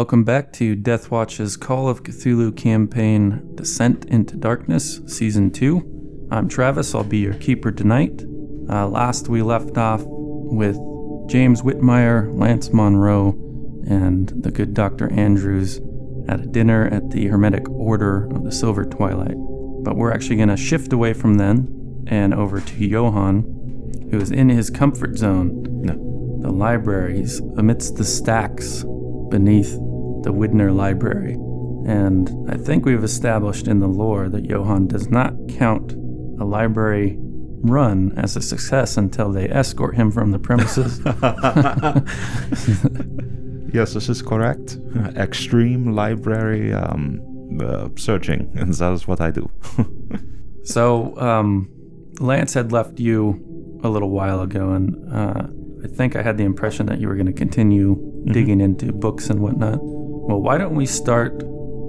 [0.00, 6.28] Welcome back to Death Watch's Call of Cthulhu campaign, Descent into Darkness, Season 2.
[6.30, 8.24] I'm Travis, I'll be your keeper tonight.
[8.70, 10.78] Uh, last we left off with
[11.28, 13.32] James Whitmire, Lance Monroe,
[13.86, 15.12] and the good Dr.
[15.12, 15.82] Andrews
[16.28, 19.36] at a dinner at the Hermetic Order of the Silver Twilight.
[19.84, 23.42] But we're actually going to shift away from then and over to Johann,
[24.10, 25.62] who is in his comfort zone,
[26.40, 28.82] the libraries, amidst the stacks
[29.28, 29.78] beneath
[30.22, 31.34] the Widener Library.
[31.86, 35.92] And I think we've established in the lore that Johann does not count
[36.38, 37.16] a library
[37.62, 41.00] run as a success until they escort him from the premises.
[43.72, 44.78] Yes, this is correct.
[45.16, 47.20] Extreme library um,
[47.62, 49.50] uh, searching, and that is what I do.
[50.64, 51.70] so, um,
[52.18, 55.46] Lance had left you a little while ago, and uh,
[55.84, 59.30] I think I had the impression that you were going to continue digging into books
[59.30, 59.78] and whatnot.
[60.22, 61.42] Well, why don't we start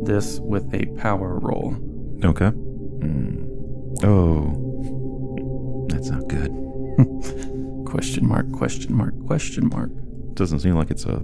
[0.04, 1.76] this with a power roll?
[2.24, 2.52] okay.
[2.52, 3.48] Mm.
[4.04, 6.52] Oh, that's not good.
[7.86, 9.92] Question mark, question mark, question mark.
[10.34, 11.22] Doesn't seem like it's a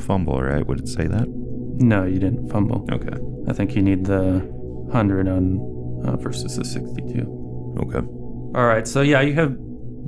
[0.00, 0.66] fumble, right?
[0.66, 1.26] Would it say that?
[1.28, 2.86] No, you didn't fumble.
[2.92, 3.16] Okay.
[3.48, 7.76] I think you need the 100 on uh, versus the 62.
[7.78, 8.06] Okay.
[8.54, 9.56] All right, so yeah, you have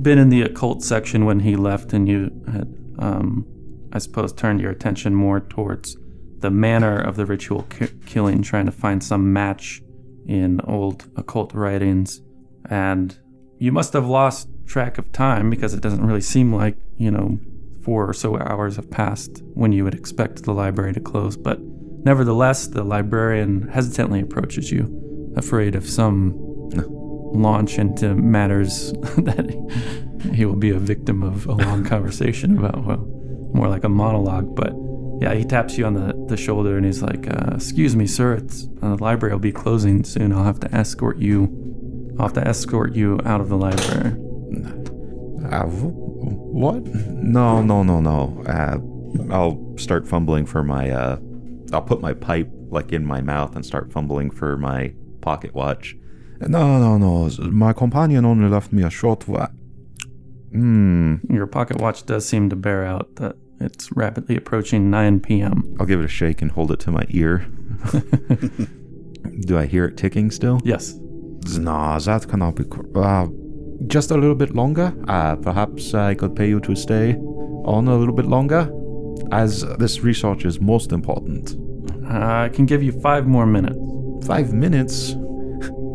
[0.03, 3.47] been in the occult section when he left, and you had, um,
[3.91, 5.97] I suppose, turned your attention more towards
[6.43, 9.81] the manner of the ritual ki- killing, trying to find some match
[10.27, 12.21] in old occult writings.
[12.69, 13.17] And
[13.59, 17.39] you must have lost track of time because it doesn't really seem like, you know,
[17.81, 21.37] four or so hours have passed when you would expect the library to close.
[21.37, 26.33] But nevertheless, the librarian hesitantly approaches you, afraid of some
[27.33, 32.85] launch into matters that he will be a victim of a long conversation about.
[32.85, 33.07] Well,
[33.53, 34.73] more like a monologue, but
[35.23, 38.33] yeah, he taps you on the, the shoulder and he's like, uh, "Excuse me, sir.
[38.33, 40.33] It's uh, the library will be closing soon.
[40.33, 42.13] I'll have to escort you.
[42.19, 44.17] I'll have to escort you out of the library."
[45.49, 46.83] Uh, what?
[46.83, 48.43] No, no, no, no.
[48.45, 48.79] Uh,
[49.33, 50.89] I'll start fumbling for my.
[50.89, 51.17] Uh,
[51.71, 55.95] I'll put my pipe like in my mouth and start fumbling for my pocket watch.
[56.41, 57.29] No, no, no.
[57.49, 59.51] My companion only left me a short while.
[60.51, 61.15] Hmm.
[61.29, 65.75] Your pocket watch does seem to bear out that it's rapidly approaching 9 p.m.
[65.79, 67.45] I'll give it a shake and hold it to my ear.
[69.47, 70.59] Do I hear it ticking still?
[70.63, 70.93] Yes.
[71.57, 72.63] No, that cannot be.
[72.65, 73.27] cor- Uh,
[73.87, 74.93] just a little bit longer.
[75.07, 77.15] Uh, perhaps I could pay you to stay
[77.65, 78.69] on a little bit longer,
[79.31, 81.55] as this research is most important.
[82.05, 83.77] Uh, I can give you five more minutes.
[84.27, 85.15] Five minutes.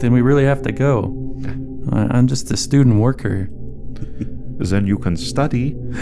[0.00, 1.15] Then we really have to go.
[1.93, 3.49] I- I'm just a student worker.
[4.61, 5.77] Then you can study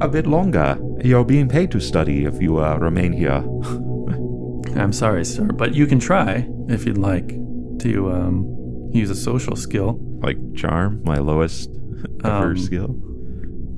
[0.00, 0.78] a bit longer.
[1.02, 3.44] You're being paid to study if you uh, remain here.
[4.76, 7.28] I'm sorry, sir, but you can try if you'd like
[7.80, 9.98] to um, use a social skill.
[10.22, 11.68] Like charm, my lowest
[12.24, 12.94] ever Um, skill.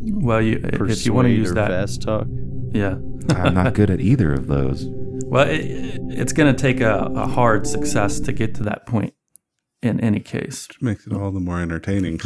[0.09, 2.27] Well, you if you want to use that, fast talk.
[2.73, 2.99] yeah.
[3.31, 4.87] I'm not good at either of those.
[5.27, 9.13] Well, it, it's going to take a, a hard success to get to that point.
[9.83, 12.19] In any case, Which Makes it all the more entertaining.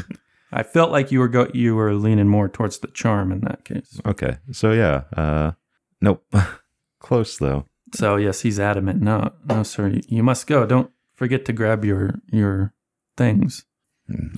[0.53, 3.65] I felt like you were go- you were leaning more towards the charm in that
[3.65, 4.01] case.
[4.05, 5.53] Okay, so yeah, uh,
[6.01, 6.25] nope,
[6.99, 7.67] close though.
[7.95, 9.01] So yes, he's adamant.
[9.01, 10.67] No, no, sir, you, must go.
[10.67, 12.73] Don't forget to grab your your
[13.17, 13.65] things.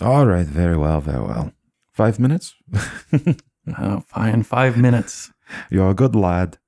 [0.03, 1.53] All right, very well, very well.
[1.93, 2.55] Five minutes.
[3.79, 5.31] Oh, fine, five minutes.
[5.71, 6.59] You're a good lad.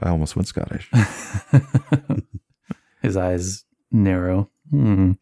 [0.00, 0.88] I almost went Scottish.
[3.02, 4.50] His eyes narrow.
[4.70, 5.12] Hmm.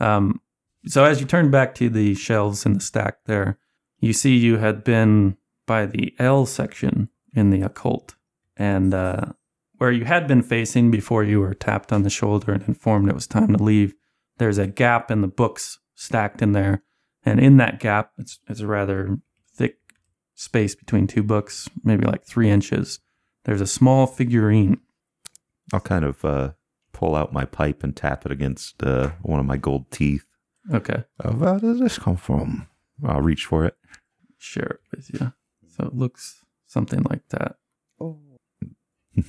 [0.00, 0.40] Um,
[0.86, 3.58] so as you turn back to the shelves in the stack there,
[4.00, 5.36] you see you had been
[5.66, 8.14] by the L section in the occult,
[8.56, 9.32] and uh,
[9.78, 13.14] where you had been facing before you were tapped on the shoulder and informed it
[13.14, 13.94] was time to leave.
[14.38, 16.82] There's a gap in the books stacked in there,
[17.24, 19.18] and in that gap, it's it's a rather
[19.54, 19.78] thick
[20.34, 23.00] space between two books, maybe like three inches.
[23.44, 24.80] There's a small figurine
[25.72, 26.52] I'll kind of uh,
[26.92, 30.26] pull out my pipe and tap it against uh, one of my gold teeth.
[30.72, 31.04] Okay.
[31.22, 32.68] Uh, where does this come from?
[33.04, 33.76] I'll reach for it.
[34.38, 35.32] Share it with you.
[35.76, 37.56] So it looks something like that.
[38.00, 38.18] Oh.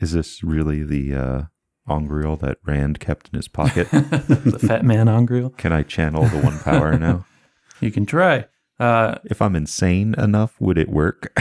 [0.00, 1.42] Is this really the uh,
[1.92, 3.90] angreal that Rand kept in his pocket?
[3.92, 5.50] the fat man angreal.
[5.50, 7.26] Can I channel the one power now?
[7.82, 8.44] You can try.
[8.78, 11.32] Uh, If I'm insane enough, would it work?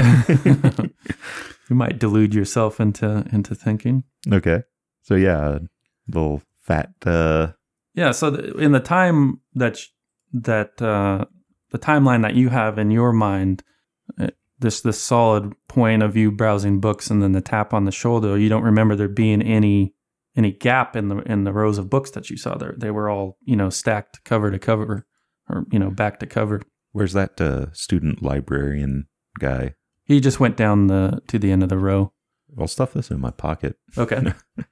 [1.69, 4.05] you might delude yourself into into thinking.
[4.31, 4.63] okay.
[5.01, 5.59] So yeah,
[6.07, 6.91] little fat.
[7.05, 7.47] Uh,
[7.99, 8.11] Yeah.
[8.11, 9.87] So the, in the time that sh-
[10.31, 11.25] that uh,
[11.71, 13.61] the timeline that you have in your mind,
[14.17, 17.91] uh, this this solid point of you browsing books and then the tap on the
[17.91, 19.93] shoulder, you don't remember there being any
[20.37, 22.73] any gap in the in the rows of books that you saw there.
[22.77, 25.05] They were all you know stacked cover to cover,
[25.49, 26.61] or you know back to cover.
[26.93, 29.07] where's that uh, student librarian
[29.39, 29.73] guy?
[30.05, 32.13] He just went down the to the end of the row.
[32.57, 33.75] I'll stuff this in my pocket.
[33.97, 34.31] Okay.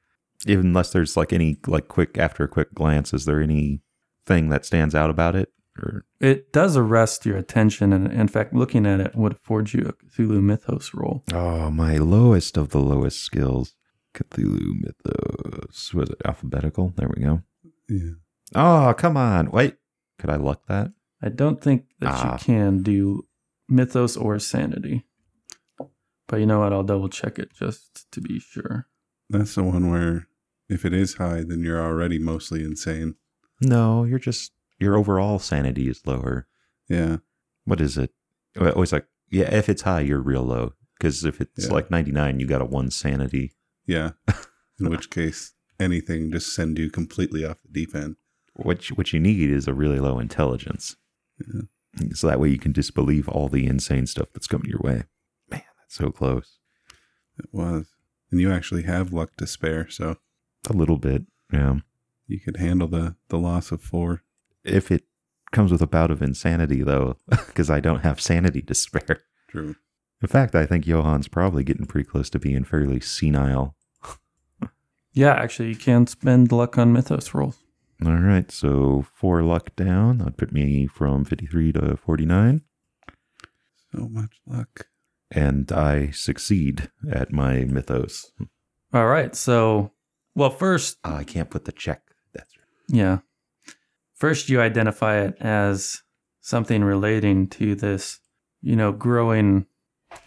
[0.50, 3.82] Even unless there's like any like quick after a quick glance, is there any
[4.26, 5.52] thing that stands out about it?
[5.80, 9.82] Or it does arrest your attention, and in fact, looking at it would afford you
[9.88, 11.24] a Cthulhu Mythos roll.
[11.34, 13.76] oh, my lowest of the lowest skills,
[14.16, 15.94] Cthulhu Mythos.
[15.94, 16.94] Was it alphabetical?
[16.96, 17.44] There we go.
[17.88, 18.12] Yeah.
[18.56, 19.52] Oh, come on!
[19.52, 19.76] Wait,
[20.18, 20.92] could I luck that?
[21.22, 22.34] I don't think that Ah.
[22.34, 23.28] you can do
[23.70, 25.06] Mythos or Sanity.
[26.28, 26.74] But you know what?
[26.74, 28.88] I'll double check it just to be sure.
[29.30, 30.26] That's the one where
[30.69, 33.16] if it is high, then you're already mostly insane.
[33.62, 36.48] No, you're just your overall sanity is lower.
[36.88, 37.18] Yeah.
[37.66, 38.12] What is it?
[38.60, 40.74] Always like yeah, if it's high, you're real low.
[40.98, 41.74] Because if it's Yeah.
[41.74, 43.54] like 99, you got a one sanity.
[43.86, 44.12] Yeah.
[44.80, 48.16] In which case, anything just send you completely off the deep end.
[48.56, 50.96] What you, what you need is a really low intelligence.
[51.40, 51.62] Yeah.
[52.13, 55.04] So that way you can disbelieve all the insane stuff that's coming your way.
[55.50, 56.60] Man, that's so close.
[57.40, 57.88] It was.
[58.31, 60.18] And you actually have luck to spare, so
[60.69, 61.24] A little bit.
[61.52, 61.75] Yeah.
[62.28, 64.24] you could handle the, the loss of four.
[64.64, 65.04] If it
[65.52, 69.22] comes with a bout of insanity, though, because I don't have sanity to spare.
[69.50, 69.75] True.
[70.22, 73.75] In fact, I think Johan's probably getting pretty close to being fairly senile.
[75.14, 77.58] Yeah, actually, you can spend luck on Mythos rolls.
[78.06, 80.20] All right, so four luck down.
[80.20, 82.62] That'd put me from 53 to 49.
[83.92, 84.88] So much luck.
[85.31, 88.31] And I succeed at my mythos.
[88.94, 89.36] All right.
[89.36, 89.92] So,
[90.38, 92.01] well, first, Oh, I can't put the check.
[92.34, 92.95] That's right.
[92.95, 93.19] yeah.
[94.13, 96.04] First, you identify it as
[96.42, 98.19] something relating to this,
[98.62, 99.66] you know, growing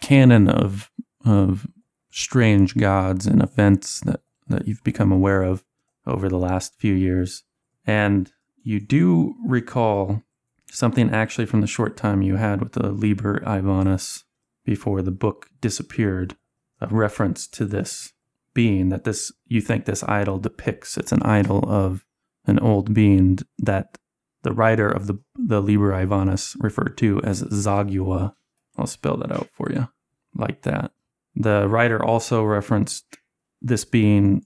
[0.01, 0.91] canon of
[1.25, 1.65] of
[2.11, 5.63] strange gods and events that that you've become aware of
[6.05, 7.43] over the last few years.
[7.85, 8.31] And
[8.63, 10.23] you do recall
[10.69, 14.23] something actually from the short time you had with the Liber Ivonis
[14.65, 16.35] before the book disappeared,
[16.79, 18.13] a reference to this
[18.53, 20.97] being that this you think this idol depicts.
[20.97, 22.05] It's an idol of
[22.45, 23.97] an old being that
[24.43, 28.33] the writer of the the Liber Ivonis referred to as Tsathoggua.
[28.77, 29.89] I'll spell that out for you,
[30.35, 30.91] like that.
[31.35, 33.17] The writer also referenced
[33.61, 34.45] this being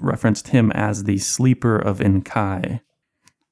[0.00, 2.80] referenced him as the sleeper of N'kai.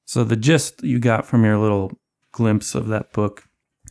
[0.05, 1.93] So the gist you got from your little
[2.31, 3.47] glimpse of that book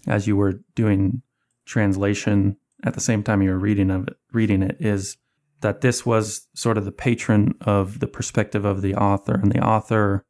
[0.06, 1.22] as you were doing
[1.64, 5.16] translation at the same time you were reading of it, reading it is
[5.64, 9.66] that this was sort of the patron of the perspective of the author, and the
[9.66, 10.22] author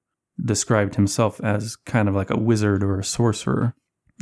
[0.43, 3.75] described himself as kind of like a wizard or a sorcerer,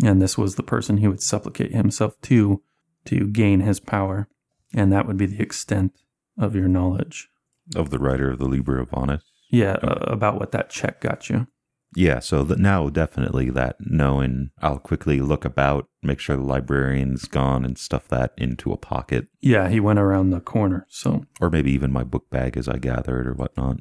[0.02, 2.62] and this was the person he would supplicate himself to
[3.04, 4.26] to gain his power,
[4.72, 5.92] and that would be the extent
[6.38, 7.28] of your knowledge.
[7.76, 9.20] Of the writer of the Liber Ivonis.
[9.50, 11.46] Yeah, uh, about what that check got you.
[11.94, 17.26] Yeah, so that now definitely that knowing I'll quickly look about, make sure the librarian's
[17.26, 19.28] gone and stuff that into a pocket.
[19.40, 20.86] Yeah, he went around the corner.
[20.88, 23.78] So Or maybe even my book bag as I gathered or whatnot.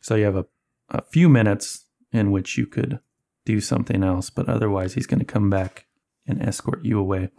[0.00, 0.46] so you have a,
[0.90, 2.98] a few minutes in which you could
[3.44, 5.86] do something else, but otherwise he's going to come back
[6.26, 7.30] and escort you away.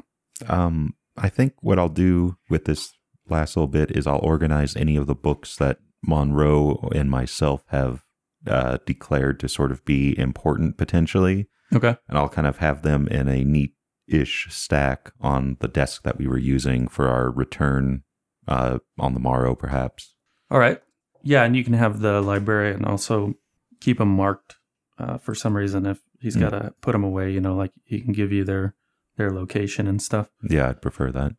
[0.47, 2.93] Um, I think what I'll do with this
[3.27, 8.03] last little bit is I'll organize any of the books that Monroe and myself have
[8.45, 11.95] uh, declared to sort of be important potentially, Okay.
[12.07, 13.73] and I'll kind of have them in a neat
[14.07, 18.03] ish stack on the desk that we were using for our return
[18.47, 20.15] uh, on the morrow, perhaps.
[20.49, 20.81] All right.
[21.23, 23.33] Yeah, and you can have the librarian also
[23.81, 24.55] keep them marked
[24.97, 26.41] uh, for some reason if he's Hmm.
[26.41, 27.31] got to put them away.
[27.33, 28.75] You know, like he can give you their
[29.17, 30.29] their location and stuff.
[30.49, 31.33] Yeah, I'd prefer that.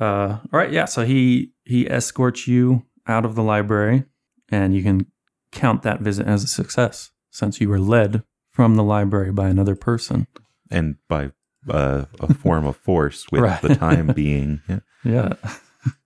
[0.00, 0.70] Uh, all right.
[0.70, 0.84] Yeah.
[0.84, 4.04] So he he escorts you out of the library,
[4.50, 5.06] and you can
[5.52, 9.76] count that visit as a success since you were led from the library by another
[9.76, 10.26] person.
[10.70, 11.30] And by
[11.70, 13.62] uh, a form of force, with Right.
[13.62, 14.60] the time being.
[14.68, 14.80] Yeah.
[15.04, 15.32] Yeah.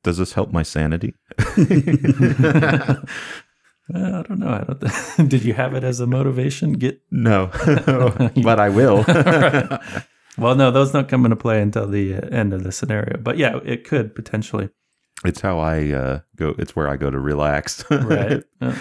[0.03, 1.15] Does this help my sanity?
[1.39, 1.45] I
[3.95, 4.49] don't know.
[4.49, 5.29] I don't.
[5.29, 6.73] Did you have it as a motivation?
[6.73, 7.51] Get No,
[8.43, 9.05] but I will.
[10.39, 10.55] well.
[10.57, 13.17] No, those don't come into play until the uh, end of the scenario.
[13.19, 14.71] But yeah, it could potentially.
[15.25, 16.55] it's how I uh, go.
[16.59, 17.85] It's where I go to relax.
[17.91, 18.43] Right.
[18.61, 18.77] Yeah.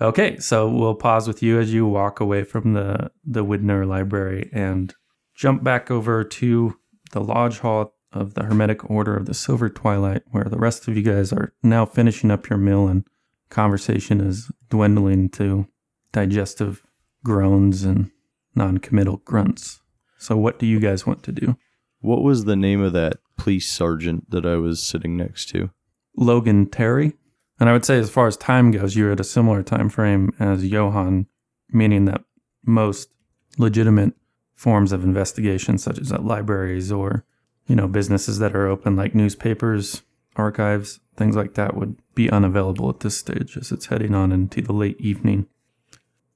[0.00, 4.48] Okay, so we'll pause with you as you walk away from the the Widener Library
[4.52, 4.94] and
[5.34, 6.76] jump back over to
[7.12, 10.96] the lodge hall of the Hermetic Order of the Silver Twilight, where the rest of
[10.96, 13.04] you guys are now finishing up your meal and
[13.50, 15.66] conversation is dwindling to
[16.12, 16.82] digestive
[17.24, 18.10] groans and
[18.54, 19.80] non-committal grunts.
[20.18, 21.56] So, what do you guys want to do?
[22.00, 25.70] What was the name of that police sergeant that I was sitting next to?
[26.16, 27.14] Logan Terry.
[27.60, 30.32] And I would say, as far as time goes, you're at a similar time frame
[30.38, 31.26] as Johann,
[31.70, 32.22] meaning that
[32.64, 33.10] most
[33.58, 34.14] legitimate
[34.54, 37.24] forms of investigation, such as at libraries or
[37.66, 40.02] you know businesses that are open, like newspapers,
[40.36, 44.62] archives, things like that, would be unavailable at this stage as it's heading on into
[44.62, 45.46] the late evening.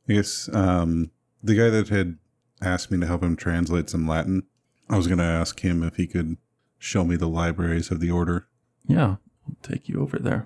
[0.08, 1.10] I guess um,
[1.42, 2.18] the guy that had
[2.60, 4.42] asked me to help him translate some Latin,
[4.90, 6.36] I was going to ask him if he could
[6.78, 8.48] show me the libraries of the order.
[8.86, 10.44] Yeah, I'll take you over there.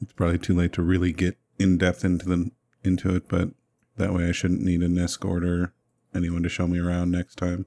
[0.00, 2.50] It's probably too late to really get in depth into the
[2.84, 3.50] into it, but
[3.96, 5.72] that way I shouldn't need an escort or
[6.14, 7.66] anyone to show me around next time.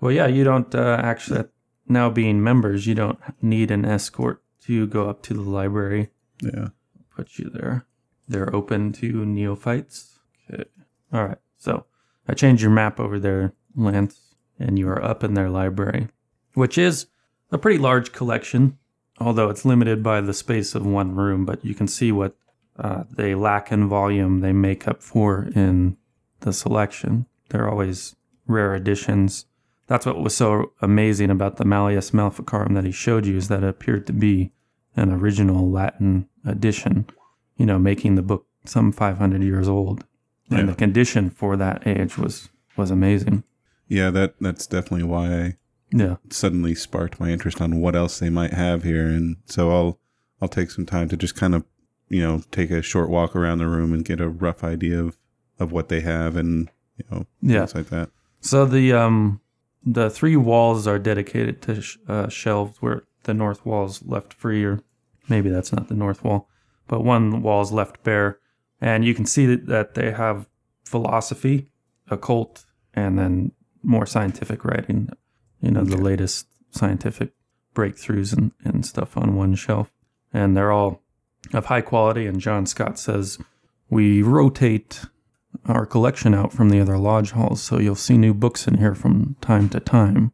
[0.00, 1.44] Well, yeah, you don't uh, actually
[1.86, 6.10] now being members, you don't need an escort to go up to the library.
[6.40, 6.68] Yeah.
[7.14, 7.86] Put you there.
[8.28, 10.18] They're open to neophytes.
[10.50, 10.64] Okay.
[11.12, 11.38] All right.
[11.58, 11.84] So
[12.26, 16.08] I changed your map over there, Lance, and you are up in their library,
[16.54, 17.06] which is
[17.50, 18.78] a pretty large collection,
[19.22, 21.44] although it's limited by the space of one room.
[21.44, 22.36] But you can see what
[22.78, 25.96] uh, they lack in volume, they make up for in
[26.40, 27.26] the selection.
[27.50, 29.46] They're always rare editions.
[29.86, 33.62] That's what was so amazing about the Malleus Maleficarum that he showed you is that
[33.62, 34.52] it appeared to be
[34.96, 37.06] an original Latin edition,
[37.56, 40.04] you know, making the book some 500 years old.
[40.50, 40.66] And Yeah.
[40.66, 43.44] the condition for that age was was amazing.
[43.88, 45.56] Yeah, that that's definitely why I
[45.92, 46.16] Yeah.
[46.30, 49.98] suddenly sparked my interest on what else they might have here and so I'll
[50.40, 51.64] I'll take some time to just kind of,
[52.08, 55.18] you know, take a short walk around the room and get a rough idea of
[55.60, 57.58] of what they have and, you know, Yeah.
[57.66, 58.10] things like that.
[58.40, 59.40] So the um
[59.84, 64.32] the three walls are dedicated to sh- uh, shelves where the north wall is left
[64.32, 64.80] free, or
[65.28, 66.48] maybe that's not the north wall,
[66.88, 68.38] but one wall is left bare,
[68.80, 70.48] and you can see that, that they have
[70.84, 71.68] philosophy,
[72.10, 75.08] occult, and then more scientific writing.
[75.62, 77.32] You know, the latest scientific
[77.74, 79.90] breakthroughs and, and stuff on one shelf,
[80.32, 81.00] and they're all
[81.54, 82.26] of high quality.
[82.26, 83.38] And John Scott says
[83.88, 85.04] we rotate
[85.66, 88.94] our collection out from the other lodge halls, so you'll see new books in here
[88.94, 90.32] from time to time.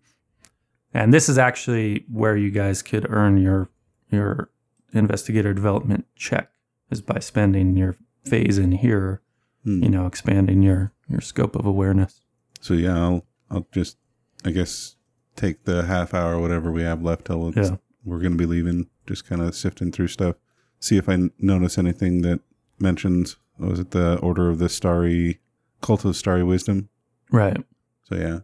[0.95, 3.69] And this is actually where you guys could earn your
[4.11, 4.51] your
[4.95, 6.51] investigator development check
[6.91, 9.21] is by spending your phase in here,
[9.65, 9.83] Hmm.
[9.83, 12.21] you know, expanding your your scope of awareness.
[12.61, 13.99] So yeah, I'll I'll just
[14.45, 14.95] I guess
[15.39, 17.77] take the half hour or whatever we have left till Yeah.
[18.05, 18.89] we're going to be leaving.
[19.07, 20.37] Just kind of sifting through stuff,
[20.81, 22.41] see if I n- notice anything that
[22.79, 25.41] mentions was it the Order of the Starry
[25.81, 26.89] Cult of Starry Wisdom.
[27.33, 27.57] Right.
[28.05, 28.41] So yeah,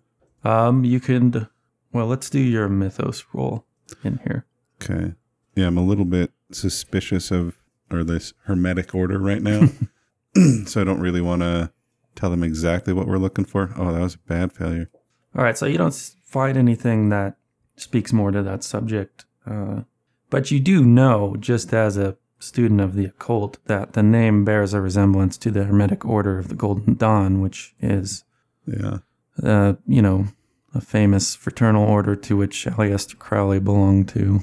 [0.51, 1.49] Um you can
[1.93, 3.65] well, let's do your mythos roll
[4.03, 4.47] in here.
[4.83, 5.15] okay,
[5.55, 7.57] yeah, I'm a little bit suspicious of
[7.91, 9.69] or this Hermetic Order right now,
[10.67, 11.71] so I don't really want to
[12.17, 13.73] tell them exactly what we're looking for.
[13.77, 14.89] Oh, that was a bad failure.
[15.37, 15.93] All right, so you don't
[16.35, 17.37] find anything that
[17.77, 19.83] speaks more to that subject, uh,
[20.31, 24.75] but you do know, just as a student of the occult, that the name bears
[24.75, 28.25] a resemblance to the Hermetic Order of the Golden Dawn, which is,
[28.67, 28.99] Yeah,
[29.41, 30.27] uh, you know,
[30.75, 34.41] a famous fraternal order to which Aleister Crowley belonged to,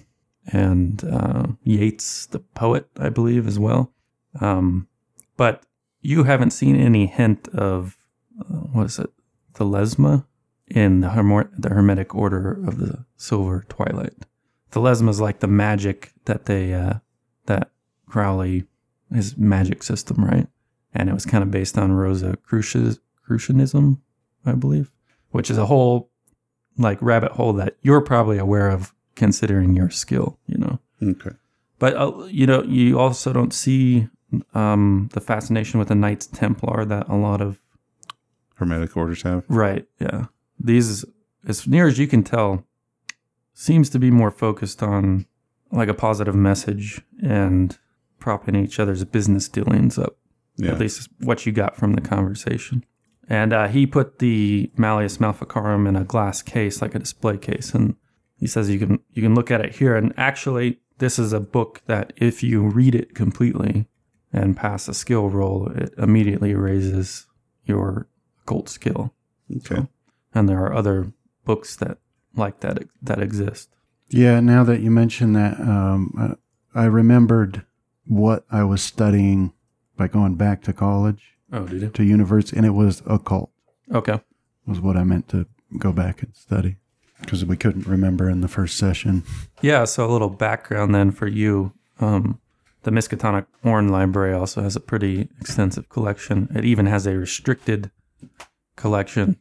[0.48, 3.92] and uh, Yeats, the poet, I believe, as well.
[4.40, 4.88] Um,
[5.36, 5.64] but
[6.00, 7.98] you haven't seen any hint of
[8.40, 9.10] uh, what is it,
[9.56, 10.26] the Thelema
[10.76, 14.14] in the, Hermor- the Hermetic Order of the Silver Twilight.
[14.72, 16.96] The Thelema is like the magic that they uh,
[17.46, 17.72] that
[18.08, 18.66] Crowley
[19.14, 20.48] his magic system, right?
[20.94, 22.38] And it was kind of based on Rosa
[23.26, 24.02] Crucianism,
[24.46, 24.92] I believe,
[25.32, 26.10] which is a whole
[26.78, 30.80] like rabbit hole that you're probably aware of considering your skill, you know.
[31.04, 31.36] okay,
[31.80, 34.08] But uh, you know, you also don't see
[34.54, 37.60] um, the fascination with the Knights Templar that a lot of
[38.56, 39.44] Hermetic orders have.
[39.50, 40.26] right, yeah.
[40.64, 41.06] These,
[41.48, 42.66] as near as you can tell,
[43.54, 45.26] seems to be more focused on
[45.72, 47.78] like a positive message and
[48.20, 50.18] propping each other's business dealings up.
[50.58, 52.86] Yeah, At least what you got from the conversation.
[53.30, 57.74] And uh, he put the Malleus Maleficarum in a glass case, like a display case,
[57.74, 57.96] and
[58.38, 59.96] he says you can you can look at it here.
[59.96, 63.88] And actually, this is a book that if you read it completely,
[64.34, 67.28] and pass a skill roll, it immediately raises
[67.66, 68.08] your
[68.44, 69.14] occult skill.
[69.58, 69.88] Okay.
[70.34, 71.12] And there are other
[71.46, 71.98] books that
[72.36, 73.70] like that that exist.
[74.10, 76.38] Yeah, now that you mention that, um,
[76.76, 77.66] I remembered
[78.06, 79.54] what I was studying
[79.98, 81.94] by going back to college Oh, did it?
[81.96, 83.52] to university, and it was occult.
[83.94, 84.20] Okay.
[84.66, 85.48] Was what I meant to
[85.78, 86.78] go back and study
[87.22, 89.24] because we couldn't remember in the first session.
[89.62, 91.74] Yeah, so a little background then for you.
[92.00, 92.40] Um,
[92.84, 96.50] the Miskatonic Orne Library also has a pretty extensive collection.
[96.56, 97.92] It even has a restricted
[98.76, 99.38] collection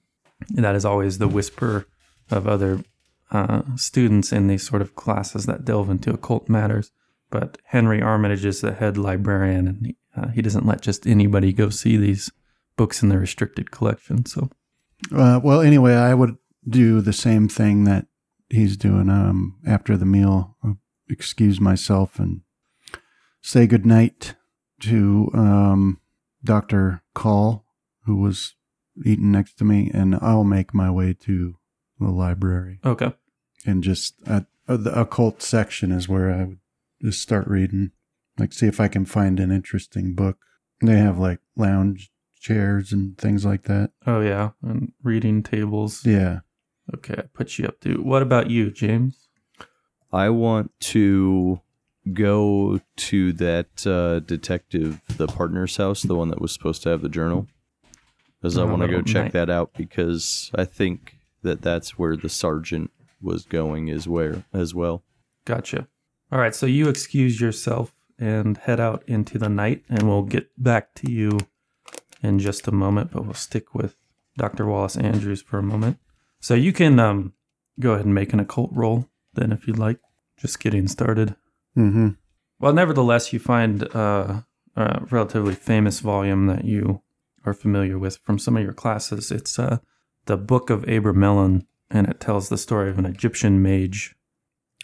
[0.48, 1.86] that is always the whisper
[2.30, 2.82] of other
[3.30, 6.90] uh, students in these sort of classes that delve into occult matters.
[7.30, 11.52] But Henry Armitage is the head librarian, and he, uh, he doesn't let just anybody
[11.52, 12.30] go see these
[12.76, 14.26] books in the restricted collection.
[14.26, 14.50] So,
[15.14, 16.36] Uh, well, anyway, I would
[16.68, 18.06] do the same thing that
[18.48, 20.56] he's doing um, after the meal.
[21.08, 22.42] Excuse myself and
[23.40, 24.34] say goodnight
[24.80, 26.00] to um,
[26.44, 27.02] Dr.
[27.14, 27.64] Call,
[28.04, 28.54] who was
[29.04, 31.56] eating next to me, and I'll make my way to
[31.98, 32.80] the library.
[32.84, 33.12] okay.
[33.66, 36.60] And just uh, uh, the occult section is where I would
[37.02, 37.90] just start reading,
[38.38, 40.38] like see if I can find an interesting book.
[40.80, 43.90] They have like lounge chairs and things like that.
[44.06, 44.50] Oh, yeah.
[44.62, 46.06] And reading tables.
[46.06, 46.40] Yeah.
[46.94, 48.02] Okay, I put you up to.
[48.02, 49.28] What about you, James?
[50.10, 51.60] I want to
[52.12, 57.02] go to that uh, detective, the partner's house, the one that was supposed to have
[57.02, 57.46] the journal,
[58.40, 59.32] because I Oh, want to go check night.
[59.32, 64.74] that out because I think that that's where the sergeant was going as where as
[64.74, 65.02] well.
[65.44, 65.88] Gotcha.
[66.32, 70.50] All right, so you excuse yourself and head out into the night, and we'll get
[70.62, 71.38] back to you
[72.22, 73.96] in just a moment, but we'll stick with
[74.36, 74.66] Dr.
[74.66, 75.98] Wallace Andrews for a moment.
[76.38, 77.32] So you can um,
[77.80, 79.98] go ahead and make an occult roll then if you'd like.
[80.38, 81.34] Just getting started.
[81.76, 82.10] Mm-hmm.
[82.58, 84.42] Well, nevertheless, you find uh,
[84.76, 87.02] a relatively famous volume that you
[87.44, 89.30] are familiar with from some of your classes.
[89.30, 89.78] It's uh,
[90.26, 94.14] the Book of Abramelin, and it tells the story of an Egyptian mage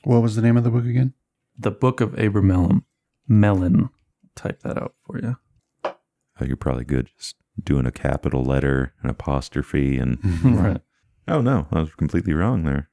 [0.05, 1.15] What was the name of the book again?
[1.59, 2.83] The Book of Abramelin.
[3.29, 3.91] Melon.
[4.35, 5.37] Type that out for you.
[5.85, 10.81] Oh, you're probably good just doing a capital letter, an apostrophe, and right.
[11.27, 12.91] oh no, I was completely wrong there.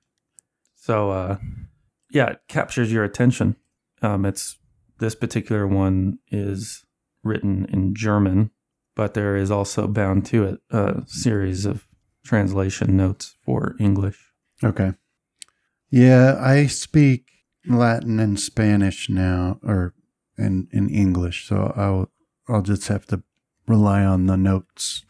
[0.75, 1.37] So, uh,
[2.09, 3.55] yeah, it captures your attention.
[4.01, 4.57] Um, it's
[4.99, 6.85] this particular one is
[7.23, 8.51] written in German,
[8.95, 11.87] but there is also bound to it a series of
[12.23, 14.31] translation notes for English.
[14.63, 14.93] Okay.
[15.89, 17.25] Yeah, I speak
[17.67, 19.93] Latin and Spanish now, or
[20.37, 22.11] in in English, so I'll
[22.47, 23.23] I'll just have to
[23.67, 25.05] rely on the notes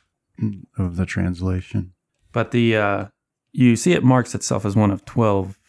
[0.77, 1.93] of the translation.
[2.31, 3.05] But the uh,
[3.51, 5.59] you see it marks itself as one of twelve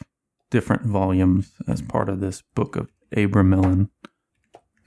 [0.50, 3.88] different volumes as part of this book of Abramelin.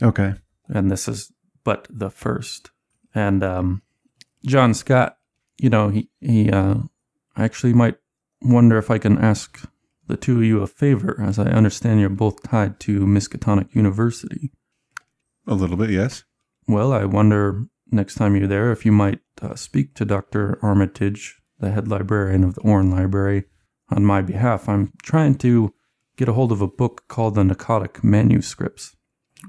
[0.01, 0.35] Okay.
[0.69, 1.31] and this is
[1.63, 2.71] but the first.
[3.17, 3.81] And um,
[4.45, 5.17] John Scott,
[5.57, 6.75] you know, he he uh,
[7.35, 7.95] I actually might
[8.43, 9.67] wonder if I can ask
[10.05, 14.51] the two of you a favor, as I understand you're both tied to Miskatonic University.
[15.47, 16.25] A little bit, yes.
[16.67, 20.59] Well, I wonder next time you're there if you might uh, speak to Dr.
[20.61, 23.45] Armitage, the head librarian of the Orne Library,
[23.89, 24.69] on my behalf.
[24.69, 25.73] I'm trying to
[26.17, 28.95] get a hold of a book called the Narcotic Manuscripts.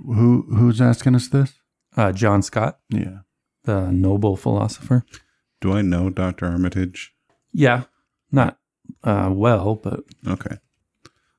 [0.06, 1.52] Who who's asking us this?
[1.96, 3.18] Uh, John Scott, Yeah.
[3.64, 5.04] The noble philosopher.
[5.60, 6.46] Do I know Dr.
[6.46, 7.12] Armitage?
[7.52, 7.84] Yeah,
[8.30, 8.58] not
[9.04, 10.56] uh, well, but Okay.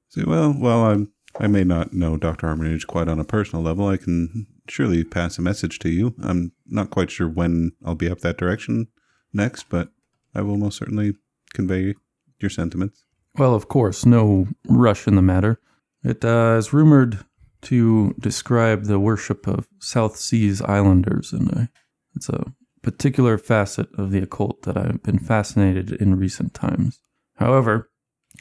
[0.10, 2.48] See, well, well, I'm, I may not know Dr.
[2.48, 3.88] Armitage quite on a personal level.
[3.88, 6.16] I can surely pass a message to you.
[6.22, 8.88] I'm not quite sure when I'll be up that direction
[9.34, 9.90] next, but
[10.34, 11.16] I will most certainly
[11.54, 11.96] convey
[12.40, 13.06] your sentiments.
[13.38, 15.60] well, of course, no rush in the matter.
[16.04, 17.20] It uh, is rumored
[17.64, 21.66] to describe the worship of South Seas Islanders, and uh,
[22.16, 27.00] it's a particular facet of the occult that I've been fascinated in recent times.
[27.36, 27.90] However,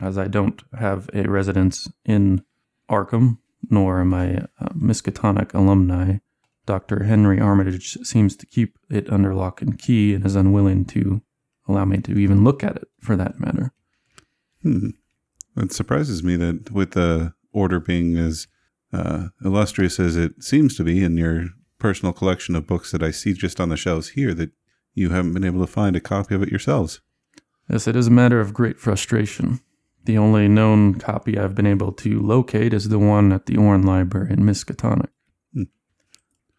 [0.00, 2.42] as I don't have a residence in
[2.88, 3.38] Arkham,
[3.70, 6.18] nor am I a Miskatonic alumni,
[6.66, 7.04] Dr.
[7.04, 11.22] Henry Armitage seems to keep it under lock and key and is unwilling to
[11.66, 13.72] allow me to even look at it for that matter.
[14.62, 14.90] Hmm.
[15.56, 18.46] It surprises me that with the order being as
[18.92, 21.46] uh, illustrious as it seems to be in your
[21.78, 24.50] personal collection of books that I see just on the shelves here, that
[24.94, 27.00] you haven't been able to find a copy of it yourselves.
[27.70, 29.60] Yes, it is a matter of great frustration.
[30.04, 33.82] The only known copy I've been able to locate is the one at the Orne
[33.82, 35.10] Library in Miskatonic.
[35.52, 35.64] Hmm.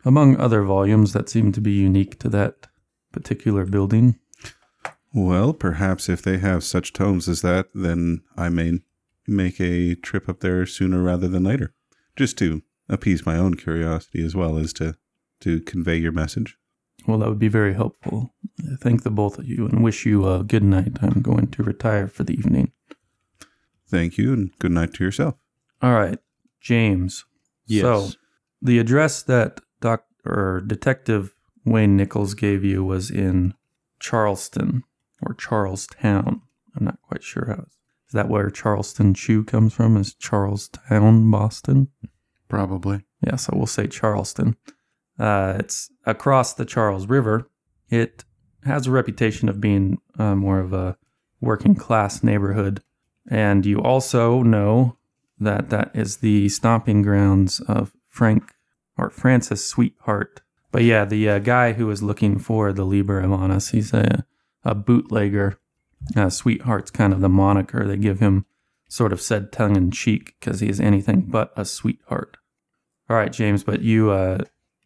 [0.05, 2.67] Among other volumes that seem to be unique to that
[3.11, 4.19] particular building.
[5.13, 8.79] Well, perhaps if they have such tomes as that, then I may
[9.27, 11.73] make a trip up there sooner rather than later,
[12.15, 14.95] just to appease my own curiosity as well as to
[15.41, 16.57] to convey your message.
[17.07, 18.33] Well, that would be very helpful.
[18.59, 20.97] I thank the both of you and wish you a good night.
[21.01, 22.71] I'm going to retire for the evening.
[23.87, 25.35] Thank you, and good night to yourself.
[25.81, 26.19] All right,
[26.61, 27.25] James.
[27.65, 27.81] Yes.
[27.81, 28.09] So,
[28.61, 31.33] the address that Doc or Detective
[31.65, 33.53] Wayne Nichols gave you was in
[33.99, 34.83] Charleston
[35.21, 36.41] or Charlestown.
[36.75, 37.65] I'm not quite sure how.
[38.07, 39.95] Is that where Charleston Chew comes from?
[39.95, 41.89] Is Charlestown, Boston?
[42.47, 43.03] Probably.
[43.21, 44.55] Yeah, so we'll say Charleston.
[45.19, 47.49] Uh, it's across the Charles River.
[47.89, 48.23] It
[48.63, 50.97] has a reputation of being uh, more of a
[51.41, 52.81] working class neighborhood.
[53.29, 54.97] And you also know
[55.39, 58.53] that that is the stomping grounds of Frank
[58.97, 60.41] or Francis Sweetheart.
[60.71, 64.25] But yeah, the uh, guy who was looking for the Liber Amanus, he's a,
[64.63, 65.59] a bootlegger.
[66.15, 68.45] Uh, Sweetheart's kind of the moniker they give him,
[68.87, 72.37] sort of said tongue in cheek, because he is anything but a sweetheart.
[73.09, 74.39] All right, James, but you, uh,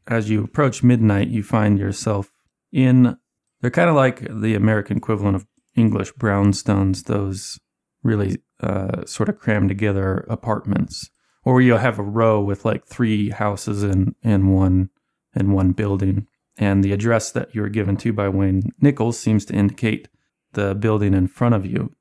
[0.08, 2.32] as you approach midnight, you find yourself
[2.72, 3.18] in.
[3.62, 7.60] They're kind of like the American equivalent of English brownstones, those
[8.04, 11.10] really uh, sort of crammed together apartments,
[11.44, 14.90] or you'll have a row with like three houses in in one
[15.36, 16.28] in one building.
[16.58, 20.08] And the address that you were given to by Wayne Nichols seems to indicate
[20.54, 21.92] the building in front of you.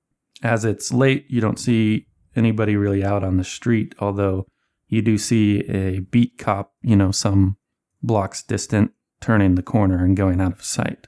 [0.43, 4.47] As it's late, you don't see anybody really out on the street, although
[4.89, 7.57] you do see a beat cop, you know, some
[8.03, 11.07] blocks distant, turning the corner and going out of sight.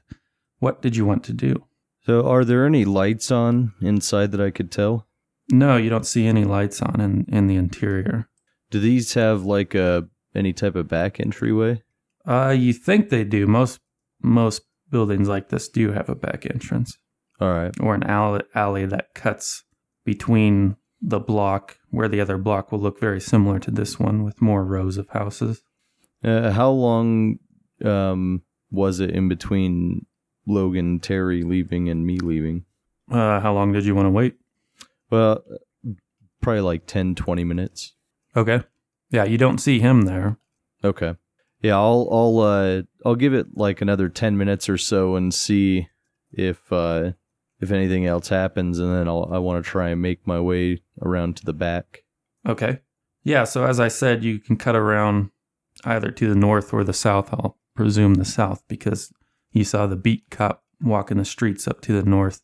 [0.59, 1.65] What did you want to do?
[2.05, 5.07] So, are there any lights on inside that I could tell?
[5.51, 8.29] No, you don't see any lights on in, in the interior.
[8.71, 11.81] Do these have like a any type of back entryway?
[12.27, 13.47] Uh, you think they do.
[13.47, 13.79] Most
[14.21, 16.97] most buildings like this do have a back entrance
[17.39, 17.73] All right.
[17.79, 19.63] or an alley, alley that cuts
[20.05, 24.41] between the block, where the other block will look very similar to this one with
[24.41, 25.63] more rows of houses.
[26.25, 27.37] Uh, how long
[27.83, 30.05] um, was it in between
[30.47, 32.65] Logan Terry leaving and me leaving?
[33.11, 34.35] Uh, how long did you want to wait?
[35.11, 35.43] Well,
[36.41, 37.93] probably like 10, 20 minutes.
[38.35, 38.61] Okay.
[39.11, 40.37] Yeah, you don't see him there.
[40.83, 41.15] Okay.
[41.61, 45.87] Yeah, I'll I'll uh I'll give it like another 10 minutes or so and see
[46.31, 47.13] if uh
[47.59, 50.81] if anything else happens and then I'll I want to try and make my way
[51.01, 52.03] around to the back.
[52.47, 52.81] Okay.
[53.23, 55.31] Yeah, so as I said, you can cut around
[55.85, 57.33] either to the north or the south.
[57.33, 59.11] I'll presume the south because
[59.51, 62.41] you saw the beat cop walking the streets up to the north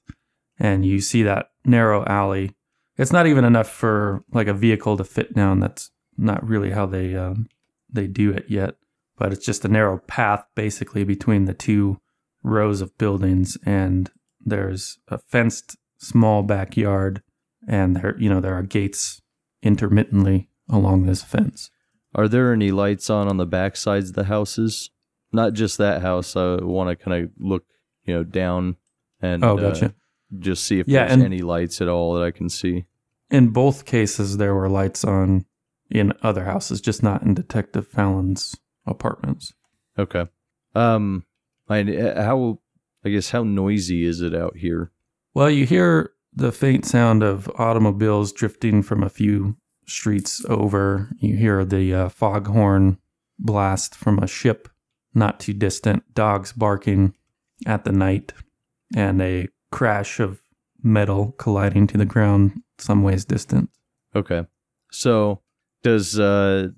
[0.60, 2.56] and you see that narrow alley.
[2.98, 5.60] It's not even enough for like a vehicle to fit down.
[5.60, 7.48] That's not really how they um,
[7.92, 8.76] they do it yet.
[9.18, 12.00] But it's just a narrow path basically between the two
[12.44, 17.22] rows of buildings and there's a fenced small backyard
[17.68, 19.22] and there you know there are gates
[19.62, 21.70] intermittently along this fence.
[22.14, 24.90] Are there any lights on on the back sides of the houses?
[25.32, 26.36] Not just that house.
[26.36, 27.64] I want to kind of look,
[28.04, 28.76] you know, down
[29.22, 29.90] and Oh, uh,
[30.40, 32.86] just see if Yeah, there's any lights at all that I can see.
[33.30, 35.46] In both cases, there were lights on
[35.90, 39.54] in other houses, just not in Detective Fallon's apartments.
[39.98, 40.26] Okay.
[40.76, 41.26] Um,
[41.70, 41.84] I
[42.18, 42.60] how
[43.06, 44.92] I guess how noisy is it out here?
[45.34, 51.10] Well, you hear the faint sound of automobiles drifting from a few streets over.
[51.20, 52.98] You hear the uh, foghorn
[53.40, 54.70] blast from a ship
[55.14, 57.14] not too distant, dogs barking
[57.66, 58.34] at the night,
[58.96, 60.42] and a crash of
[60.84, 63.70] metal colliding to the ground some ways distant.
[64.16, 64.46] Okay.
[64.92, 65.42] So
[65.84, 66.70] does uh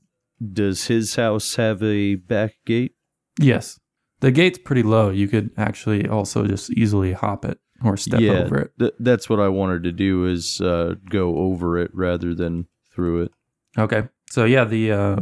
[0.52, 2.96] does his house have a back gate?
[3.40, 3.80] Yes.
[4.20, 5.10] The gate's pretty low.
[5.10, 8.72] You could actually also just easily hop it or step yeah, over it.
[8.80, 13.24] th- that's what I wanted to do is uh go over it rather than through
[13.24, 13.32] it.
[13.78, 14.04] Okay.
[14.30, 15.16] So yeah, the uh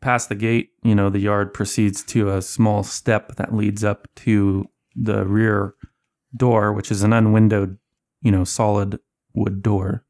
[0.00, 4.08] past the gate, you know, the yard proceeds to a small step that leads up
[4.16, 5.74] to the rear
[6.34, 7.76] door, which is an unwindowed,
[8.22, 8.98] you know, solid
[9.34, 10.04] wood door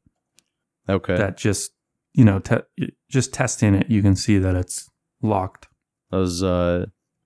[0.89, 1.15] Okay.
[1.17, 1.73] that just,
[2.13, 4.89] you know, te- just testing it, you can see that it's
[5.21, 5.67] locked.
[6.11, 6.85] I was uh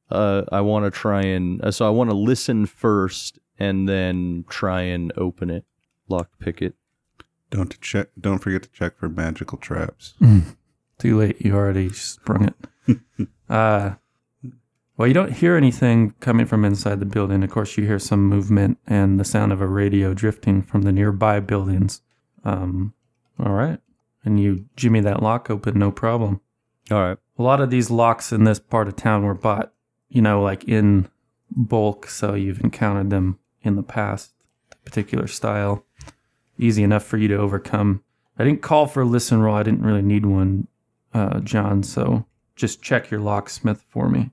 [0.09, 4.43] uh I want to try and uh, so I want to listen first and then
[4.49, 5.65] try and open it,
[6.09, 6.75] lock pick it.
[7.49, 8.09] Don't check.
[8.19, 10.13] Don't forget to check for magical traps.
[10.97, 12.53] Too late, you already sprung
[12.87, 12.99] it.
[13.49, 13.95] uh
[14.97, 17.43] well, you don't hear anything coming from inside the building.
[17.43, 20.93] Of course, you hear some movement and the sound of a radio drifting from the
[20.93, 22.01] nearby buildings.
[22.45, 22.93] Um,
[23.37, 23.79] all right.
[24.23, 26.39] And you jimmy that lock open, no problem.
[26.89, 27.17] All right.
[27.37, 29.73] A lot of these locks in this part of town were bought,
[30.07, 31.09] you know, like in
[31.51, 34.31] bulk, so you've encountered them in the past.
[34.85, 35.83] Particular style,
[36.57, 38.03] easy enough for you to overcome.
[38.37, 39.55] I didn't call for a listen roll.
[39.55, 40.67] I didn't really need one,
[41.13, 41.83] uh, John.
[41.83, 44.31] So just check your locksmith for me.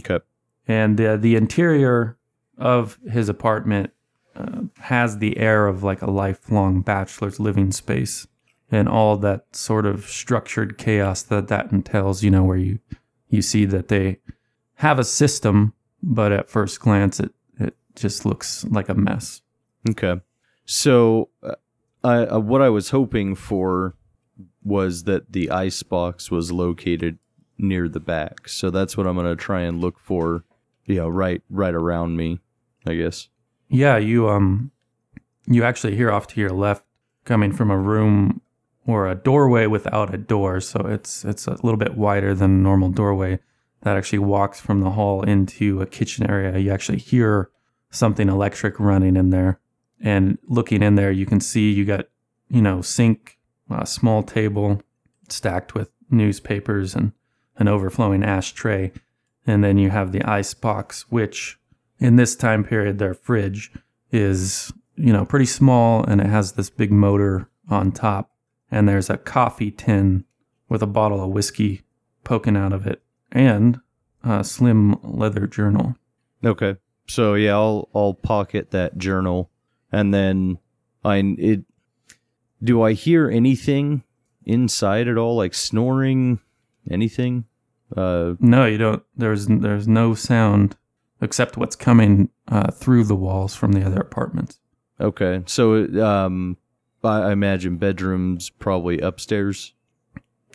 [0.00, 0.18] Okay.
[0.66, 2.16] and uh, the interior
[2.58, 3.92] of his apartment
[4.34, 8.26] uh, has the air of like a lifelong bachelor's living space
[8.72, 12.80] and all that sort of structured chaos that that entails you know where you
[13.28, 14.18] you see that they
[14.76, 19.42] have a system but at first glance it it just looks like a mess
[19.90, 20.20] Okay.
[20.64, 21.54] So, uh,
[22.04, 23.94] I, uh, what I was hoping for
[24.62, 27.18] was that the ice box was located
[27.58, 28.48] near the back.
[28.48, 30.44] So that's what I'm gonna try and look for.
[30.86, 32.40] You know, right, right around me.
[32.86, 33.28] I guess.
[33.68, 34.70] Yeah, you um
[35.46, 36.84] you actually hear off to your left
[37.24, 38.40] coming from a room
[38.86, 42.62] or a doorway without a door, so it's it's a little bit wider than a
[42.62, 43.40] normal doorway
[43.82, 46.58] that actually walks from the hall into a kitchen area.
[46.58, 47.50] You actually hear
[47.90, 49.60] something electric running in there.
[50.04, 52.08] And looking in there, you can see you got,
[52.48, 53.38] you know, sink,
[53.70, 54.82] a small table
[55.30, 57.12] stacked with newspapers and
[57.56, 58.92] an overflowing ashtray.
[59.46, 61.58] And then you have the ice box, which
[61.98, 63.72] in this time period, their fridge
[64.12, 68.30] is, you know, pretty small and it has this big motor on top.
[68.70, 70.24] And there's a coffee tin
[70.68, 71.82] with a bottle of whiskey
[72.24, 73.80] poking out of it and
[74.22, 75.96] a slim leather journal.
[76.44, 76.76] Okay.
[77.06, 79.50] So yeah, I'll I'll pocket that journal,
[79.94, 80.58] and then
[81.04, 81.62] I it.
[82.62, 84.02] Do I hear anything
[84.44, 86.40] inside at all, like snoring,
[86.90, 87.44] anything?
[87.96, 89.02] Uh, No, you don't.
[89.16, 90.76] There's there's no sound
[91.20, 94.58] except what's coming uh, through the walls from the other apartments.
[95.00, 95.42] okay.
[95.46, 96.56] So um,
[97.02, 99.72] I, imagine bedrooms probably upstairs.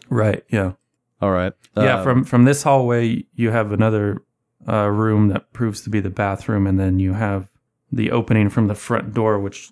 [0.09, 0.43] Right.
[0.49, 0.73] Yeah.
[1.21, 1.53] All right.
[1.77, 1.99] yeah.
[1.99, 4.21] Uh, From from this hallway, you have another
[4.67, 7.48] uh, room that proves to be the bathroom, and then you have
[7.91, 9.71] the opening from the front door, which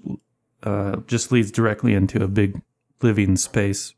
[0.64, 2.62] uh, just leads directly into a big
[3.02, 3.94] living space,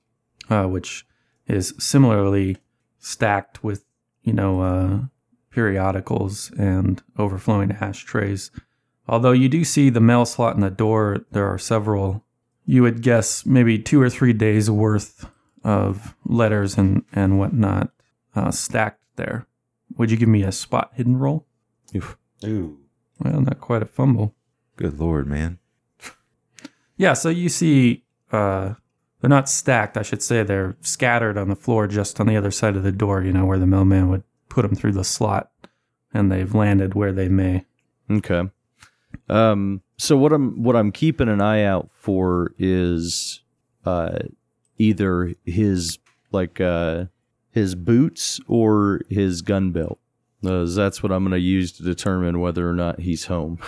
[0.49, 1.05] uh, which
[1.47, 2.58] is similarly
[2.99, 3.86] stacked with
[4.23, 4.99] you know uh,
[5.51, 8.51] periodicals and overflowing ashtrays.
[9.08, 12.23] Although you do see the mail slot in the door, there are several.
[12.65, 15.27] You would guess maybe two or three days worth
[15.63, 17.91] of letters and and whatnot
[18.36, 19.47] uh, stacked there.
[19.97, 21.45] Would you give me a spot hidden roll?
[21.95, 22.17] oof.
[22.45, 22.77] Ooh.
[23.19, 24.36] Well, not quite a fumble.
[24.75, 25.60] Good lord, man.
[26.97, 28.73] Yeah, so you see, uh,
[29.21, 29.95] they're not stacked.
[29.95, 32.91] I should say they're scattered on the floor, just on the other side of the
[32.91, 33.23] door.
[33.23, 35.49] You know where the mailman would put them through the slot,
[36.13, 37.63] and they've landed where they may.
[38.12, 38.49] Okay.
[39.29, 39.82] Um.
[39.95, 43.41] So what I'm what I'm keeping an eye out for is,
[43.86, 44.19] uh,
[44.77, 45.99] either his
[46.32, 47.05] like uh
[47.51, 49.99] his boots or his gun belt.
[50.45, 53.60] Uh, that's what I'm going to use to determine whether or not he's home.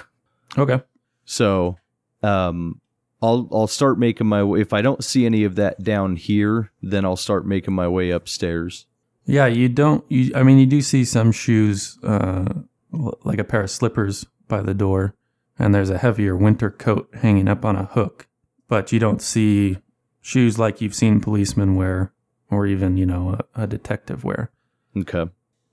[0.58, 0.82] Okay.
[1.26, 1.78] So,
[2.24, 2.82] um,
[3.22, 4.62] I'll I'll start making my way.
[4.62, 8.10] If I don't see any of that down here, then I'll start making my way
[8.10, 8.88] upstairs.
[9.26, 10.04] Yeah, you don't.
[10.10, 12.46] You, I mean, you do see some shoes, uh,
[12.92, 15.16] like a pair of slippers by the door,
[15.60, 18.28] and there's a heavier winter coat hanging up on a hook.
[18.68, 19.78] But you don't see
[20.22, 22.14] shoes like you've seen policemen wear,
[22.50, 24.52] or even you know a, a detective wear,
[24.98, 25.26] Okay.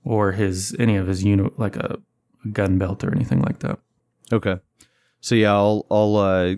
[0.03, 1.99] Or his any of his uni like a,
[2.45, 3.79] a gun belt or anything like that.
[4.31, 4.57] Okay.
[5.21, 6.55] So yeah, I'll I'll uh,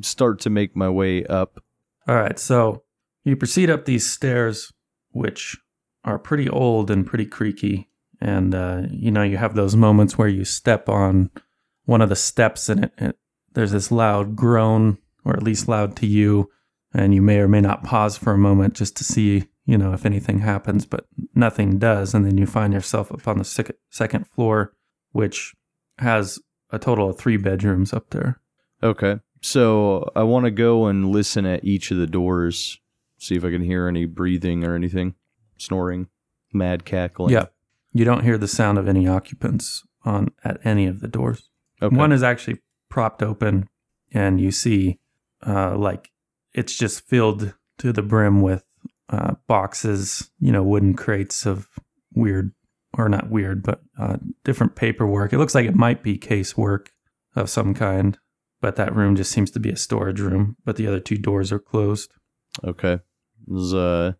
[0.00, 1.62] start to make my way up.
[2.08, 2.82] All right, so
[3.24, 4.72] you proceed up these stairs,
[5.12, 5.56] which
[6.04, 7.88] are pretty old and pretty creaky.
[8.20, 11.30] And, uh, you know, you have those moments where you step on
[11.84, 13.18] one of the steps and it, it,
[13.54, 16.50] there's this loud groan, or at least loud to you.
[16.94, 19.92] And you may or may not pause for a moment just to see, you know,
[19.92, 22.14] if anything happens, but nothing does.
[22.14, 24.74] And then you find yourself up on the sec- second floor,
[25.12, 25.54] which
[25.98, 26.38] has
[26.70, 28.40] a total of three bedrooms up there.
[28.82, 29.20] Okay.
[29.40, 32.78] So I want to go and listen at each of the doors,
[33.18, 35.14] see if I can hear any breathing or anything,
[35.58, 36.08] snoring,
[36.52, 37.32] mad cackling.
[37.32, 37.46] Yeah.
[37.92, 41.50] You don't hear the sound of any occupants on at any of the doors.
[41.80, 41.94] Okay.
[41.94, 43.68] One is actually propped open
[44.12, 44.98] and you see
[45.46, 46.10] uh, like
[46.54, 48.64] it's just filled to the brim with
[49.08, 51.68] uh, boxes, you know, wooden crates of
[52.14, 52.52] weird
[52.96, 55.32] or not weird, but uh, different paperwork.
[55.32, 56.88] It looks like it might be casework
[57.34, 58.18] of some kind,
[58.60, 60.56] but that room just seems to be a storage room.
[60.64, 62.12] But the other two doors are closed.
[62.62, 62.98] Okay.
[63.48, 64.12] Is, uh,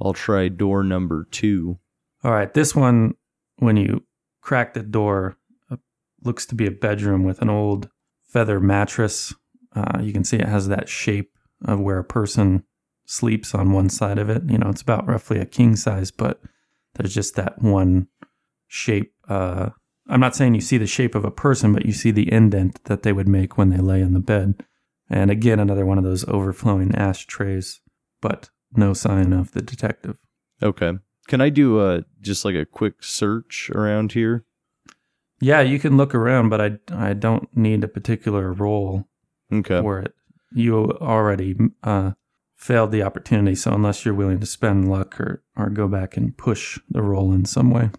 [0.00, 1.78] I'll try door number two.
[2.22, 3.14] All right, this one,
[3.56, 4.04] when you
[4.40, 5.36] crack the door,
[5.70, 5.76] uh,
[6.22, 7.88] looks to be a bedroom with an old
[8.22, 9.34] feather mattress.
[9.74, 11.32] Uh, you can see it has that shape
[11.64, 12.64] of where a person
[13.10, 14.42] sleeps on one side of it.
[14.48, 16.40] You know, it's about roughly a king size, but
[16.94, 18.06] there's just that one
[18.68, 19.12] shape.
[19.28, 19.70] Uh,
[20.08, 22.84] I'm not saying you see the shape of a person, but you see the indent
[22.84, 24.64] that they would make when they lay in the bed.
[25.08, 27.80] And again, another one of those overflowing ashtrays,
[28.20, 30.16] but no sign of the detective.
[30.62, 30.92] Okay.
[31.26, 34.44] Can I do uh just like a quick search around here?
[35.40, 39.08] Yeah, you can look around, but I I don't need a particular role
[39.52, 39.80] Okay.
[39.80, 40.12] for it.
[40.52, 42.12] You already uh,
[42.60, 46.36] failed the opportunity, so unless you're willing to spend luck or or go back and
[46.36, 47.90] push the roll in some way,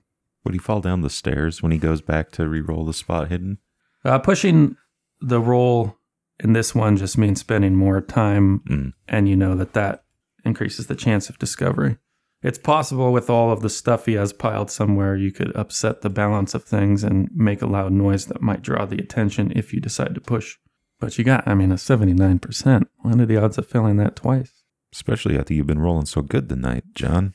[0.45, 3.57] Would he fall down the stairs when he goes back to re-roll the spot hidden?
[4.05, 4.75] uh, pushing
[5.19, 5.97] the roll
[6.43, 8.93] in this one just means spending more time, Mm.
[9.07, 10.03] and you know that that
[10.43, 11.97] increases the chance of discovery.
[12.41, 16.09] It's possible with all of the stuff he has piled somewhere, you could upset the
[16.09, 19.79] balance of things and make a loud noise that might draw the attention if you
[19.79, 20.57] decide to push.
[21.01, 22.85] But you got, I mean, a 79%.
[22.99, 24.61] What are the odds of failing that twice?
[24.93, 27.33] Especially after you've been rolling so good tonight, John.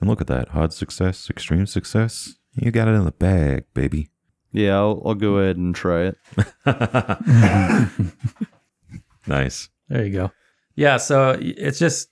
[0.00, 0.50] And look at that.
[0.50, 2.34] Hard success, extreme success.
[2.52, 4.10] You got it in the bag, baby.
[4.52, 6.18] Yeah, I'll, I'll go ahead and try it.
[9.26, 9.70] nice.
[9.88, 10.30] There you go.
[10.76, 12.10] Yeah, so it's just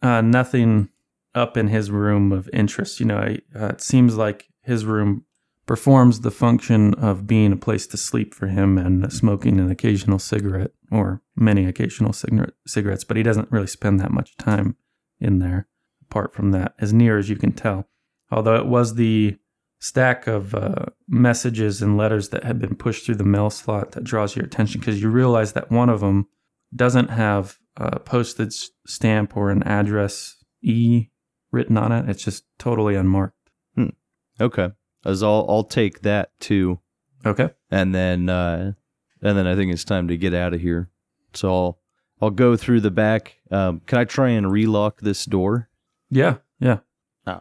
[0.00, 0.90] uh, nothing
[1.34, 3.00] up in his room of interest.
[3.00, 5.24] You know, uh, it seems like his room
[5.66, 10.18] performs the function of being a place to sleep for him and smoking an occasional
[10.18, 14.76] cigarette or many occasional cigarette, cigarettes, but he doesn't really spend that much time
[15.18, 15.68] in there
[16.02, 17.88] apart from that, as near as you can tell.
[18.30, 19.36] Although it was the
[19.80, 24.04] stack of uh, messages and letters that had been pushed through the mail slot that
[24.04, 26.26] draws your attention because you realize that one of them
[26.74, 31.08] doesn't have a postage stamp or an address E
[31.52, 32.08] written on it.
[32.08, 33.36] It's just totally unmarked.
[34.40, 34.70] Okay.
[35.04, 36.80] As I'll I'll take that too,
[37.26, 37.50] Okay.
[37.70, 38.72] and then uh,
[39.22, 40.88] and then I think it's time to get out of here.
[41.34, 41.78] So I'll
[42.22, 43.36] I'll go through the back.
[43.50, 45.68] Um, can I try and relock this door?
[46.10, 46.36] Yeah.
[46.60, 46.78] Yeah.
[47.26, 47.40] Oh.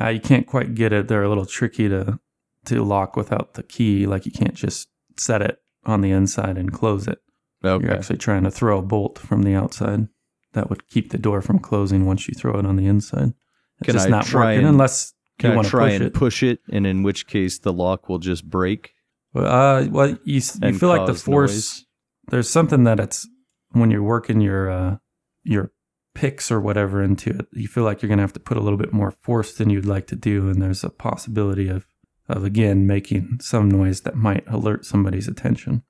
[0.00, 1.08] Uh, you can't quite get it.
[1.08, 2.18] They're a little tricky to
[2.66, 4.06] to lock without the key.
[4.06, 7.18] Like you can't just set it on the inside and close it.
[7.64, 7.84] Okay.
[7.86, 10.08] You're actually trying to throw a bolt from the outside
[10.52, 13.32] that would keep the door from closing once you throw it on the inside.
[13.80, 15.86] It's Can just I not try working and- unless Can you I want to try
[15.88, 16.14] push and it.
[16.14, 18.92] push it, and in which case the lock will just break?
[19.34, 21.50] Well, uh, well, you you feel like the force.
[21.52, 21.86] noise?
[22.30, 23.28] There's something that it's
[23.72, 24.96] when you're working your uh,
[25.44, 25.72] your
[26.14, 27.46] picks or whatever into it.
[27.52, 29.86] You feel like you're gonna have to put a little bit more force than you'd
[29.86, 31.86] like to do, and there's a possibility of
[32.28, 35.82] of again making some noise that might alert somebody's attention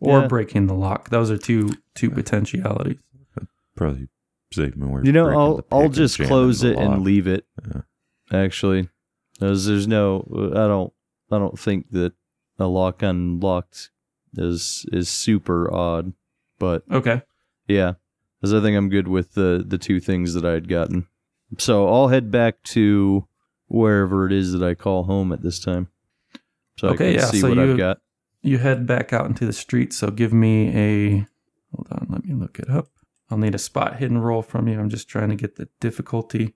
[0.00, 0.26] or Yeah.
[0.26, 1.10] breaking the lock.
[1.10, 2.98] Those are two two potentialities.
[3.76, 4.08] Probably
[4.52, 5.04] save more.
[5.04, 6.84] You know, I'll I'll just close it lock.
[6.94, 7.44] and leave it.
[7.66, 7.82] Yeah.
[8.32, 8.88] Actually,
[9.38, 10.26] there's, there's no.
[10.54, 10.92] I don't.
[11.30, 12.12] I don't think that
[12.58, 13.90] a lock unlocked
[14.36, 16.12] is is super odd.
[16.58, 17.22] But Okay.
[17.68, 17.94] yeah,
[18.40, 21.06] because I think I'm good with the the two things that I had gotten.
[21.58, 23.26] So I'll head back to
[23.68, 25.88] wherever it is that I call home at this time.
[26.78, 27.98] So Okay, I can yeah, see so what you- I've got.
[28.42, 29.92] You head back out into the street.
[29.92, 31.10] So give me a.
[31.74, 32.06] Hold on.
[32.10, 32.88] Let me look it up.
[33.28, 34.78] I'll need a spot hidden roll from you.
[34.78, 36.54] I'm just trying to get the difficulty.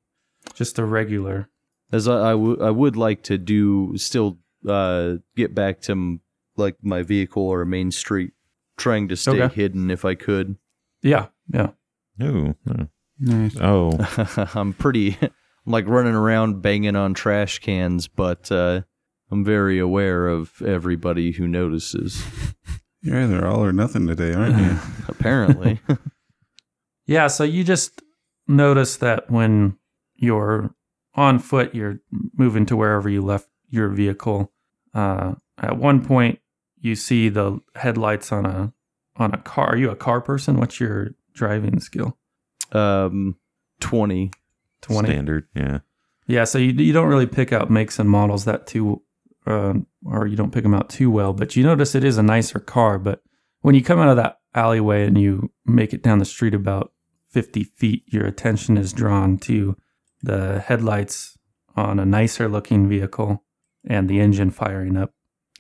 [0.55, 1.51] Just a regular.
[1.93, 6.21] As I, I, w- I would like to do still uh, get back to m-
[6.57, 8.33] like my vehicle or main street,
[8.77, 9.55] trying to stay Okay.
[9.55, 10.57] hidden if I could.
[11.03, 11.27] Yeah.
[11.53, 11.71] Yeah.
[12.23, 12.87] Ooh, oh.
[13.19, 13.57] Nice.
[13.61, 13.93] Oh,
[14.55, 18.83] I'm pretty I'm like running around banging on trash cans, but uh,
[19.31, 22.23] I'm very aware of everybody who notices.
[23.03, 24.79] You're either all or nothing today, aren't you?
[25.09, 25.81] Apparently,
[27.07, 28.03] Yeah, so you just
[28.47, 29.77] notice that when
[30.17, 30.75] you're
[31.15, 32.01] on foot, you're
[32.37, 34.53] moving to wherever you left your vehicle.
[34.95, 36.41] Uh, at one point,
[36.81, 38.73] you see the headlights on a
[39.17, 39.75] on a car.
[39.75, 40.59] Are you a car person?
[40.59, 42.17] What's your driving skill?
[42.73, 43.37] um,
[43.81, 44.31] twenty.
[44.83, 45.09] Twenty.
[45.09, 45.47] standard.
[45.55, 45.81] Yeah.
[46.27, 49.03] Yeah, so you you don't really pick out makes and models that too,
[49.47, 51.33] uh, or you don't pick them out too well.
[51.33, 52.99] But you notice it is a nicer car.
[52.99, 53.23] But
[53.63, 56.93] when you come out of that alleyway and you make it down the street about
[57.29, 59.77] fifty feet, your attention is drawn to
[60.23, 61.37] the headlights
[61.77, 63.45] on a nicer looking vehicle
[63.87, 65.13] and the engine firing up,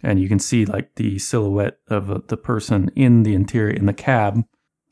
[0.02, 3.86] and you can see like the silhouette of uh, the person in the interior in
[3.86, 4.42] the cab.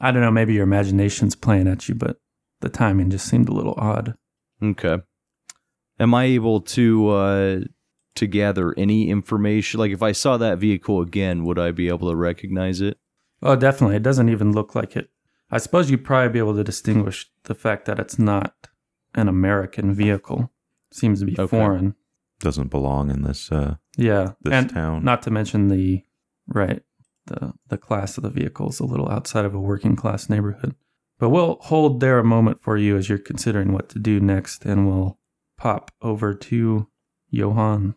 [0.01, 2.19] I don't know, maybe your imagination's playing at you, but
[2.61, 4.15] the timing just seemed a little odd.
[4.63, 4.99] Okay.
[6.01, 7.61] Am I able to uh,
[8.15, 9.81] to gather any information?
[9.81, 12.99] Like, if I saw that vehicle again, would I be able to recognize it?
[13.43, 13.97] Oh, definitely.
[13.97, 15.11] It doesn't even look like it.
[15.51, 18.68] I suppose you'd probably be able to distinguish the fact that it's not
[19.19, 20.51] an American vehicle.
[20.93, 21.47] Seems to be Okay.
[21.47, 21.95] foreign.
[22.41, 24.33] Doesn't belong in this uh Yeah.
[24.43, 25.05] this and town.
[25.05, 26.05] not to mention the
[26.47, 26.83] right,
[27.27, 30.75] the the class of the vehicle is a little outside of a working class neighborhood.
[31.19, 34.65] But we'll hold there a moment for you as you're considering what to do next,
[34.65, 35.19] and we'll
[35.59, 36.87] pop over to
[37.31, 37.97] Johan.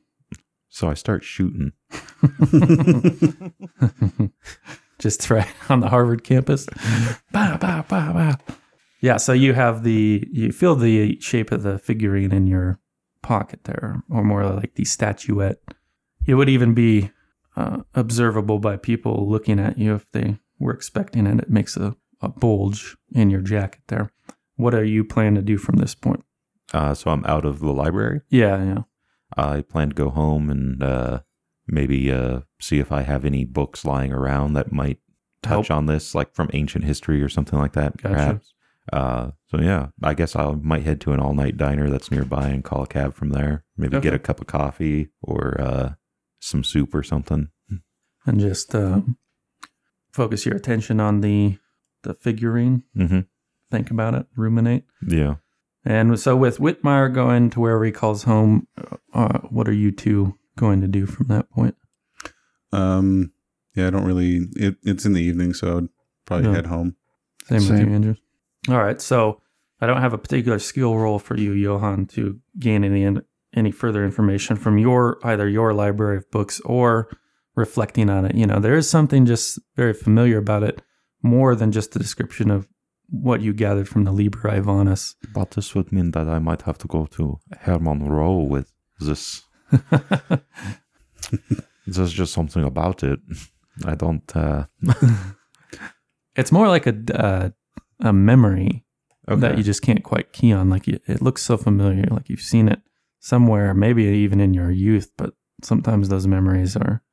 [0.69, 1.73] so I start shooting.
[4.99, 6.65] just right on the Harvard campus.
[7.31, 8.35] Bah, bah, bah, bah.
[9.01, 12.79] Yeah, so you have the you feel the shape of the figurine in your
[13.23, 15.57] pocket there, or more like the statuette.
[16.25, 17.11] It would even be
[17.55, 21.39] uh, observable by people looking at you if they were expecting it.
[21.39, 24.11] It makes a, a bulge in your jacket there.
[24.55, 26.23] What are you planning to do from this point?
[26.73, 28.21] Uh, so I'm out of the library.
[28.29, 28.81] Yeah, yeah.
[29.35, 31.21] I plan to go home and uh,
[31.67, 34.99] maybe uh, see if I have any books lying around that might
[35.41, 35.77] touch Help.
[35.79, 38.13] on this, like from ancient history or something like that, Gotcha.
[38.13, 38.53] perhaps.
[38.91, 42.63] Uh, so yeah, I guess I might head to an all-night diner that's nearby and
[42.63, 43.63] call a cab from there.
[43.77, 45.93] Maybe get a cup of coffee or uh,
[46.39, 47.49] some soup or something.
[48.25, 49.01] And just uh,
[50.11, 51.57] focus your attention on the
[52.03, 52.83] the figurine.
[52.97, 53.21] Mm-hmm.
[53.69, 54.83] Think about it, ruminate.
[55.07, 55.35] Yeah.
[55.85, 58.67] And so, with Whitmire going to wherever he calls home,
[59.13, 61.75] uh, what are you two going to do from that point?
[62.71, 63.31] Um,
[63.75, 64.47] yeah, I don't really.
[64.55, 65.89] It, it's in the evening, so I'd
[66.25, 66.55] probably Yeah.
[66.55, 66.95] head home.
[67.47, 68.15] Same, with you, Andrew.
[68.69, 69.01] All right.
[69.01, 69.41] So,
[69.81, 73.19] I don't have a particular skill roll for you, Johan, to gain any
[73.53, 77.09] any further information from your either your library of books or
[77.55, 78.35] reflecting on it.
[78.35, 80.81] You know, there is something just very familiar about it,
[81.23, 82.67] more than just the description of
[83.09, 85.15] what you gathered from the Liber Ivonis.
[85.33, 89.41] But this would mean that I might have to go to Herman Row with this.
[91.87, 93.19] There's just something about it.
[93.85, 94.35] I don't.
[94.35, 94.65] Uh,
[96.35, 97.49] It's more like a uh,
[98.01, 98.83] a memory
[99.29, 99.39] okay.
[99.39, 100.69] that you just can't quite key on.
[100.69, 102.81] Like it, it looks so familiar, like you've seen it
[103.19, 105.11] somewhere, maybe even in your youth.
[105.17, 107.03] But sometimes those memories are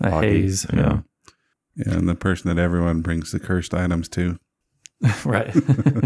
[0.00, 0.66] a Foggy, haze.
[0.72, 1.00] yeah.
[1.76, 4.38] Yeah, and the person that everyone brings the cursed items to.
[5.24, 5.54] right.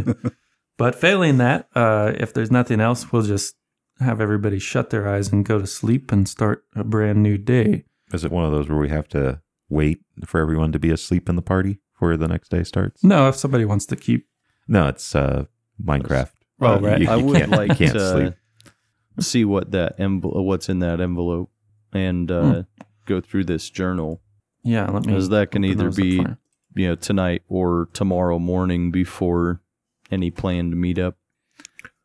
[0.76, 3.56] but failing that, uh, if there's nothing else, we'll just
[3.98, 7.84] have everybody shut their eyes and go to sleep and start a brand new day.
[8.12, 11.30] Is it one of those where we have to wait for everyone to be asleep
[11.30, 13.04] in the party before the next day starts?
[13.04, 14.26] No, if somebody wants to keep.
[14.66, 15.44] No, it's uh,
[15.82, 16.32] Minecraft.
[16.60, 17.00] Oh, Uh, right.
[17.00, 18.34] you- I would can't- like can't to sleep.
[19.20, 21.50] see what that envelope, what's in that envelope,
[21.92, 22.60] and uh, Hmm.
[23.06, 24.20] go through this journal,
[24.64, 25.12] Yeah, let me.
[25.12, 26.36] because that can either be you.
[26.74, 29.60] you know tonight or tomorrow morning before
[30.10, 31.14] any planned meetup.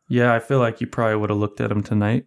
[0.09, 2.25] Yeah, I feel like you probably would have looked at them tonight.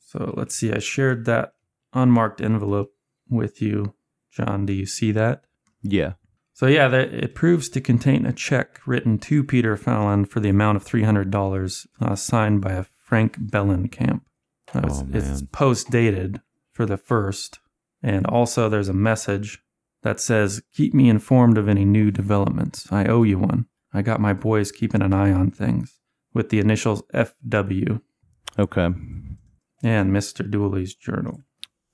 [0.00, 0.72] So let's see.
[0.72, 1.54] I shared that
[1.92, 2.92] unmarked envelope
[3.28, 3.94] with you,
[4.32, 4.66] John.
[4.66, 5.44] Do you see that?
[5.82, 6.14] Yeah.
[6.60, 10.76] So yeah, it proves to contain a check written to Peter Fallon for the amount
[10.76, 14.20] of three hundred dollars, uh, signed by a Frank Bellenkamp.
[14.74, 17.60] Uh, it's, Oh, it's post dated for the first,
[18.02, 19.62] and also there's a message
[20.02, 22.92] that says, "Keep me informed of any new developments.
[22.92, 23.64] I owe you one.
[23.94, 25.98] I got my boys keeping an eye on things."
[26.34, 28.02] With the initials FW
[28.58, 28.90] Okay.
[29.82, 30.48] and Mr.
[30.48, 31.40] Dooley's journal.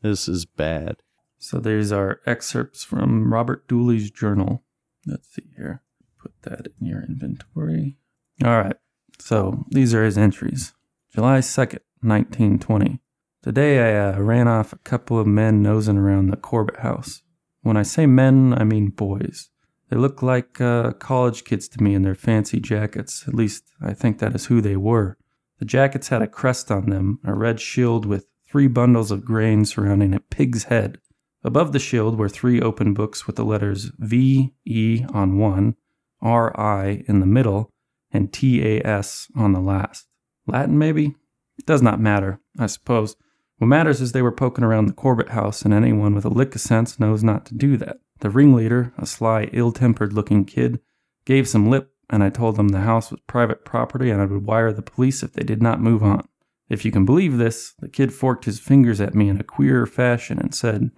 [0.03, 0.97] This is bad.
[1.39, 4.65] So these are excerpts from Robert Dooley's journal.
[5.07, 5.83] Let's see here.
[6.21, 7.97] Put that in your inventory.
[8.45, 8.77] All right.
[9.19, 10.73] So these are his entries.
[11.15, 13.01] July 2nd, 1920.
[13.43, 17.23] Today I uh, ran off a couple of men nosing around the Corbett house.
[17.63, 19.51] When I say men, I mean boys.
[19.89, 23.25] They look like uh, college kids to me in their fancy jackets.
[23.29, 25.17] At least I think that is who they were.
[25.59, 29.65] The jackets had a crest on them, a red shield with three bundles of grain
[29.65, 30.99] surrounding a pig's head.
[31.47, 35.77] Above the shield were three open books with the letters V, E on one,
[36.21, 37.71] R, I in the middle,
[38.11, 40.09] and T, A, S on the last.
[40.49, 41.15] Latin, maybe?
[41.57, 43.15] It does not matter, I suppose.
[43.59, 46.53] What matters is they were poking around the Corbett house, and anyone with a lick
[46.57, 47.99] of sense knows not to do that.
[48.19, 50.81] The ringleader, a sly, ill tempered looking kid,
[51.27, 54.45] gave some lip, and I told them the house was private property and I would
[54.45, 56.27] wire the police if they did not move on.
[56.69, 59.87] If you can believe this, the kid forked his fingers at me in a queer
[59.87, 60.91] fashion and said,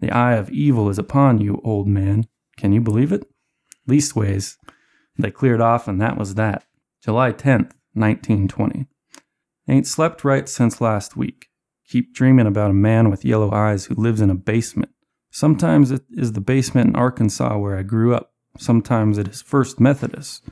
[0.00, 2.26] The eye of evil is upon you, old man.
[2.56, 3.26] Can you believe it?
[3.86, 4.56] Leastways,
[5.18, 6.64] they cleared off, and that was that.
[7.02, 8.86] July 10th, 1920.
[9.68, 11.48] Ain't slept right since last week.
[11.88, 14.90] Keep dreaming about a man with yellow eyes who lives in a basement.
[15.30, 18.32] Sometimes it is the basement in Arkansas where I grew up.
[18.58, 20.44] Sometimes it is First Methodist.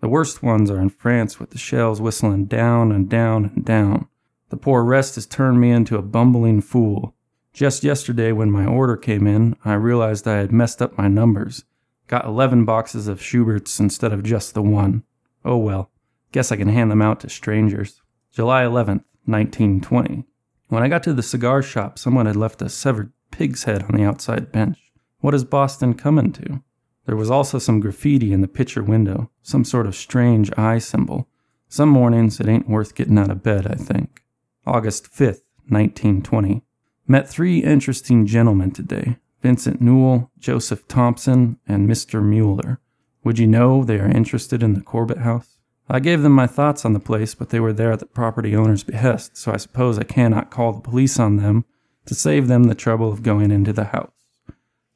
[0.00, 4.08] The worst ones are in France with the shells whistling down and down and down.
[4.50, 7.14] The poor rest has turned me into a bumbling fool.
[7.54, 11.64] Just yesterday, when my order came in, I realized I had messed up my numbers.
[12.08, 15.04] Got 11 boxes of Schuberts instead of just the one.
[15.44, 15.92] Oh well,
[16.32, 18.02] guess I can hand them out to strangers.
[18.32, 20.24] July 11th, 1920.
[20.66, 23.94] When I got to the cigar shop, someone had left a severed pig's head on
[23.94, 24.90] the outside bench.
[25.20, 26.60] What is Boston coming to?
[27.06, 31.28] There was also some graffiti in the picture window, some sort of strange eye symbol.
[31.68, 34.24] Some mornings it ain't worth getting out of bed, I think.
[34.66, 36.64] August 5th, 1920.
[37.06, 42.24] Met three interesting gentlemen today Vincent Newell, Joseph Thompson, and Mr.
[42.24, 42.80] Mueller.
[43.24, 45.58] Would you know they are interested in the Corbett house?
[45.86, 48.56] I gave them my thoughts on the place, but they were there at the property
[48.56, 51.66] owner's behest, so I suppose I cannot call the police on them
[52.06, 54.10] to save them the trouble of going into the house.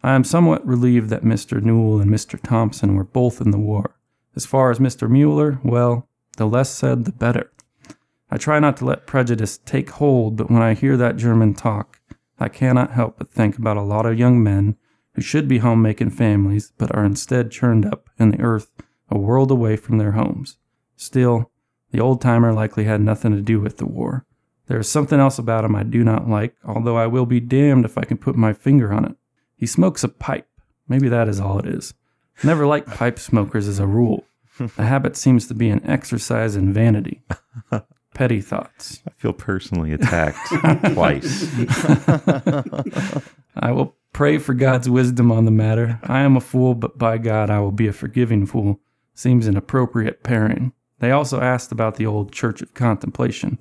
[0.02, 1.62] I am somewhat relieved that Mr.
[1.62, 2.40] Newell and Mr.
[2.42, 3.96] Thompson were both in the war.
[4.34, 5.11] As far as Mr.
[5.11, 7.52] Mueller, well, the less said, the better.
[8.30, 11.97] I try not to let prejudice take hold, but when I hear that German talk,
[12.39, 14.76] I cannot help but think about a lot of young men
[15.14, 18.70] who should be home making families, but are instead churned up in the earth
[19.11, 20.59] a world away from their homes.
[20.97, 21.51] Still,
[21.91, 24.26] the old timer likely had nothing to do with the war.
[24.66, 27.84] There is something else about him I do not like, although I will be damned
[27.84, 29.16] if I can put my finger on it.
[29.57, 30.47] He smokes a pipe.
[30.86, 31.95] Maybe that is all it is.
[32.45, 34.24] Never liked pipe smokers as a rule.
[34.59, 37.22] The habit seems to be an exercise in vanity.
[38.18, 39.00] Petty thoughts.
[39.06, 40.44] I feel personally attacked
[40.92, 41.48] twice.
[43.56, 46.00] I will pray for God's wisdom on the matter.
[46.02, 48.80] I am a fool, but by God, I will be a forgiving fool.
[49.14, 50.72] Seems an appropriate pairing.
[50.98, 53.56] They also asked about the old Church of Contemplation.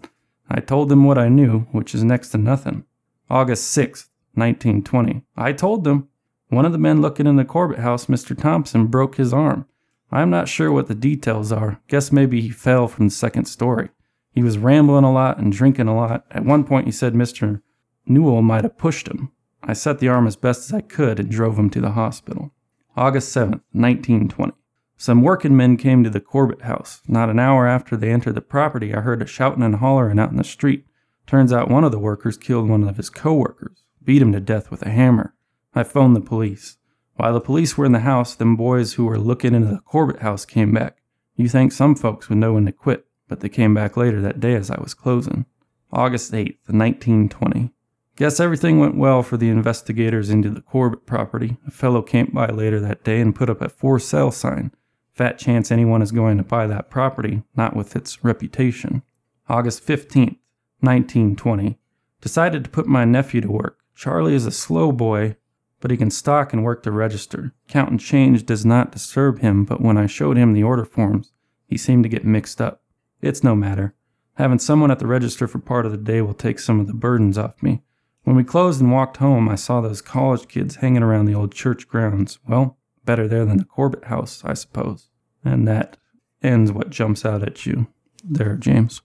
[0.49, 2.83] I told them what I knew, which is next to nothing.
[3.29, 5.21] August 6th, 1920.
[5.35, 6.07] I told them.
[6.49, 8.35] One of the men looking in the Corbett house, Mr.
[8.35, 9.67] Thompson, broke his arm.
[10.11, 11.79] I am not sure what the details are.
[11.87, 13.89] Guess maybe he fell from the second story.
[14.37, 16.23] He was rambling a lot and drinking a lot.
[16.29, 17.63] At one point, he said Mr.
[18.05, 19.31] Newell might have pushed him.
[19.63, 22.53] I set the arm as best as I could and drove him to the hospital.
[22.95, 24.53] August 7th, 1920.
[24.95, 27.01] Some working men came to the Corbett house.
[27.07, 30.29] Not an hour after they entered the property, I heard a shouting and hollering out
[30.29, 30.85] in the street.
[31.25, 34.69] Turns out one of the workers killed one of his co-workers, beat him to death
[34.69, 35.33] with a hammer.
[35.73, 36.77] I phoned the police.
[37.15, 40.21] While the police were in the house, them boys who were looking into the Corbett
[40.21, 40.97] house came back.
[41.35, 44.39] You think some folks would know when to quit, but they came back later that
[44.39, 45.45] day as I was closing.
[45.91, 47.71] August 8th, 1920.
[48.17, 51.57] Guess everything went well for the investigators into the Corbett property.
[51.67, 54.71] A fellow came by later that day and put up a for sale sign.
[55.13, 59.03] Fat chance anyone is going to buy that property, not with its reputation.
[59.47, 60.37] August 15th,
[60.79, 61.77] 1920.
[62.21, 63.77] Decided to put my nephew to work.
[63.95, 65.37] Charlie is a slow boy,
[65.79, 67.53] but he can stock and work the register.
[67.67, 71.31] Counting change does not disturb him, but when I showed him the order forms,
[71.67, 72.81] he seemed to get mixed up.
[73.21, 73.93] It's no matter.
[74.35, 76.93] Having someone at the register for part of the day will take some of the
[76.93, 77.81] burdens off me.
[78.23, 81.53] When we closed and walked home, I saw those college kids hanging around the old
[81.53, 82.39] church grounds.
[82.47, 85.09] Well, better there than the Corbett house, I suppose.
[85.43, 85.97] And that
[86.43, 87.87] ends what jumps out at you
[88.23, 89.01] there, James.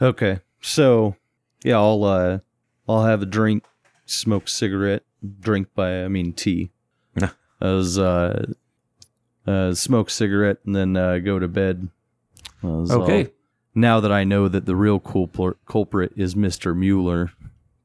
[0.00, 0.40] Okay.
[0.60, 1.16] So,
[1.62, 2.38] yeah, I'll uh
[2.88, 3.64] I'll have a drink,
[4.06, 5.02] smoke cigarette,
[5.40, 6.70] drink by I mean tea.
[7.60, 8.52] As uh
[9.46, 11.88] uh smoke cigarette and then uh go to bed.
[12.64, 13.30] As I'll- Okay.
[13.74, 16.76] now that I know that the real culprit, culprit is Mr.
[16.76, 17.30] Mueller.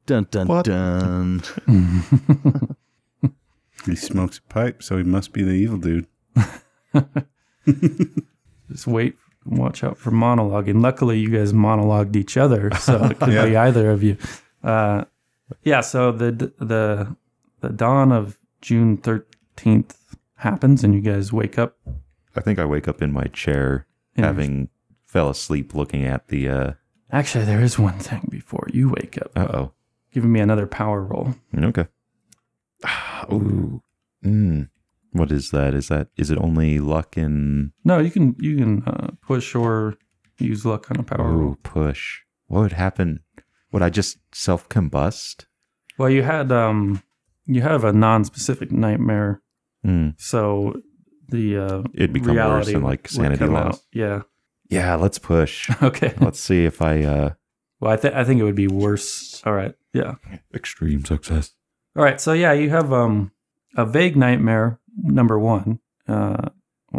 [0.06, 0.64] Dun dun What?
[0.64, 1.42] dun.
[3.86, 6.06] He smokes a pipe, so he must be the evil dude.
[8.70, 9.16] Just wait,
[9.46, 10.82] and watch out for monologuing.
[10.82, 14.16] Luckily, you guys monologued each other, so it could be either of you.
[14.62, 15.04] Uh,
[15.62, 15.80] yeah.
[15.80, 17.16] So the the
[17.60, 19.96] the dawn of June thirteenth
[20.36, 21.76] happens, and you guys wake up.
[22.36, 23.86] I think I wake up in my chair,
[24.20, 24.68] in- having
[25.04, 26.48] fell asleep looking at the.
[26.48, 26.72] uh
[27.12, 29.30] Actually, there is one thing before you wake up.
[29.36, 29.72] Uh oh.
[30.12, 31.34] Giving me another power roll.
[31.56, 31.86] Okay.
[33.32, 33.82] Ooh.
[34.24, 34.68] Mm.
[35.12, 35.74] What is that?
[35.74, 39.96] Is that is it only luck and No, you can you can uh, push or
[40.38, 41.50] use luck on a power roll.
[41.52, 42.20] ooh push?
[42.46, 43.20] What would happen?
[43.72, 45.46] Would I just self combust?
[45.98, 47.02] Well, you had um
[47.46, 49.42] you have a non-specific nightmare,
[49.84, 50.14] Mm.
[50.20, 50.74] so
[51.30, 53.74] the uh, It'd become worse reality than, like, would sanity come loss.
[53.74, 53.80] out.
[53.92, 54.22] Yeah.
[54.68, 55.68] Yeah, let's push.
[55.82, 56.14] Okay.
[56.20, 57.30] let's see if I uh
[57.80, 59.42] Well, I think I think it would be worse.
[59.44, 59.74] All right.
[59.92, 60.14] Yeah.
[60.54, 61.52] extreme success.
[61.96, 62.20] All right.
[62.20, 63.32] So yeah, you have um
[63.76, 65.78] a vague nightmare number one,
[66.08, 66.48] uh,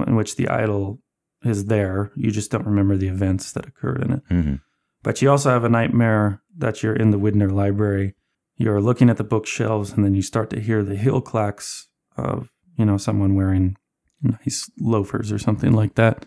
[0.07, 0.99] in which the idol
[1.43, 2.11] is there.
[2.15, 4.23] You just don't remember the events that occurred in it.
[4.29, 4.55] hmm
[5.03, 8.15] But you also have a nightmare that you're in the Widener Library.
[8.57, 12.49] You're looking at the bookshelves, and then you start to hear the heel clacks of
[12.77, 13.75] you know someone wearing
[14.21, 16.25] nice loafers or something like that.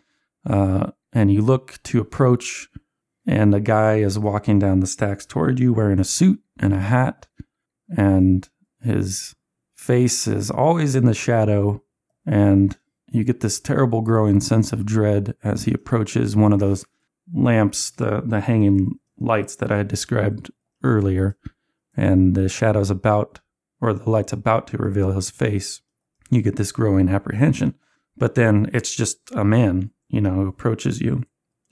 [0.48, 2.68] Uh, and you look to approach,
[3.26, 6.80] and a guy is walking down the stacks toward you, wearing a suit and a
[6.80, 7.26] hat,
[7.96, 8.48] and
[8.82, 9.34] his
[9.76, 11.82] face is always in the shadow,
[12.26, 12.76] and
[13.10, 16.84] you get this terrible growing sense of dread as he approaches one of those
[17.32, 20.50] lamps, the the hanging lights that I described
[20.82, 21.38] earlier,
[21.96, 23.40] and the shadows about
[23.80, 25.82] or the lights about to reveal his face,
[26.30, 27.74] you get this growing apprehension.
[28.16, 31.22] But then it's just a man, you know, who approaches you,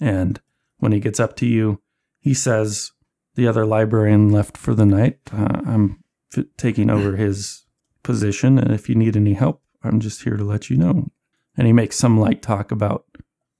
[0.00, 0.40] and
[0.78, 1.80] when he gets up to you,
[2.18, 2.92] he says,
[3.34, 5.18] "The other librarian left for the night.
[5.32, 6.02] Uh, I'm
[6.36, 7.64] f- taking over his
[8.02, 11.10] position, and if you need any help, I'm just here to let you know."
[11.56, 13.04] And he makes some light talk about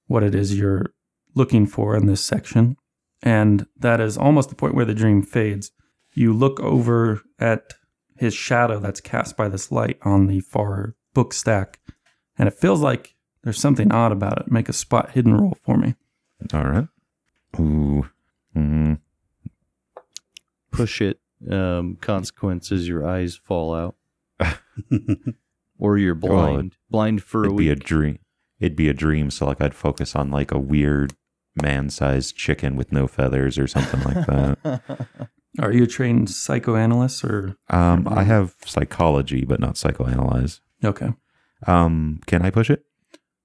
[0.06, 0.92] what it is you're
[1.34, 2.76] looking for in this section.
[3.22, 5.70] And that is almost the point where the dream fades.
[6.14, 7.74] you look over at
[8.16, 11.80] his shadow that's cast by this light on the far book stack,
[12.42, 13.14] and it feels like
[13.44, 14.50] there's something odd about it.
[14.50, 15.94] Make a spot hidden roll for me.
[16.52, 16.88] All right.
[17.60, 18.08] Ooh.
[18.56, 18.98] Mm,
[20.72, 21.20] Push it.
[21.48, 23.94] Um, consequences, your eyes fall out.
[25.78, 26.76] or you're Well, blind.
[26.90, 28.18] blind for a it'd be a dream.
[28.58, 29.30] It'd be a dream.
[29.30, 31.14] So like I'd focus on like a weird
[31.60, 34.80] man-sized chicken with no feathers or something like that.
[35.60, 40.60] Are you a trained psychoanalyst or Um, I have psychology, but not psychoanalyze.
[40.82, 41.12] okay?
[41.66, 42.84] Um, can I push it?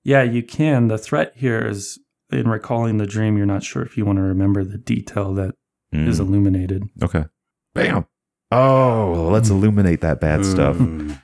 [0.04, 0.88] Yeah, you can.
[0.88, 2.00] The threat here is
[2.32, 3.38] in recalling the dream.
[3.38, 5.56] You're not sure if you want to remember the detail that
[5.92, 6.84] is Mm, illuminated.
[7.04, 7.26] okay.
[7.74, 8.06] Bam.
[8.52, 10.78] Oh, let's illuminate that bad stuff.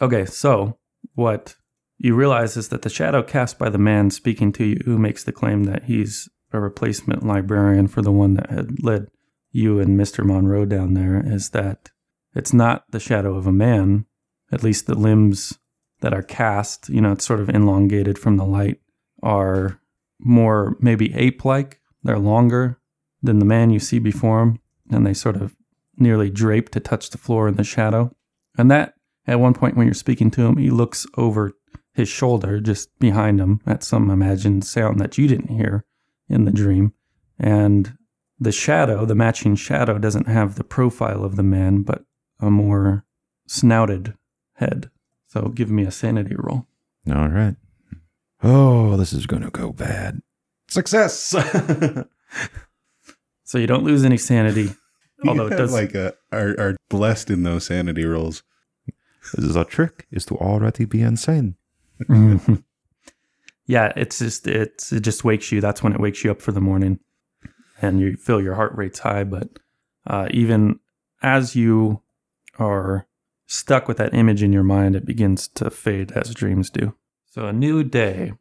[0.00, 0.78] Okay, so
[1.14, 1.56] what
[1.96, 5.24] you realize is that the shadow cast by the man speaking to you, who makes
[5.24, 9.06] the claim that he's a replacement librarian for the one that had led
[9.52, 10.22] you and Mr.
[10.22, 11.90] Monroe down there, is that
[12.34, 14.04] it's not the shadow of a man.
[14.52, 15.58] At least the limbs
[16.06, 18.78] that are cast, you know, it's sort of elongated from the light,
[19.24, 19.80] are
[20.20, 21.80] more maybe ape like.
[22.04, 22.78] They're longer
[23.20, 25.56] than the man you see before him, and they sort of
[25.96, 28.14] nearly drape to touch the floor in the shadow.
[28.56, 28.94] And that
[29.26, 31.54] at one point, when you're speaking to him, he looks over
[31.92, 35.84] his shoulder, just behind him, at some imagined sound that you didn't hear
[36.28, 36.92] in the dream.
[37.36, 37.98] And
[38.38, 42.04] the shadow, the matching shadow, doesn't have the profile of the man, but
[42.38, 43.04] a more
[43.48, 44.14] snouted
[44.52, 44.88] head.
[45.36, 46.66] So give me a sanity roll.
[47.12, 47.56] All right.
[48.42, 50.22] Oh, this is gonna go bad.
[50.68, 51.34] Success.
[53.48, 54.70] So you don't lose any sanity,
[55.24, 55.72] although it does.
[55.72, 58.42] like uh, are are blessed in those sanity rolls.
[59.34, 60.08] This is a trick.
[60.10, 61.54] Is to already be insane.
[62.08, 62.64] Mhm.
[63.66, 65.60] yeah, it's just it's it just wakes you.
[65.60, 66.98] That's when it wakes you up for the morning,
[67.80, 69.22] and you feel your heart rate's high.
[69.22, 69.60] But
[70.08, 70.80] uh, even
[71.22, 72.02] as you
[72.58, 73.06] are
[73.46, 76.94] stuck with that image in your mind, it begins to fade as dreams do.
[77.26, 78.32] So a new day.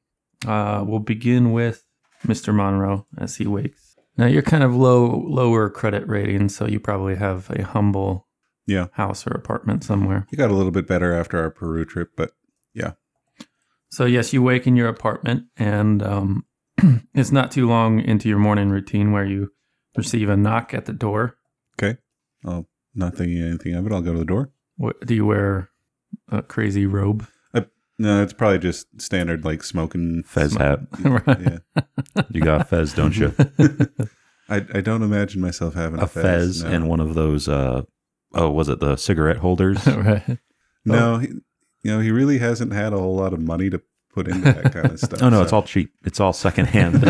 [0.46, 1.86] Uh, we'll begin with
[2.26, 2.54] Mr.
[2.54, 3.96] Monroe as he wakes.
[4.18, 8.28] Now you're kind of low lower credit rating, so you probably have a humble
[8.68, 8.88] Yeah.
[8.94, 10.26] house or apartment somewhere.
[10.32, 12.32] You got a little bit better after our Peru trip, but
[12.74, 12.94] yeah.
[13.90, 16.46] So yes, you wake in your apartment, and um,
[17.14, 19.52] it's not too long into your morning routine where you
[19.96, 21.38] receive a knock at the door.
[21.78, 21.98] okay.
[22.46, 23.92] I'll not thinking anything of it.
[23.92, 24.52] I'll go to the door.
[24.78, 25.70] What, do you wear
[26.30, 27.28] a crazy robe?
[27.98, 30.24] No, it's probably just standard like smoking.
[30.24, 30.80] Fez hat.
[31.00, 31.62] right.
[31.76, 31.84] Yeah.
[32.30, 33.34] You got a fez, don't you?
[34.50, 36.70] I, I don't imagine myself having a, a fez no.
[36.70, 37.48] and one of those.
[37.48, 37.84] Uh,
[38.34, 39.86] oh, was it the cigarette holders?
[39.88, 40.38] right.
[40.84, 41.28] No, he,
[41.84, 43.82] you know, he really hasn't had a whole lot of money to
[44.14, 45.24] put into that kind of stuff.
[45.24, 45.94] oh no, it's all cheap.
[46.04, 47.02] It's all secondhand.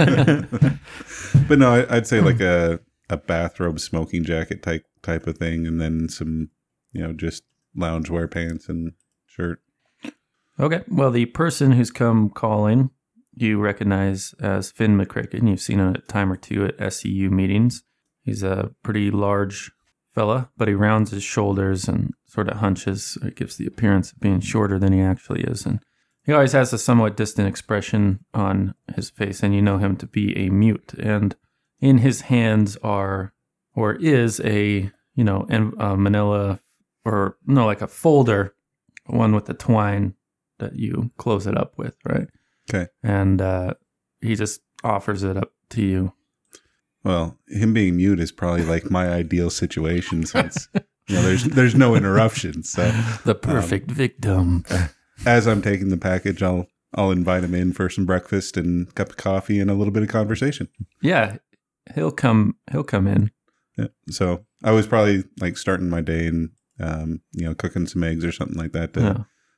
[1.48, 5.66] but no, I, I'd say like a a bathrobe smoking jacket type type of thing,
[5.66, 6.52] and then some,
[6.94, 7.44] you know, just
[7.78, 8.94] loungewear pants and
[9.26, 9.62] shirt.
[10.60, 10.84] Okay.
[10.88, 12.90] Well, the person who's come calling,
[13.34, 15.50] you recognize as Finn McCracken.
[15.50, 17.84] You've seen him a time or two at SEU meetings.
[18.24, 19.72] He's a pretty large
[20.14, 23.18] fella, but he rounds his shoulders and sort of hunches.
[23.22, 25.66] It gives the appearance of being shorter than he actually is.
[25.66, 25.82] And
[26.24, 30.08] he always has a somewhat distant expression on his face, and you know him to
[30.08, 30.94] be a mute.
[30.98, 31.36] And
[31.82, 33.34] in his hands are,
[33.76, 35.46] or is a, you know,
[35.78, 36.62] a manila,
[37.06, 38.56] or no, like a folder,
[39.06, 40.16] one with the twine
[40.60, 42.28] that you close it up with, right?
[42.70, 42.88] Okay.
[43.04, 43.76] And uh,
[44.22, 46.14] he just offers it up to you.
[47.04, 51.76] Well, him being mute is probably like my ideal situation since you know there's there's
[51.76, 52.72] no interruptions.
[52.72, 52.90] So
[53.26, 54.66] The perfect victim.
[55.26, 59.12] as I'm taking the package, I'll I'll invite him in for some breakfast and cup
[59.12, 60.68] of coffee and a little bit of conversation.
[61.02, 61.38] Yeah,
[61.94, 62.56] he'll come.
[62.72, 63.30] He'll come in.
[63.78, 63.88] Yeah.
[64.10, 66.50] So I was probably like starting my day and
[66.80, 69.18] um, you know cooking some eggs or something like that to, Yeah.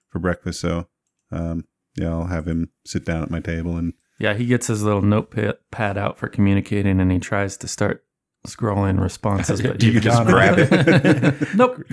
[0.09, 0.59] for breakfast.
[0.61, 0.87] So
[1.31, 1.65] um,
[1.95, 5.01] yeah, I'll have him sit down at my table and Yeah, he gets his little
[5.01, 8.03] notepad out for communicating, and he tries to start
[8.47, 9.61] scrolling responses.
[9.63, 11.53] But You you've just grab it.
[11.55, 11.83] nope.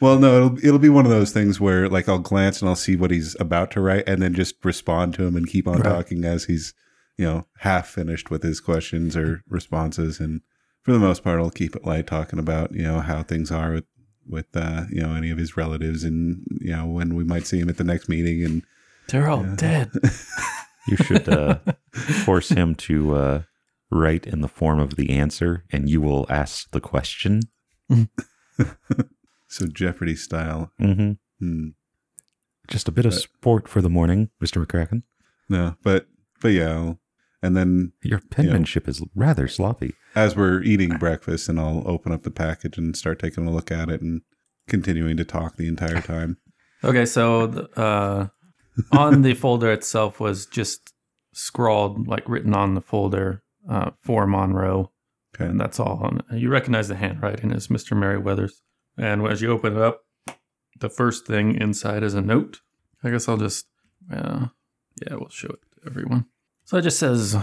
[0.00, 2.74] well, no, it'll it'll be one of those things where like I'll glance and I'll
[2.76, 5.76] see what he's about to write and then just respond to him and keep on
[5.80, 5.84] Right.
[5.84, 6.74] talking as he's
[7.16, 10.40] you know half finished with his questions or responses and
[10.86, 13.72] for the most part I'll keep it light talking about you know how things are
[13.72, 13.84] with
[14.28, 17.58] with uh, you know any of his relatives and you know when we might see
[17.58, 18.62] him at the next meeting and
[19.08, 19.90] They're all dead.
[20.86, 21.58] you should uh,
[22.24, 23.42] force him to uh,
[23.90, 27.42] write in the form of the answer, and you will ask the question.
[29.48, 30.70] so Jeopardy style.
[30.80, 31.12] Mm-hmm.
[31.40, 31.68] Hmm.
[32.68, 35.02] Just a bit of sport for the morning, Mister McCracken.
[35.48, 36.06] No, but
[36.40, 36.98] but yeah, I'll,
[37.46, 39.94] And then Your penmanship is rather sloppy.
[40.16, 43.70] as we're eating breakfast, and I'll open up the package and start taking a look
[43.70, 44.22] at it and
[44.66, 46.38] continuing to talk the entire time.
[46.84, 48.26] Okay, so uh,
[48.92, 50.92] on the folder itself was just
[51.32, 54.92] scrawled, like written on the folder, uh, for Monroe,
[55.34, 55.46] Okay.
[55.50, 55.98] and that's all.
[56.02, 56.22] On.
[56.38, 57.96] You recognize the handwriting as Mr.
[57.96, 58.60] Merriweather's,
[58.98, 60.02] and as you open it up,
[60.78, 62.60] the first thing inside is a note.
[63.02, 63.66] I guess I'll just,
[64.12, 64.46] uh,
[65.04, 66.26] yeah, we'll show it to everyone.
[66.66, 67.36] So it just says,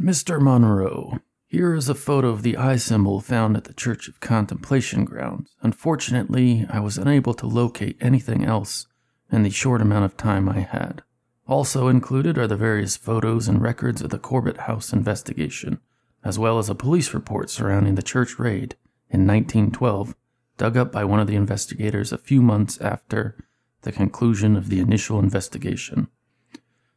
[0.00, 0.40] Mr.
[0.40, 1.18] Monroe.
[1.46, 5.54] Here is a photo of the eye symbol found at the Church of Contemplation grounds.
[5.60, 8.86] Unfortunately, I was unable to locate anything else
[9.30, 11.02] in the short amount of time I had.
[11.46, 15.78] Also included are the various photos and records of the Corbett House investigation,
[16.24, 18.76] as well as a police report surrounding the church raid
[19.10, 20.16] in 1912,
[20.56, 23.36] dug up by one of the investigators a few months after
[23.82, 26.08] the conclusion of the initial investigation.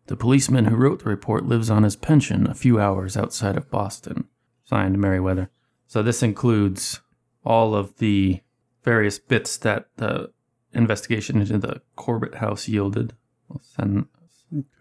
[0.07, 3.71] The policeman who wrote the report lives on his pension a few hours outside of
[3.71, 4.25] Boston.
[4.65, 5.49] Signed Merriweather.
[5.87, 7.01] So this includes
[7.43, 8.41] all of the
[8.83, 10.31] various bits that the
[10.73, 13.13] investigation into the Corbett house yielded.
[13.49, 14.07] I'll send,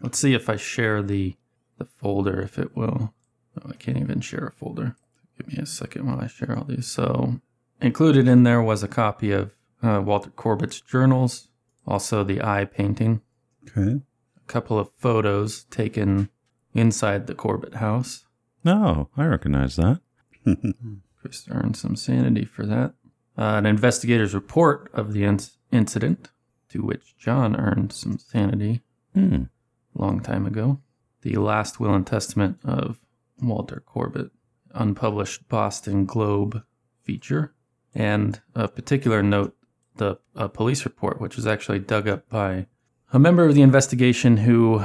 [0.00, 1.36] let's see if I share the
[1.78, 3.12] the folder, if it will.
[3.60, 4.96] Oh, I can't even share a folder.
[5.36, 6.86] Give me a second while I share all these.
[6.86, 7.40] So
[7.80, 9.52] included in there was a copy of
[9.82, 11.48] uh, Walter Corbett's journals,
[11.86, 13.22] also the eye painting,
[13.66, 14.00] Okay.
[14.46, 16.28] A couple of photos taken
[16.74, 18.26] inside the Corbett house.
[18.64, 20.00] No, I recognize that.
[21.20, 22.94] Chris earned some sanity for that.
[23.36, 25.40] Uh, an investigator's report of the in-
[25.72, 26.30] incident,
[26.68, 28.82] to which John earned some sanity
[29.14, 29.44] Hmm.
[29.96, 30.80] a long time ago.
[31.22, 33.00] The last will and testament of
[33.40, 34.30] Walter Corbett,
[34.72, 36.62] unpublished Boston Globe
[37.02, 37.54] feature,
[37.94, 39.56] and a particular note,
[39.96, 42.66] the uh, police report, which was actually dug up by
[43.12, 44.84] a member of the investigation who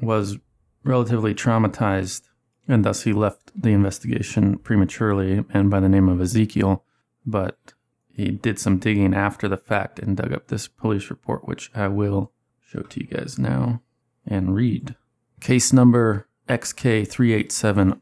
[0.00, 0.38] was
[0.84, 2.22] relatively traumatized,
[2.68, 6.84] and thus he left the investigation prematurely and by the name of Ezekiel.
[7.24, 7.74] But
[8.10, 11.88] he did some digging after the fact and dug up this police report, which I
[11.88, 13.82] will show to you guys now
[14.26, 14.96] and read.
[15.40, 18.00] Case number XK387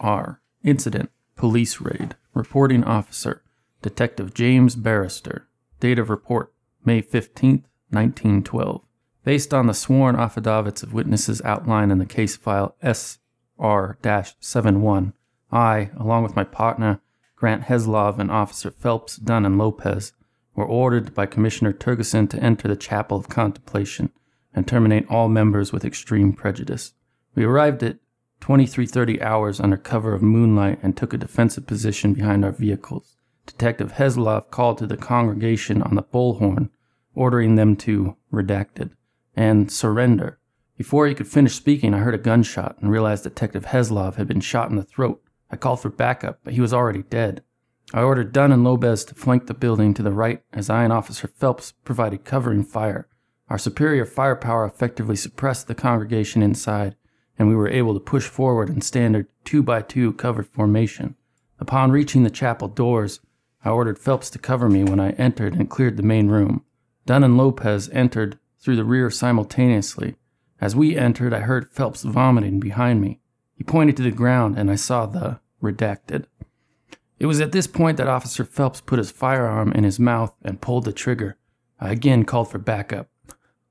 [0.00, 0.40] R.
[0.62, 2.16] Incident Police Raid.
[2.32, 3.42] Reporting Officer
[3.82, 5.46] Detective James Barrister.
[5.78, 6.52] Date of report
[6.84, 8.82] May 15th, 1912.
[9.24, 13.98] Based on the sworn affidavits of witnesses outlined in the case file SR
[14.40, 15.12] 71,
[15.50, 17.00] I, along with my partner
[17.36, 20.12] Grant Heslov and Officer Phelps, Dunn, and Lopez,
[20.54, 24.10] were ordered by Commissioner Turgeson to enter the Chapel of Contemplation
[24.54, 26.94] and terminate all members with extreme prejudice.
[27.34, 27.98] We arrived at
[28.40, 33.16] 2330 hours under cover of moonlight and took a defensive position behind our vehicles.
[33.46, 36.70] Detective Heslov called to the congregation on the bullhorn,
[37.14, 38.90] ordering them to redacted
[39.36, 40.38] and surrender.
[40.76, 44.40] Before he could finish speaking, I heard a gunshot and realized Detective Heslov had been
[44.40, 45.22] shot in the throat.
[45.50, 47.42] I called for backup, but he was already dead.
[47.92, 50.92] I ordered Dunn and Lopez to flank the building to the right as I and
[50.92, 53.08] Officer Phelps provided covering fire.
[53.48, 56.96] Our superior firepower effectively suppressed the congregation inside,
[57.38, 61.14] and we were able to push forward in standard two by two covered formation.
[61.60, 63.20] Upon reaching the chapel doors,
[63.64, 66.64] I ordered Phelps to cover me when I entered and cleared the main room.
[67.06, 70.16] Dunn and Lopez entered through the rear simultaneously.
[70.60, 73.20] As we entered, I heard Phelps vomiting behind me.
[73.54, 76.24] He pointed to the ground, and I saw the redacted.
[77.18, 80.60] It was at this point that Officer Phelps put his firearm in his mouth and
[80.60, 81.36] pulled the trigger.
[81.80, 83.08] I again called for backup.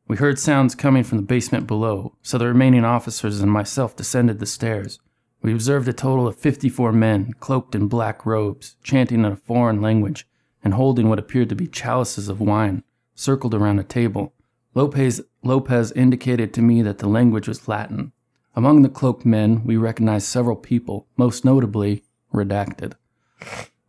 [0.07, 4.39] We heard sounds coming from the basement below, so the remaining officers and myself descended
[4.39, 4.99] the stairs.
[5.41, 9.81] We observed a total of 54 men, cloaked in black robes, chanting in a foreign
[9.81, 10.27] language
[10.63, 12.83] and holding what appeared to be chalices of wine,
[13.15, 14.33] circled around a table.
[14.75, 18.11] Lopez, Lopez indicated to me that the language was Latin.
[18.55, 22.03] Among the cloaked men, we recognized several people, most notably,
[22.33, 22.93] redacted.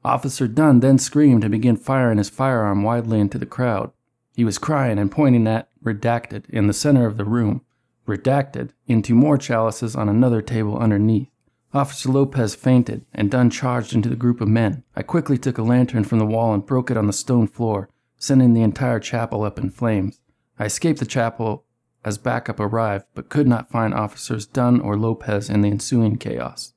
[0.04, 3.92] Officer Dunn then screamed and began firing his firearm widely into the crowd.
[4.34, 7.62] He was crying and pointing at redacted in the center of the room,
[8.06, 11.28] redacted into more chalices on another table underneath.
[11.72, 14.84] Officer Lopez fainted, and Dunn charged into the group of men.
[14.94, 17.88] I quickly took a lantern from the wall and broke it on the stone floor,
[18.24, 20.20] sending the entire chapel up in flames.
[20.58, 21.64] I escaped the chapel
[22.04, 26.72] as backup arrived, but could not find officers Dunn or Lopez in the ensuing chaos.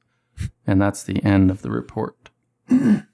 [0.65, 2.29] And that's the end of the report.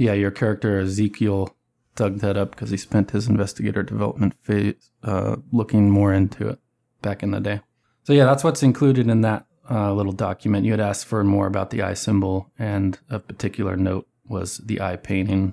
[0.00, 1.54] Yeah, your character Ezekiel
[1.94, 6.58] dug that up because he spent his investigator development phase uh, looking more into it
[7.02, 7.60] back in the day.
[8.04, 10.64] So yeah, that's what's included in that uh, little document.
[10.64, 14.80] You had asked for more about the eye symbol, and a particular note was the
[14.80, 15.52] eye painting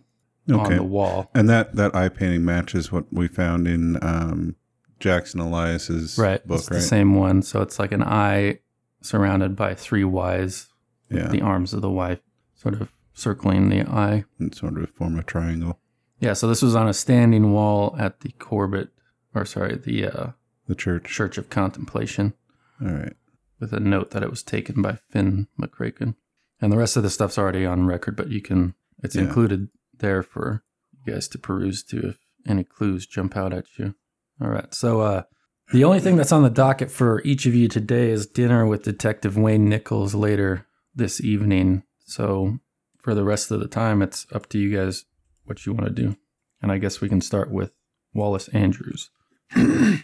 [0.50, 0.76] on Okay.
[0.76, 1.30] the wall.
[1.36, 4.56] And that that eye painting matches what we found in um,
[5.00, 6.78] Jackson Elias's Right, book, it's right?
[6.78, 7.41] the same one.
[7.41, 8.60] So it's like an eye
[9.02, 10.68] surrounded by three Ys,
[11.10, 11.28] Yeah.
[11.28, 12.20] the arms of the Y
[12.56, 14.26] sort of circling the eye.
[14.39, 15.80] and sort of form a triangle.
[16.20, 18.89] Yeah, so this was on a standing wall at the Corbett,
[19.36, 20.32] or sorry, the uh,
[20.68, 21.06] The church.
[21.06, 22.34] Church of Contemplation,
[22.82, 23.14] All right.
[23.60, 26.16] with a note that it was taken by Finn McCracken.
[26.60, 28.74] And the rest of the stuff's already on record, but you can,
[29.04, 29.24] it's Yeah.
[29.24, 29.70] included
[30.00, 30.64] there for
[31.06, 32.18] you guys to peruse to if
[32.48, 33.95] any clues jump out at you.
[34.41, 35.24] All right, so uh,
[35.72, 38.84] the only thing that's on the docket for each of you today is dinner with
[38.84, 41.84] Detective Wayne Nichols later this evening.
[42.06, 42.60] So
[43.02, 45.06] for the rest of the time, it's up to you guys
[45.45, 46.18] what you want to do.
[46.62, 47.72] And I guess we can start with
[48.14, 49.10] Wallace Andrews.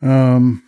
[0.00, 0.62] Um,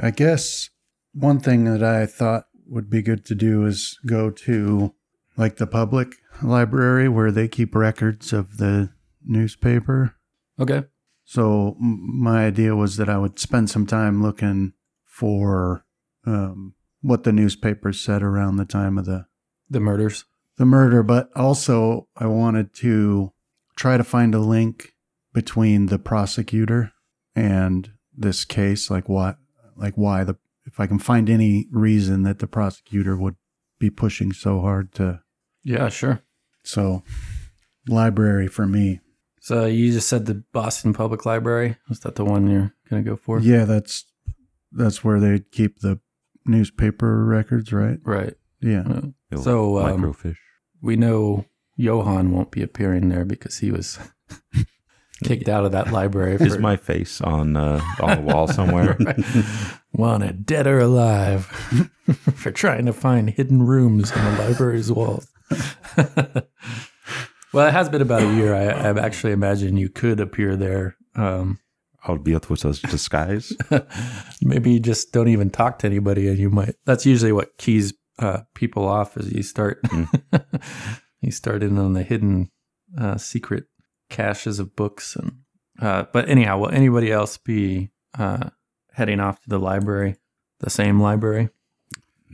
[0.00, 0.70] I guess
[1.12, 4.94] one thing that I thought would be good to do is go to
[5.36, 8.90] like the public library where they keep records of the
[9.24, 10.14] newspaper.
[10.58, 10.84] Okay.
[11.24, 14.72] So my idea was that I would spend some time looking
[15.04, 15.84] for
[16.26, 19.26] um, what the newspapers said around the time of the
[19.68, 20.24] The murders.
[20.56, 23.32] the murder, but also I wanted to
[23.76, 24.94] try to find a link
[25.34, 26.92] between the prosecutor
[27.36, 29.36] and this case, like what,
[29.76, 33.36] like why the, if I can find any reason that the prosecutor would
[33.78, 35.20] be pushing so hard to,
[35.62, 36.22] Yeah, sure.
[36.62, 37.02] So
[37.86, 39.00] library for me.
[39.40, 41.76] So you just said the Boston Public Library.
[41.88, 43.40] Was that the one you're gonna go for?
[43.40, 44.04] Yeah, that's,
[44.72, 46.00] that's where they keep the
[46.44, 47.98] newspaper records, right?
[48.02, 48.34] Right.
[48.60, 48.82] Yeah.
[49.30, 50.36] Little So, um, microfiche.
[50.82, 51.46] we know
[51.76, 53.98] Johan won't be appearing there because he was
[55.24, 56.36] kicked out of that library.
[56.40, 58.96] Is my face on uh, on the wall somewhere?
[58.98, 59.16] Right.
[59.92, 61.46] wanted dead or alive
[62.34, 65.26] for trying to find hidden rooms in the library's walls.
[67.52, 68.54] well, it has been about a year.
[68.54, 70.96] I, I actually imagine you could appear there.
[71.14, 71.58] Um,
[72.08, 73.52] Albeit with a disguise.
[74.40, 76.76] maybe you just don't even talk to anybody, and you might.
[76.86, 79.16] That's usually what keys uh, people off.
[79.16, 79.80] Is you start
[81.20, 82.50] you start in on the hidden
[82.96, 83.64] uh, secret
[84.08, 85.40] caches of books, and
[85.80, 88.50] uh, but anyhow, will anybody else be uh,
[88.92, 90.16] heading off to the library,
[90.60, 91.50] the same library?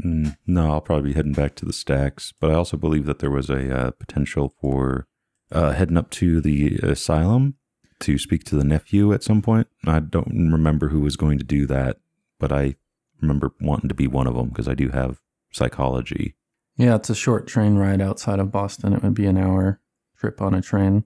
[0.02, 2.32] Mm, no, I'll probably be heading back to the stacks.
[2.40, 5.06] But I also believe that there was a uh, potential for
[5.52, 7.54] uh, heading up to the asylum
[8.00, 9.68] to speak to the nephew at some point.
[9.86, 11.98] I don't remember who was going to do that,
[12.40, 12.76] but I
[13.20, 15.20] remember wanting to be one of them because I do have
[15.52, 16.34] psychology.
[16.76, 18.92] Yeah, it's a short train ride outside of Boston.
[18.92, 19.80] It would be an hour
[20.16, 21.04] trip on a train.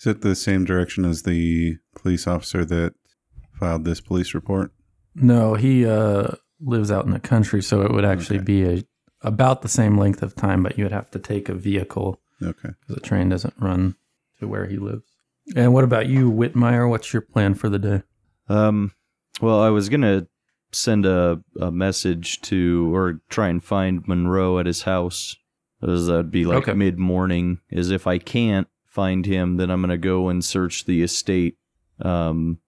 [0.00, 2.94] Is it the same direction as the police officer that
[3.58, 4.72] filed this police report?
[5.14, 8.44] No, he uh, lives out in the country, so it would actually Okay.
[8.44, 8.82] be a
[9.22, 12.68] about the same length of time, but you would have to take a vehicle Okay.
[12.80, 13.96] because the train doesn't run
[14.38, 15.08] to where he lives.
[15.56, 16.88] And what about you, Whitmire?
[16.88, 18.02] What's your plan for the day?
[18.48, 18.92] Um,
[19.40, 20.26] well, I was gonna
[20.70, 25.34] send a, a message to or try and find Monroe at his house.
[25.82, 26.74] As that'd be like Okay.
[26.74, 27.60] mid morning.
[27.72, 31.56] As if I can't find him, then I'm gonna go and search the estate,
[32.00, 32.58] um,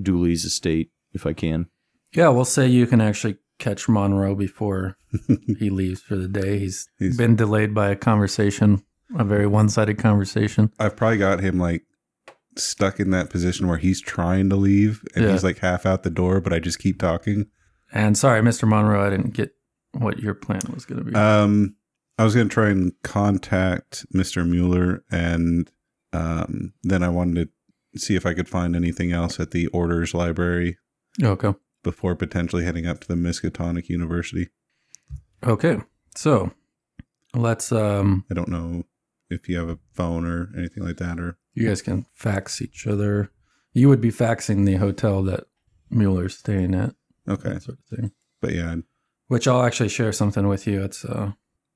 [0.00, 1.66] Dooley's estate, if I can.
[2.14, 4.96] Yeah, we'll say you can actually catch Monroe before
[5.58, 6.58] he leaves for the day.
[6.58, 8.82] He's, He's- been delayed by a conversation,
[9.18, 10.70] a very one-sided conversation.
[10.78, 11.84] I've probably got him like
[12.58, 15.32] stuck in that position where he's trying to leave and Yeah.
[15.32, 17.46] he's like half out the door, but I just keep talking.
[17.94, 18.68] And sorry, Mr.
[18.68, 19.52] Monroe, I didn't get
[19.92, 21.14] what your plan was going to be.
[21.14, 21.76] Um,
[22.18, 24.48] I was going to try and contact Mr.
[24.48, 25.70] Mueller, and
[26.12, 27.48] um, then I wanted
[27.94, 30.78] to see if I could find anything else at the Orne Library
[31.22, 31.54] okay.
[31.82, 34.48] before potentially heading up to the Miskatonic University.
[35.44, 35.80] Okay.
[36.14, 36.52] So
[37.34, 38.84] let's um I don't know
[39.30, 42.86] if you have a phone or anything like that, or you guys can fax each
[42.86, 43.30] other.
[43.72, 45.44] You would be faxing the hotel that
[45.90, 46.94] Mueller's staying at,
[47.26, 48.12] okay, that sort of thing.
[48.40, 48.76] but yeah,
[49.28, 50.82] Which I'll actually share something with you.
[50.82, 51.32] It's uh,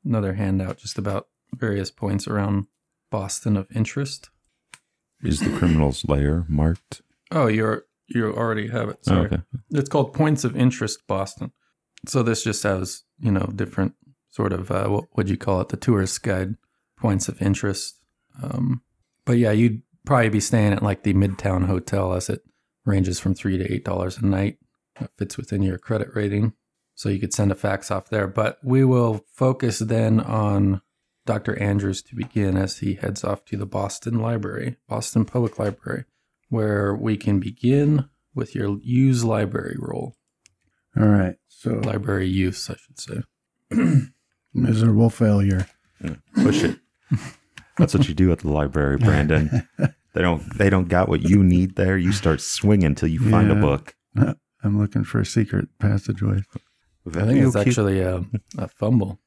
[0.06, 2.66] another handout just about various points around
[3.10, 4.30] Boston of interest.
[5.22, 7.02] Is the criminal's lair marked?
[7.30, 8.98] Oh, you're you already have it.
[9.08, 9.38] Oh, okay.
[9.70, 11.52] It's called Points of Interest Boston.
[12.06, 13.94] So this just has, you know, different
[14.30, 15.70] sort of uh, what would you call it?
[15.70, 16.56] The tourist guide
[16.98, 17.98] points of interest.
[18.42, 18.82] Um,
[19.24, 22.42] but yeah, you'd probably be staying at like the Midtown Hotel as it
[22.84, 24.58] ranges from three to eight dollars a night.
[25.00, 26.52] That fits within your credit rating.
[26.96, 28.26] So you could send a fax off there.
[28.26, 30.80] But we will focus then on
[31.26, 31.56] Dr.
[31.60, 36.04] Andrews to begin as he heads off to the Boston Library, Boston Public Library,
[36.48, 40.16] where we can begin with your use library role.
[40.98, 41.36] All right.
[41.48, 44.08] So Library use, I should say.
[44.54, 45.68] miserable failure.
[46.34, 46.78] Push it.
[47.78, 49.68] That's what you do at the library, Brandon.
[50.16, 50.56] They don't.
[50.56, 51.98] They don't got what you need there.
[51.98, 53.94] You start swinging till you find a book.
[54.16, 56.40] I'm looking for a secret passageway.
[57.14, 58.24] I think it's actually a,
[58.58, 59.20] a fumble.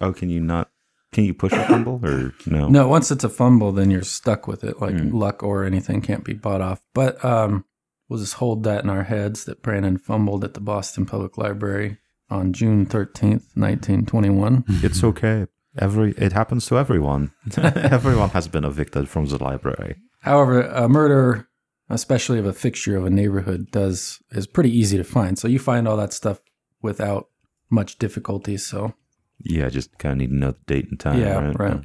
[0.00, 0.70] Oh, can you not?
[1.12, 2.68] Can you push a fumble or no?
[2.68, 4.80] No, once it's a fumble, then you're stuck with it.
[4.80, 5.12] Like Mm.
[5.14, 6.82] luck or anything can't be bought off.
[6.94, 7.64] But um,
[8.08, 11.98] we'll just hold that in our heads that Brandon fumbled at the Boston Public Library
[12.30, 14.64] on June 13th, 1921.
[14.82, 15.46] It's okay.
[15.78, 17.32] Every it happens to everyone.
[17.56, 19.96] everyone has been evicted from the library.
[20.20, 21.48] However, a murder,
[21.88, 25.38] especially of a fixture of a neighborhood, does is pretty easy to find.
[25.38, 26.40] So you find all that stuff
[26.82, 27.28] without
[27.70, 28.56] much difficulty.
[28.56, 28.94] So
[29.42, 31.20] Yeah, just kind of need to know the date and time.
[31.20, 31.58] yeah, right.
[31.58, 31.80] right.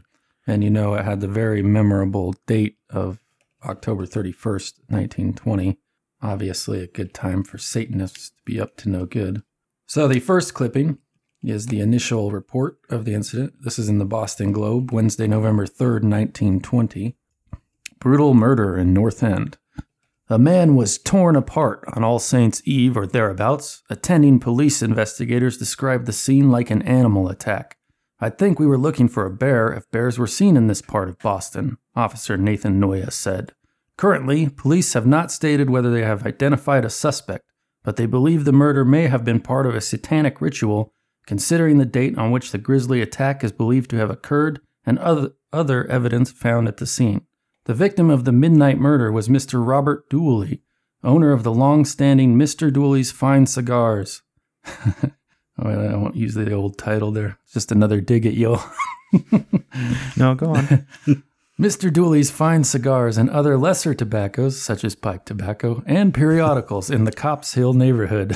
[0.46, 3.20] And you know, it had the very memorable date of
[3.66, 5.78] October 31st, 1920.
[6.22, 9.42] Obviously, a good time for Satanists to be up to no good.
[9.86, 10.98] So, the first clipping
[11.44, 13.54] is the initial report of the incident.
[13.62, 17.16] This is in the Boston Globe, Wednesday, November 3rd, 1920.
[18.00, 19.58] Brutal murder in North End.
[20.34, 23.84] A man was torn apart on All Saints' Eve or thereabouts.
[23.88, 27.78] Attending police investigators described the scene like an animal attack.
[28.20, 31.08] I'd think we were looking for a bear if bears were seen in this part
[31.08, 33.52] of Boston, Officer Nathan Noya said.
[33.96, 37.44] Currently, police have not stated whether they have identified a suspect,
[37.84, 40.96] but they believe the murder may have been part of a satanic ritual,
[41.28, 45.34] considering the date on which the grisly attack is believed to have occurred and other,
[45.52, 47.28] other evidence found at the scene.
[47.66, 49.66] The victim of the midnight murder was Mr.
[49.66, 50.62] Robert Dooley,
[51.04, 52.72] owner of the long standing Mr.
[52.72, 54.22] Dooley's Fine Cigars.
[55.60, 57.38] Oh, I won't use the old title there.
[57.44, 58.58] It's just another dig at you.
[60.18, 60.88] No, go on.
[61.60, 61.94] Mr.
[61.94, 67.12] Dooley's fine cigars and other lesser tobaccos, such as pipe tobacco, and periodicals in the
[67.12, 68.36] Copp's Hill neighborhood.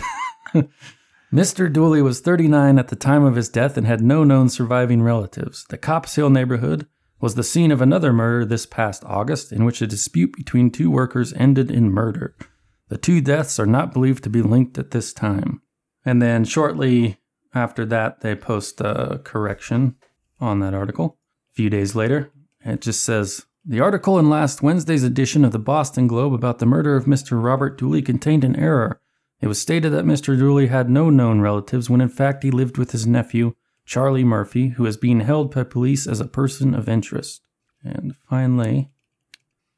[1.33, 1.71] Mr.
[1.73, 5.65] Dooley was 39 at the time of his death and had no known surviving relatives.
[5.67, 6.85] The Copp's Hill neighborhood
[7.19, 10.91] was the scene of another murder this past August, in which a dispute between two
[10.91, 12.35] workers ended in murder.
[12.89, 15.61] The two deaths are not believed to be linked at this time.
[16.05, 17.17] And then shortly
[17.53, 19.95] after that, they post a correction
[20.39, 21.17] on that article.
[21.51, 25.59] A few days later, it just says the article in last Wednesday's edition of the
[25.59, 27.41] Boston Globe about the murder of Mr.
[27.43, 29.01] Robert Dooley contained an error.
[29.41, 30.37] It was stated that Mr.
[30.37, 33.55] Dooley had no known relatives when in fact he lived with his nephew,
[33.87, 37.41] Charlie Murphy, who is being held by police as a person of interest.
[37.81, 38.91] And finally,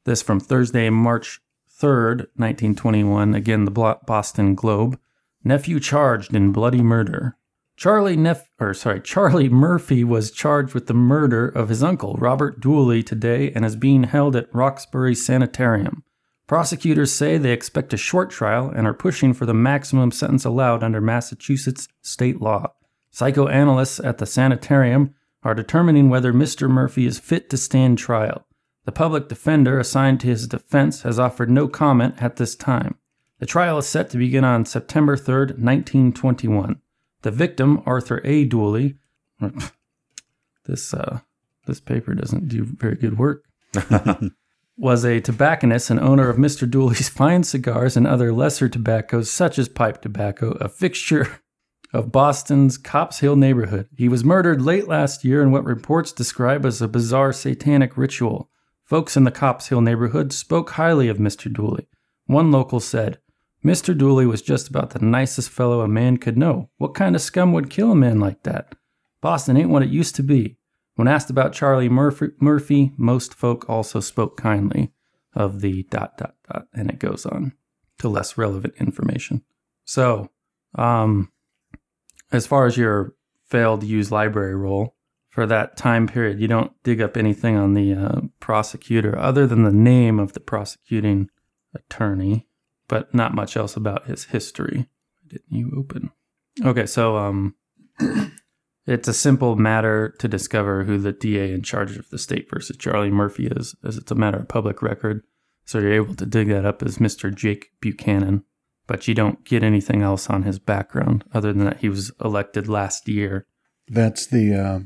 [0.04, 1.40] this from Thursday, March
[1.80, 4.98] 3rd, 1921, again the Boston Globe.
[5.44, 7.36] Nephew charged in bloody murder.
[7.76, 12.60] Charlie Neff or sorry, Charlie Murphy was charged with the murder of his uncle, Robert
[12.60, 16.02] Dooley, today and is being held at Roxbury Sanitarium.
[16.48, 20.82] Prosecutors say they expect a short trial and are pushing for the maximum sentence allowed
[20.82, 22.72] under Massachusetts state law.
[23.10, 26.68] Psychoanalysts at the sanitarium are determining whether Mr.
[26.68, 28.46] Murphy is fit to stand trial.
[28.84, 32.96] The public defender assigned to his defense has offered no comment at this time.
[33.38, 36.80] The trial is set to begin on September 3rd, 1921.
[37.22, 38.44] The victim, Arthur A.
[38.44, 38.96] Dooley,
[40.66, 41.20] this uh,
[41.66, 43.44] this paper doesn't do very good work,
[44.76, 46.68] was a tobacconist and owner of Mr.
[46.68, 51.40] Dooley's fine cigars and other lesser tobaccos, such as pipe tobacco, a fixture
[51.92, 53.88] of Boston's Copp's Hill neighborhood.
[53.96, 58.48] He was murdered late last year in what reports describe as a bizarre satanic ritual.
[58.84, 61.52] Folks in the Copp's Hill neighborhood spoke highly of Mr.
[61.52, 61.88] Dooley.
[62.26, 63.18] One local said,
[63.64, 63.96] Mr.
[63.96, 66.70] Dooley was just about the nicest fellow a man could know.
[66.78, 68.74] What kind of scum would kill a man like that?
[69.20, 70.56] Boston ain't what it used to be.
[70.94, 74.92] When asked about Charlie Murphy, Murphy most folk also spoke kindly
[75.34, 77.52] of the dot dot dot, and it goes on
[77.98, 79.42] to less relevant information.
[79.84, 80.30] So,
[80.74, 81.30] um,
[82.32, 83.14] as far as your
[83.46, 84.94] failed use library roll
[85.28, 89.62] for that time period, you don't dig up anything on the uh, prosecutor other than
[89.62, 91.30] the name of the prosecuting
[91.74, 92.46] attorney,
[92.88, 94.88] but not much else about his history.
[95.28, 96.10] Didn't you open?
[96.64, 97.54] Okay, so um,
[98.86, 102.76] it's a simple matter to discover who the DA in charge of the state versus
[102.76, 105.22] Charlie Murphy is, as it's a matter of public record.
[105.64, 107.32] So you're able to dig that up as Mr.
[107.32, 108.42] Jake Buchanan,
[108.90, 112.66] but you don't get anything else on his background other than that he was elected
[112.66, 113.46] last year.
[113.86, 114.80] That's the uh,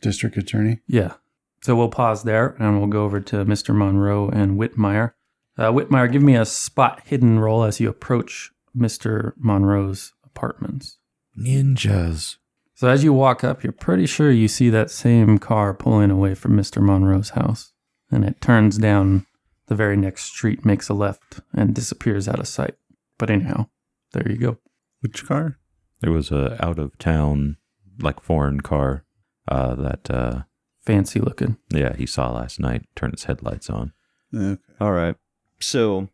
[0.00, 0.80] district attorney.
[0.86, 1.16] Yeah.
[1.62, 3.76] So we'll pause there and we'll go over to Mr.
[3.76, 5.12] Monroe and Whitmire.
[5.58, 9.34] Uh, Whitmire, give me a spot hidden roll as you approach Mr.
[9.36, 10.96] Monroe's apartments.
[11.38, 12.36] Ninjas.
[12.74, 16.34] So as you walk up, you're pretty sure you see that same car pulling away
[16.34, 16.80] from Mr.
[16.80, 17.74] Monroe's house.
[18.10, 19.26] And it turns down
[19.66, 22.76] the very next street, makes a left, and disappears out of sight.
[23.20, 23.66] But anyhow,
[24.14, 24.56] there you go.
[25.00, 25.58] Which car?
[26.00, 27.58] There was a out of town,
[28.00, 29.04] like foreign car,
[29.46, 30.42] uh, that uh,
[30.86, 31.58] Fancy looking.
[31.70, 32.86] yeah he saw last night.
[32.96, 33.92] Turn its headlights on.
[34.34, 34.60] Okay.
[34.80, 35.16] All right.
[35.60, 36.08] So,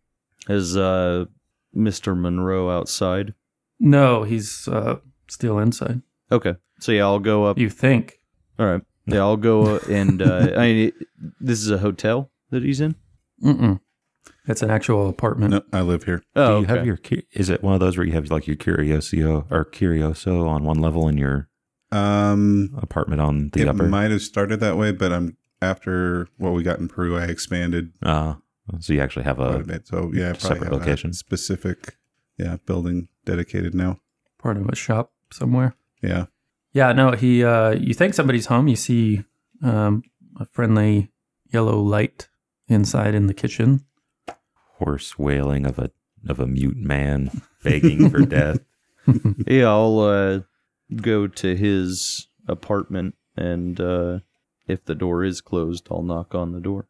[0.48, 1.26] is uh,
[1.74, 2.18] Mr.
[2.20, 3.34] Monroe outside?
[3.78, 4.96] No, he's uh,
[5.28, 6.02] still inside.
[6.32, 6.56] Okay.
[6.80, 7.56] So yeah, I'll go up.
[7.56, 8.18] You think?
[8.58, 8.82] All right.
[9.06, 10.92] Yeah, I'll go and uh, I mean,
[11.38, 12.96] this is a hotel that he's in.
[13.44, 13.78] Mm-mm.
[14.48, 15.50] It's an actual apartment.
[15.52, 16.22] No, I live here.
[16.36, 16.96] Oh, Do you have your?
[16.96, 20.62] cu- Is it one of those where you have like your Curioso or Curioso on
[20.64, 21.48] one level and your
[21.92, 23.88] Um, apartment on the it upper?
[23.88, 27.92] might have started that way, but I'm after what we got in Peru, I expanded
[28.02, 28.34] uh,
[28.80, 29.86] so you actually have quite a a bit.
[29.88, 31.12] So yeah, I probably separate have a location.
[31.12, 31.96] specific,
[32.38, 34.00] yeah, building dedicated now.
[34.38, 35.74] Part of a shop somewhere.
[36.02, 36.26] Yeah.
[36.72, 39.24] Yeah, no, he uh you think somebody's home, you see
[39.62, 40.02] um
[40.38, 41.10] a friendly
[41.52, 42.28] yellow light
[42.68, 43.84] inside in the kitchen.
[44.78, 45.90] Horse wailing of a
[46.28, 48.58] of a mute man begging for death.
[49.46, 50.40] Yeah, I'll uh,
[50.96, 54.18] go to his apartment and uh,
[54.66, 56.88] if the door is closed, I'll knock on the door.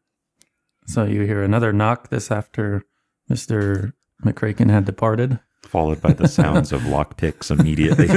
[0.87, 2.83] So you hear another knock this after
[3.29, 3.93] Mr.
[4.25, 5.39] McCracken had departed.
[5.61, 8.07] Followed by the sounds of lockpicks immediately.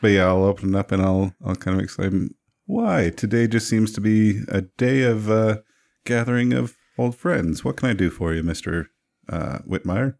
[0.00, 2.34] But yeah, I'll open it up and I'll I'll kind of exclaim,
[2.66, 5.58] "Why today just seems to be a day of uh,
[6.04, 7.64] gathering of old friends.
[7.64, 8.90] What can I do for you, Mister
[9.28, 10.16] uh, Whitmire?"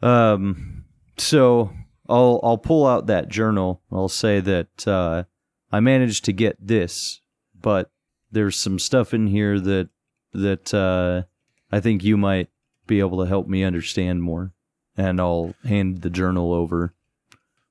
[0.00, 0.84] Um,
[1.16, 1.72] so
[2.08, 3.82] I'll I'll pull out that journal.
[3.90, 5.24] I'll say that uh,
[5.72, 7.20] I managed to get this,
[7.60, 7.90] but
[8.30, 9.88] there's some stuff in here that
[10.32, 11.22] that uh,
[11.70, 12.48] I think you might
[12.86, 14.52] be able to help me understand more.
[14.96, 16.92] And I'll hand the journal over.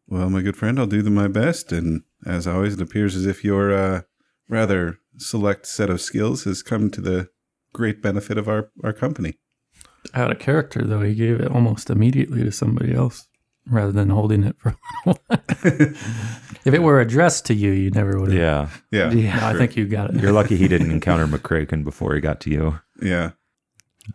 [0.08, 3.26] Well, my good friend, I'll do them my best, and as always, it appears as
[3.26, 4.02] if your uh,
[4.48, 7.28] rather select set of skills has come to the
[7.78, 9.38] great benefit of our our company.
[10.14, 13.28] Out of character though, he gave it almost immediately to somebody else
[13.70, 14.70] rather than holding it for
[15.06, 15.20] a while.
[16.66, 18.84] if it were addressed to you, you never would have.
[18.92, 19.40] yeah, Yeah, Yeah.
[19.40, 20.22] No, I think you got it.
[20.22, 22.80] you're lucky he didn't encounter McCracken before he got to you.
[23.02, 23.32] yeah.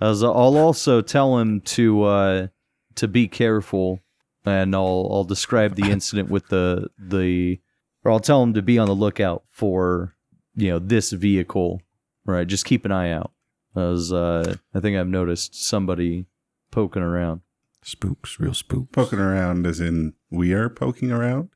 [0.01, 2.47] As I'll also tell him to uh,
[2.95, 4.01] to be careful,
[4.47, 7.61] and I'll I'll describe the incident with the the,
[8.03, 10.15] or I'll tell him to be on the lookout for
[10.57, 11.83] you know this vehicle.
[12.25, 13.33] Right, just keep an eye out.
[13.75, 16.27] As uh, I think I've noticed somebody
[16.71, 17.41] poking around.
[17.83, 18.91] Spooks, real spooks.
[18.93, 21.51] Poking around, as in we are poking around.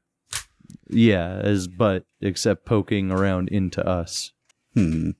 [0.89, 4.33] Yeah, as but except poking around into us.
[4.75, 5.11] Hmm.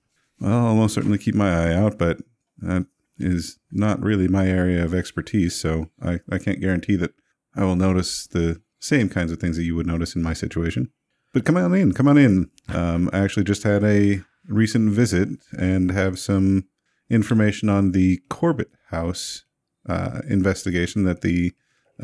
[0.41, 2.19] Well, I'll most certainly keep my eye out, but
[2.59, 2.87] that
[3.19, 7.15] is not really my area of expertise, so I, I can't guarantee that
[7.55, 10.91] I will notice the same kinds of things that you would notice in my situation.
[11.33, 12.51] But come on in, come on in.
[12.69, 15.29] Um, I actually just had a recent visit
[15.59, 16.65] and have some
[17.09, 19.45] information on the Corbett House
[19.89, 21.53] uh, investigation that the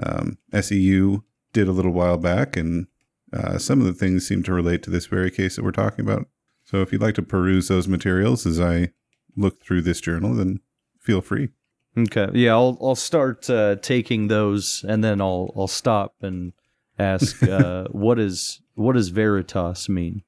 [0.03, 1.23] um, SEU
[1.53, 2.87] did a little while back, and
[3.33, 6.05] uh, some of the things seem to relate to this very case that we're talking
[6.05, 6.27] about.
[6.65, 8.93] So if you'd like to peruse those materials as I
[9.37, 10.61] look through this journal, then
[10.99, 11.49] feel free.
[11.97, 12.29] Okay.
[12.33, 16.53] Yeah, I'll I'll start uh, taking those, and then I'll I'll stop and
[16.99, 20.23] ask uh, what is what does Veritas mean?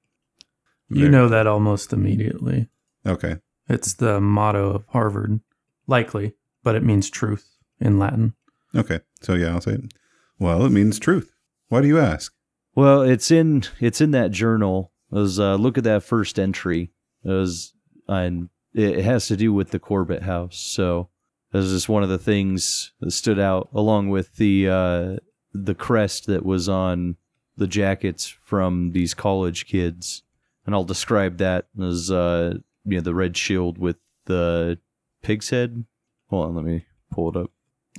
[0.91, 2.69] You know that almost immediately.
[3.07, 3.39] Okay.
[3.69, 5.41] It's the motto of Harvard,
[5.87, 8.35] likely, but it means truth in Latin.
[8.75, 9.01] Okay.
[9.23, 9.95] So yeah, I'll say it.
[10.39, 11.33] Well, it means truth.
[11.69, 12.35] Why do you ask?
[12.75, 14.93] Well, it's in it's in that journal.
[15.11, 16.91] It was uh, look at that first entry.
[17.25, 17.73] It was
[18.09, 20.59] and it has to do with the Corbett House.
[20.59, 21.09] So
[21.53, 25.17] this is just one of the things that stood out, along with the uh,
[25.53, 27.17] the crest that was on
[27.57, 30.23] the jackets from these college kids.
[30.67, 32.55] And I'll describe that as uh,
[32.85, 33.97] you know the red shield with
[34.27, 34.79] the
[35.23, 35.85] pig's head.
[36.31, 37.51] Hold on, let me pull it up.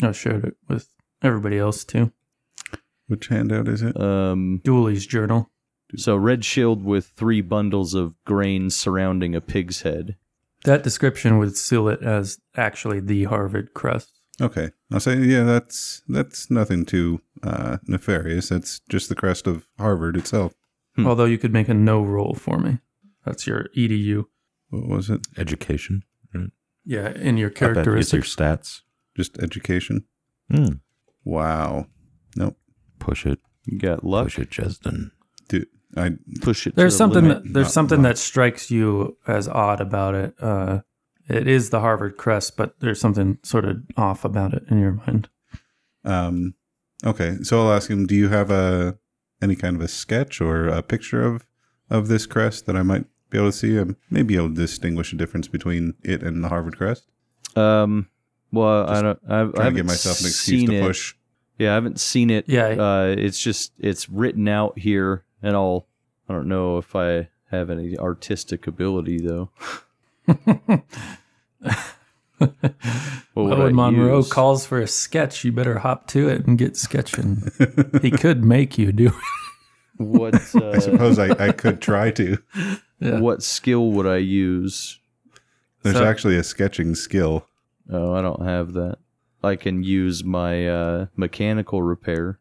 [0.02, 0.90] I shared it with
[1.22, 2.12] everybody else too.
[3.08, 4.00] Which handout is it?
[4.00, 5.50] Um, Dooley's journal.
[5.96, 10.18] So red shield with three bundles of grain surrounding a pig's head.
[10.64, 14.20] That description would seal it as actually the Harvard crest.
[14.42, 14.72] Okay.
[14.92, 18.50] I'll say yeah, that's that's nothing too uh, nefarious.
[18.50, 20.54] That's just the crest of Harvard itself.
[20.96, 21.08] Hmm.
[21.08, 22.80] Although you could make a no roll for me.
[23.26, 24.26] That's your EDU.
[24.70, 25.22] What was it?
[25.38, 26.04] Education.
[26.34, 26.50] right?
[26.84, 28.82] Yeah, in your I bet it's your stats.
[29.16, 30.06] Just education.
[30.52, 30.74] Hmm.
[31.24, 31.88] Wow.
[32.36, 32.58] Nope.
[33.00, 33.40] Push it.
[33.66, 34.26] You got luck.
[34.26, 35.12] Push it, Jesden.
[35.48, 35.68] Dude,
[35.98, 36.12] I
[36.42, 36.72] Push it.
[36.72, 37.44] to There's the something limit.
[37.44, 38.10] that, there's Not something much.
[38.12, 40.36] that strikes you as odd about it.
[40.40, 40.82] Uh,
[41.28, 44.92] it is the Harvard crest, but there's something sort of off about it in your
[44.92, 45.28] mind.
[46.04, 46.54] Um,
[47.04, 48.98] okay, so I'll ask him: Do you have a
[49.42, 51.48] any kind of a sketch or a picture of
[51.90, 53.80] of this crest that I might be able to see?
[53.80, 57.06] I may be able to distinguish a difference between it and the Harvard crest.
[57.56, 58.10] Um.
[58.52, 59.20] Well, I don't.
[59.28, 60.82] I, I Trying to haven't give myself an excuse seen to it.
[60.82, 61.16] push.
[61.58, 62.46] Yeah, I haven't seen it.
[62.48, 62.68] Yeah.
[62.68, 65.88] Uh, it's just it's written out here, and I'll.
[66.30, 69.50] I don't know if I have any artistic ability though.
[72.38, 72.52] What
[73.44, 74.32] would Well, I when Monroe use?
[74.32, 77.50] calls for a sketch, you better hop to it and get sketching.
[78.02, 79.14] he could make you do it.
[79.98, 82.38] what I uh, suppose I, I could try to.
[83.00, 83.20] Yeah.
[83.20, 85.00] what skill would I use?
[85.84, 87.48] There's So- actually a sketching skill.
[87.90, 88.98] Oh, I don't have that.
[89.44, 92.40] I can use my uh, mechanical repair.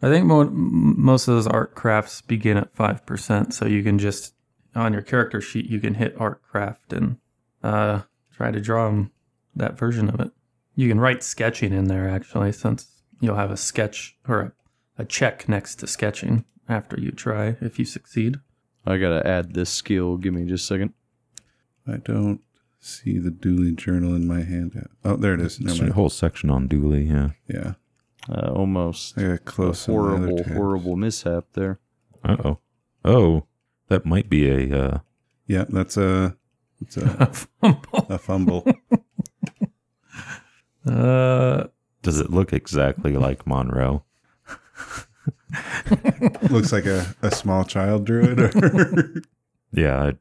[0.00, 3.52] I think mo- most of those art crafts begin at 5%.
[3.52, 4.34] So you can just,
[4.74, 7.18] on your character sheet, you can hit art craft and
[7.62, 8.00] uh,
[8.34, 9.12] try to draw 'em
[9.54, 10.32] that version of it.
[10.74, 14.52] You can write sketching in there, actually, since you'll have a sketch or a,
[15.02, 18.40] a check next to sketching after you try if you succeed.
[18.86, 20.16] I gotta add this skill.
[20.16, 20.92] Give me just a second.
[21.86, 22.40] I don't
[22.80, 24.88] see the Dooley journal in my hand.
[25.04, 25.58] Oh, there it is.
[25.58, 25.94] There's Never a mind.
[25.94, 27.30] whole section on Dooley, yeah.
[27.48, 27.74] Yeah.
[28.28, 29.88] Uh, almost I got a close.
[29.88, 30.52] on my other horrible, tabs.
[30.52, 31.78] horrible mishap there.
[32.24, 32.58] Uh oh.
[33.04, 33.44] Oh,
[33.88, 34.78] that might be a.
[34.84, 34.98] Uh,
[35.46, 36.36] Yeah, that's a,
[36.80, 37.32] it's a,
[38.08, 38.64] a fumble.
[40.86, 41.64] uh,
[42.02, 44.04] does it look exactly like Monroe?
[46.50, 48.54] Looks like a, a small child drew it.
[48.56, 49.14] Or
[49.72, 50.16] Yeah, I-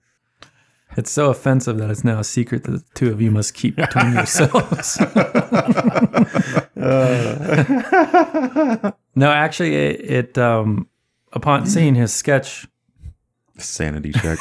[0.97, 3.77] it's so offensive that it's now a secret that the two of you must keep
[3.77, 4.99] between yourselves.
[9.15, 10.87] no, actually, it, it um,
[11.33, 12.67] upon seeing his sketch,
[13.57, 14.37] sanity check.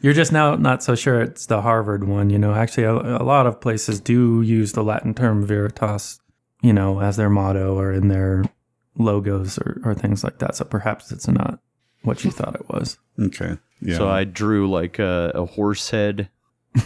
[0.00, 2.30] you're just now not so sure it's the Harvard one.
[2.30, 6.20] You know, actually, a, a lot of places do use the Latin term veritas,
[6.62, 8.44] you know, as their motto or in their
[8.96, 10.56] logos or, or things like that.
[10.56, 11.60] So perhaps it's not
[12.02, 12.98] what you thought it was.
[13.18, 13.58] okay.
[13.80, 13.96] Yeah.
[13.96, 16.28] So I drew like a, a horse head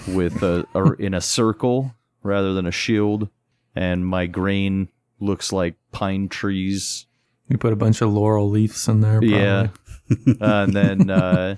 [0.08, 3.28] with a, a in a circle rather than a shield,
[3.74, 4.88] and my grain
[5.20, 7.06] looks like pine trees.
[7.48, 9.20] You put a bunch of laurel leaves in there.
[9.20, 9.38] Probably.
[9.38, 9.68] Yeah,
[10.40, 11.56] uh, and then uh,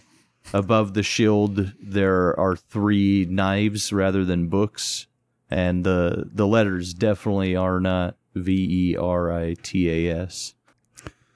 [0.53, 5.07] above the shield there are three knives rather than books,
[5.51, 10.55] and the the letters definitely are not V E R I T A S.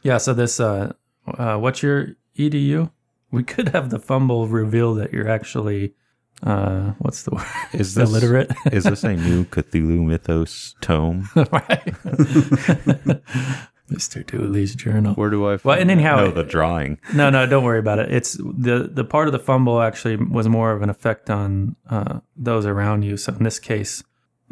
[0.02, 0.92] Yeah, so this uh
[1.38, 2.90] uh what's your EDU?
[3.30, 5.94] We could have the fumble reveal that you're actually
[6.42, 7.46] uh what's the word?
[7.72, 8.50] Is this illiterate.
[8.72, 11.28] is this a new Cthulhu Mythos tome?
[11.36, 11.94] right.
[13.90, 14.24] Mr.
[14.26, 15.14] Dooley's journal.
[15.14, 15.50] Where do I?
[15.50, 16.98] Well, Find and anyhow, no, the drawing.
[17.14, 18.10] no, no, don't worry about it.
[18.10, 22.20] It's the the part of the fumble actually was more of an effect on uh,
[22.34, 23.16] those around you.
[23.18, 24.02] So in this case,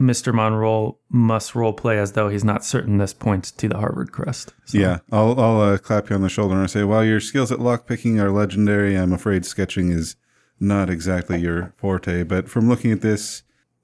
[0.00, 0.32] Mr.
[0.32, 4.54] Monroe must role play as though he's not certain this points to the Harvard crest.
[4.64, 7.52] So- Yeah, I'll I'll uh, clap you on the shoulder and say, while your skills
[7.52, 10.16] at lockpicking are legendary, I'm afraid sketching is
[10.58, 12.22] not exactly your forte.
[12.22, 13.42] But from looking at this,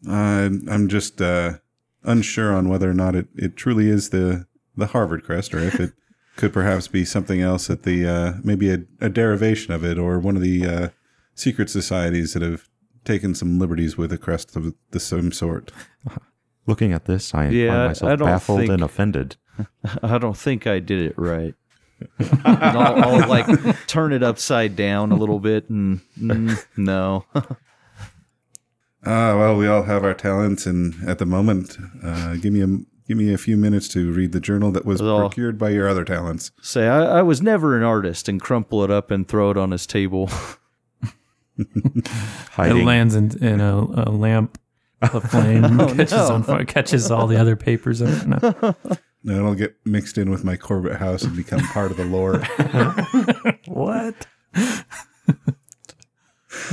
[0.08, 1.54] uh, I'm just uh,
[2.02, 5.78] unsure on whether or not it, it truly is the the Harvard crest, or if
[5.80, 5.92] it
[6.36, 10.18] could perhaps be something else at the uh, maybe a, a derivation of it, or
[10.18, 10.88] one of the uh,
[11.34, 12.68] secret societies that have
[13.06, 15.72] taken some liberties with a crest of the same sort.
[16.66, 19.36] Looking at this, I Yeah, find myself don't baffled think- and offended.
[20.02, 21.54] I don't think I did it right.
[22.44, 23.46] I'll, I'll like
[23.86, 27.24] turn it upside down a little bit, and mm, no.
[29.04, 32.66] Ah, well, we all have our talents, and at the moment, uh, give me a
[33.06, 35.88] give me a few minutes to read the journal that was Well- procured by your
[35.88, 36.50] other talents.
[36.60, 39.70] Say, I, I was never an artist, and crumple it up and throw it on
[39.70, 40.28] his table.
[41.58, 44.58] It lands in, in a, a lamp
[45.02, 48.26] of flame, catches on fire, catches all the other papers in it.
[48.42, 48.74] No.
[49.24, 52.42] And it'll get mixed in with my Corbett house and become part of the lore.
[53.66, 54.26] What?
[54.54, 54.84] this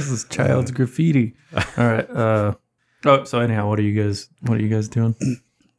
[0.09, 1.35] is child's graffiti.
[1.77, 2.09] All right.
[2.09, 2.53] Uh,
[3.05, 4.29] oh, so anyhow, what are you guys?
[4.41, 5.15] What are you guys doing?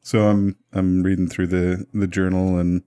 [0.03, 2.83] so I'm I'm reading through the the journal and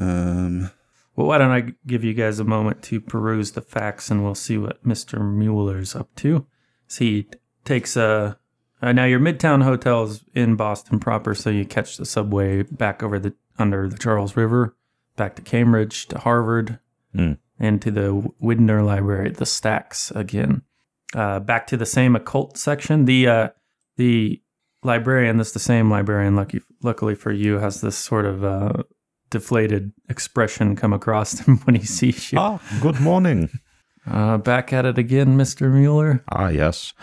[0.00, 0.70] um
[1.18, 4.36] Well, why don't I give you guys a moment to peruse the facts, and we'll
[4.36, 6.46] see what Mister Mueller's up to.
[6.86, 7.26] So he
[7.64, 8.38] takes a.
[8.80, 13.02] Uh, now your Midtown Hotel is in Boston proper, so you catch the subway back
[13.02, 14.76] over the under the Charles River,
[15.16, 16.78] back to Cambridge, to Harvard,
[17.12, 17.32] Hmm.
[17.58, 20.62] and to the Widener Library, the Stacks again.
[21.16, 23.06] Uh, back to the same occult section.
[23.06, 23.48] The uh,
[23.96, 24.40] the
[24.84, 26.36] librarian, that's the same librarian.
[26.36, 28.84] Lucky, luckily for you, has this sort of uh,
[29.30, 32.38] deflated expression come across him when he sees you.
[32.38, 33.50] Ah, good morning.
[34.06, 36.24] Uh, back at it again, Mister Mueller.
[36.30, 36.94] Ah, yes.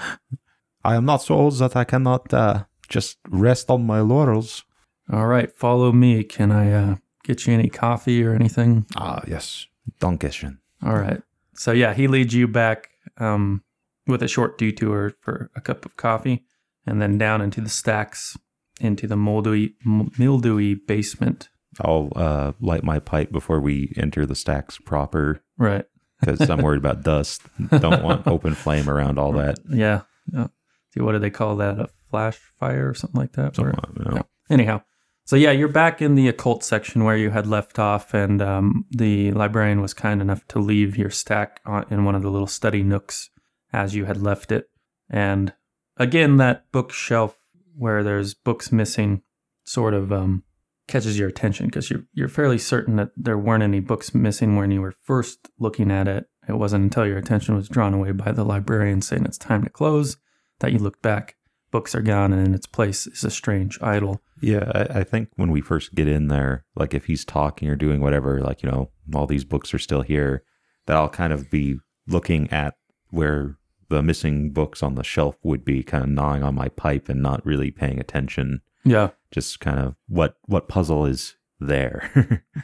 [0.84, 4.64] I am not so old that I cannot uh, just rest on my laurels.
[5.12, 6.24] All right, follow me.
[6.24, 8.86] Can I uh, get you any coffee or anything?
[8.96, 9.68] Ah, yes.
[10.00, 10.58] Dankeschön.
[10.84, 11.22] All right.
[11.54, 13.64] So yeah, he leads you back um,
[14.08, 16.46] with a short detour for a cup of coffee,
[16.86, 18.38] and then down into the stacks,
[18.80, 19.76] into the moldy,
[20.18, 21.50] mildewy basement.
[21.82, 25.86] I'll uh, light my pipe before we enter the stacks proper Right.
[26.20, 27.42] because I'm worried about dust.
[27.70, 29.60] Don't want open flame around all that.
[29.70, 30.02] Yeah.
[30.32, 30.48] yeah.
[30.94, 31.80] See, what do they call that?
[31.80, 33.56] A flash fire or something like that?
[33.56, 33.76] Something,
[34.06, 34.16] know.
[34.16, 34.22] yeah.
[34.50, 34.82] Anyhow,
[35.26, 38.86] so yeah, you're back in the occult section where you had left off, and um,
[38.92, 42.48] the librarian was kind enough to leave your stack on, in one of the little
[42.48, 43.30] study nooks
[43.74, 44.70] as you had left it.
[45.10, 45.54] And
[45.98, 47.38] again, that bookshelf
[47.76, 49.24] where there's books missing
[49.64, 50.44] sort of um,
[50.88, 54.72] catches your attention because you're you're fairly certain that there weren't any books missing when
[54.72, 56.28] you were first looking at it.
[56.48, 59.70] It wasn't until your attention was drawn away by the librarian saying it's time to
[59.70, 60.18] close
[60.60, 61.36] that you looked back.
[61.72, 64.22] Books are gone, and in its place is a strange idol.
[64.40, 67.76] Yeah, I, I think when we first get in there, like if he's talking or
[67.76, 70.44] doing whatever, like, you know, all these books are still here,
[70.86, 72.76] that I'll kind of be looking at
[73.10, 73.58] where
[73.90, 77.22] the missing books on the shelf would be, kind of gnawing on my pipe and
[77.22, 78.62] not really paying attention.
[78.84, 79.10] Yeah.
[79.36, 82.42] Just kind of what what puzzle is there.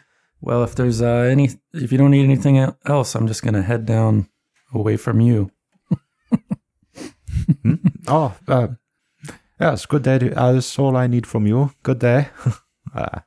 [0.44, 2.58] Well, if there's uh, any, if you don't need anything
[2.88, 4.28] else, I'm just gonna head down
[4.74, 5.52] away from you.
[8.08, 8.68] oh, uh,
[9.60, 10.18] yes, good day.
[10.18, 11.72] to- Uh, that's all I need from you.
[11.84, 12.30] Good day.
[12.96, 13.20] uh,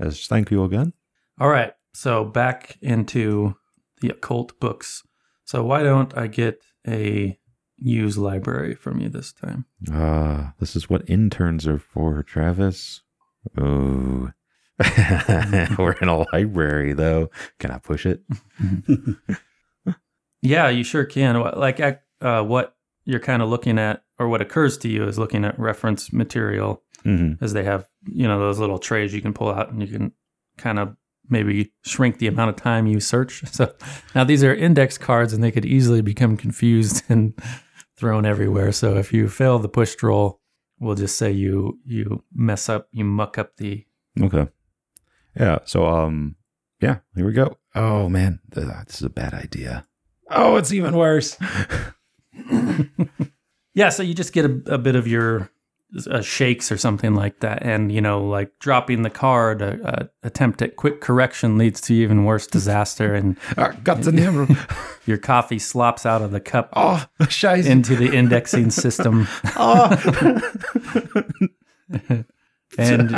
[0.00, 0.94] yes, thank you again.
[1.38, 1.74] All right.
[1.94, 3.54] So back into
[4.00, 5.04] the occult books.
[5.44, 7.38] So why don't I get a
[7.82, 9.64] use library from you this time?
[9.92, 13.02] Uh, this is what interns are for, Travis.
[13.58, 14.30] Oh.
[15.78, 17.30] We're in a library, though.
[17.58, 18.22] Can I push it?
[20.42, 21.40] Yeah, you sure can.
[21.56, 21.80] Like,
[22.20, 25.58] uh, what you're kind of looking at, or what occurs to you, is looking at
[25.58, 29.70] reference material hmm as they have, you know, those little trays you can pull out
[29.70, 30.12] and you can
[30.56, 30.96] kind of
[31.28, 33.42] maybe shrink the amount of time you search.
[33.52, 33.72] So
[34.14, 37.34] now these are index cards and they could easily become confused and
[38.02, 38.72] thrown everywhere.
[38.72, 40.40] So if you fail the push roll,
[40.80, 43.86] we'll just say you you mess up, you muck up the
[44.20, 44.48] Okay.
[45.38, 45.60] Yeah.
[45.66, 46.34] So, um,
[46.80, 47.56] yeah, here we go.
[47.76, 48.40] Oh, man.
[48.48, 49.86] This is a bad idea.
[50.28, 51.38] Oh, it's even worse.
[53.74, 55.50] Yeah, so you just get a, a bit of your
[56.10, 60.26] uh, shakes or something like that, and you know, like dropping the card, a, a
[60.26, 64.56] attempt at quick correction leads to even worse disaster, and Ah, got the name.
[65.06, 67.66] your coffee slops out of the cup Oh, scheiße.
[67.66, 69.90] into the indexing system, oh.
[72.78, 73.14] and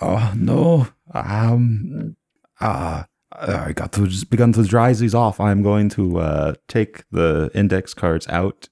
[0.00, 0.88] oh, no.
[1.12, 2.16] Um,
[2.60, 5.40] uh, I got to just begun to dry these off.
[5.40, 8.68] I'm going to uh, take the index cards out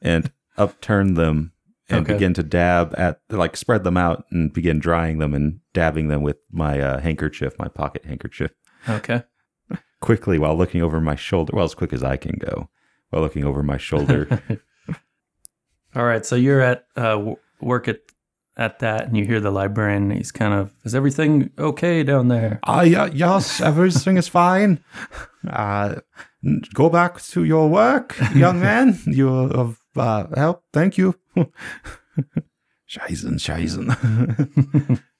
[0.00, 1.52] and upturn them
[1.88, 2.14] and Okay.
[2.14, 6.22] begin to dab at, like, spread them out and begin drying them and dabbing them
[6.22, 8.50] with my uh, handkerchief, my pocket handkerchief,
[8.88, 9.22] okay,
[10.00, 11.52] quickly while looking over my shoulder.
[11.54, 12.68] Well, as quick as I can go
[13.10, 14.28] while looking over my shoulder.
[15.94, 16.24] all right.
[16.24, 18.00] So you're at uh, work at
[18.56, 20.10] at that, and you hear the librarian.
[20.10, 22.60] He's kind of, is everything okay down there?
[22.64, 24.82] Ah, yeah, yes, everything is fine.
[25.50, 25.96] Uh,
[26.72, 28.96] go back to your work, young man.
[29.06, 30.64] You have uh, helped.
[30.72, 31.14] Thank you.
[32.88, 35.02] Scheißen, scheißen.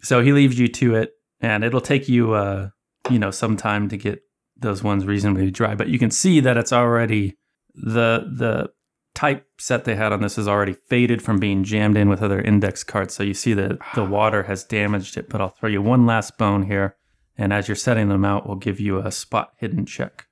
[0.00, 2.70] So he leaves you to it, and it'll take you, uh,
[3.10, 4.20] you know, some time to get
[4.56, 5.74] those ones reasonably dry.
[5.74, 7.36] But you can see that it's already
[7.74, 8.70] the the
[9.14, 12.40] type set they had on this is already faded from being jammed in with other
[12.40, 13.14] index cards.
[13.14, 15.28] So you see that the water has damaged it.
[15.28, 16.96] But I'll throw you one last bone here,
[17.36, 20.26] and as you're setting them out, we'll give you a spot hidden check.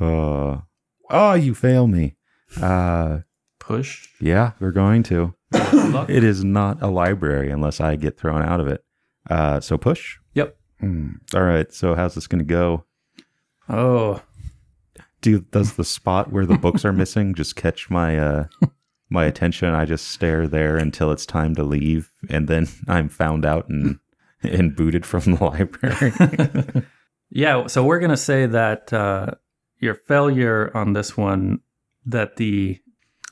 [0.00, 0.58] uh,
[1.10, 2.16] oh, you fail me.
[2.60, 3.20] Uh,
[3.58, 4.08] Push.
[4.20, 5.34] yeah, we're going to.
[5.52, 8.84] It is not a library unless I get thrown out of it.
[9.30, 10.16] Uh, so push.
[10.34, 10.56] Yep.
[10.80, 11.12] Hmm.
[11.34, 11.72] All right.
[11.72, 12.84] So how's this going to go?
[13.68, 14.20] Oh,
[15.22, 18.44] Do does the spot where the books are missing just catch my uh
[19.08, 19.74] my attention?
[19.74, 23.98] I just stare there until it's time to leave, and then I'm found out and
[24.42, 26.84] and booted from the library.
[27.30, 29.32] Yeah, so we're gonna say that uh,
[29.78, 31.60] your failure on this one,
[32.06, 32.80] that the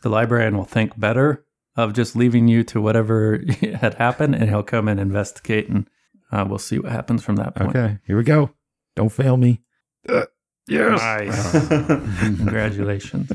[0.03, 1.45] the librarian will think better
[1.77, 3.39] of just leaving you to whatever
[3.81, 5.89] had happened, and he'll come and investigate, and
[6.31, 7.71] uh, we'll see what happens from that point.
[7.71, 8.51] okay, here we go.
[8.97, 9.63] Don't fail me.
[10.09, 10.25] Uh,
[10.69, 10.99] yes.
[11.01, 11.69] Nice.
[12.37, 13.33] Congratulations.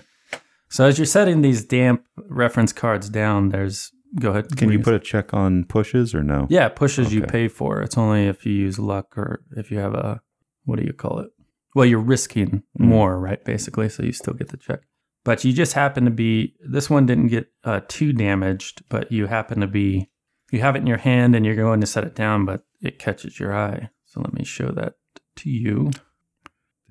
[0.70, 4.56] So as you're setting these damp reference cards down, there's go ahead.
[4.58, 6.48] Can you put a check on pushes or no?
[6.50, 7.82] Yeah, pushes you pay for.
[7.82, 10.22] It's only if you use luck or if you have a
[10.66, 11.30] what do you call it?
[11.74, 12.86] Well, you're risking Mm.
[12.86, 13.44] more, right?
[13.46, 14.82] Basically, so you still get the check.
[15.28, 19.28] But you just happen to be this one didn't get uh, too damaged, but you
[19.28, 20.10] happen to be
[20.52, 22.98] you have it in your hand and you're going to set it down, but it
[22.98, 23.90] catches your eye.
[24.06, 24.94] So let me show that
[25.36, 25.92] to you.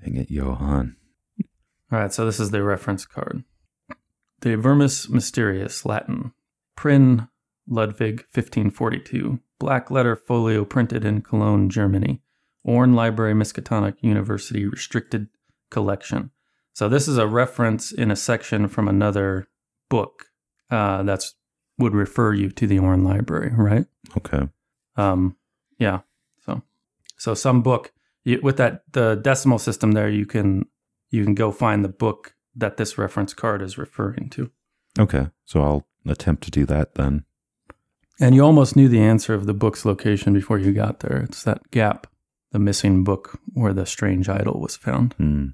[0.04, 0.96] Dang it, Johan.
[1.90, 3.42] All right, so this is the reference card.
[4.42, 6.32] De Vermis Mysteriis, Latin.
[6.76, 7.28] Prinn
[7.66, 9.40] Ludwig, 1542.
[9.58, 12.20] Black letter folio printed in Cologne, Germany.
[12.64, 15.28] Orne Library Miskatonic University Restricted
[15.70, 16.32] Collection.
[16.76, 19.48] So this is a reference in a section from another
[19.88, 20.26] book
[20.70, 21.34] uh, that's
[21.78, 23.86] would refer you to the Orne Library, right?
[24.14, 24.50] Okay.
[24.94, 25.36] Um,
[25.78, 26.00] yeah.
[26.44, 26.60] So,
[27.16, 27.94] so some book
[28.24, 30.66] you, with that the decimal system there, you can
[31.08, 34.50] you can go find the book that this reference card is referring to.
[34.98, 35.28] Okay.
[35.46, 37.24] So I'll attempt to do that then.
[38.20, 41.22] And you almost knew the answer of the book's location before you got there.
[41.22, 42.06] It's that gap,
[42.52, 45.14] the missing book where the strange idol was found.
[45.14, 45.46] Hmm.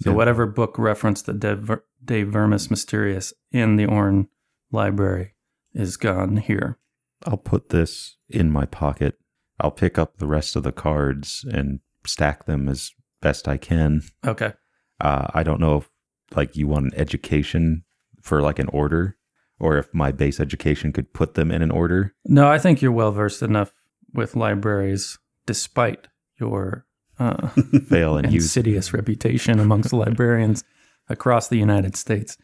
[0.00, 0.16] So Yeah.
[0.16, 4.28] whatever book referenced the De, Ver- De Vermis Mysteriis in the Orne
[4.70, 5.34] library
[5.74, 6.78] is gone here.
[7.24, 9.18] I'll put this in my pocket.
[9.60, 12.92] I'll pick up the rest of the cards and stack them as
[13.22, 14.02] best I can.
[14.24, 14.52] Okay.
[15.00, 15.90] Uh, I don't know if
[16.34, 17.84] like you want an education
[18.22, 19.16] for like an order,
[19.58, 22.14] or if my base education could put them in an order.
[22.24, 23.72] No, I think you're well versed enough
[24.12, 26.08] with libraries, despite
[26.38, 26.85] your
[27.18, 27.48] uh,
[27.88, 28.44] Fail and use.
[28.44, 30.64] insidious reputation amongst librarians
[31.08, 32.36] across the United States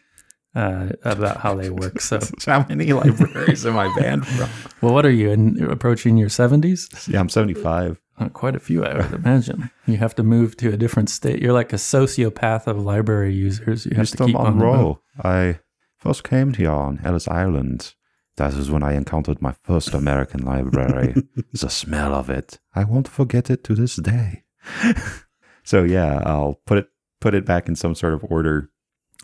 [0.55, 2.01] uh, about how they work.
[2.09, 4.49] So, How many libraries am I banned from?
[4.81, 7.09] well, what are you in, approaching your 70s?
[7.09, 8.01] Yeah, I'm 75.
[8.19, 9.71] Uh, quite a few, I would imagine.
[9.87, 11.41] You have to move to a different state.
[11.41, 13.87] You're like a sociopath of library users.
[13.87, 14.27] You have to Mr.
[14.27, 15.61] keep on the I
[15.97, 17.95] first came here on Ellis Island.
[18.37, 21.15] That is when I encountered my first American library.
[21.53, 22.59] the smell of it.
[22.75, 24.45] I won't forget it to this day.
[25.65, 26.87] so yeah, I'll put it
[27.21, 28.71] put it back in some sort of order.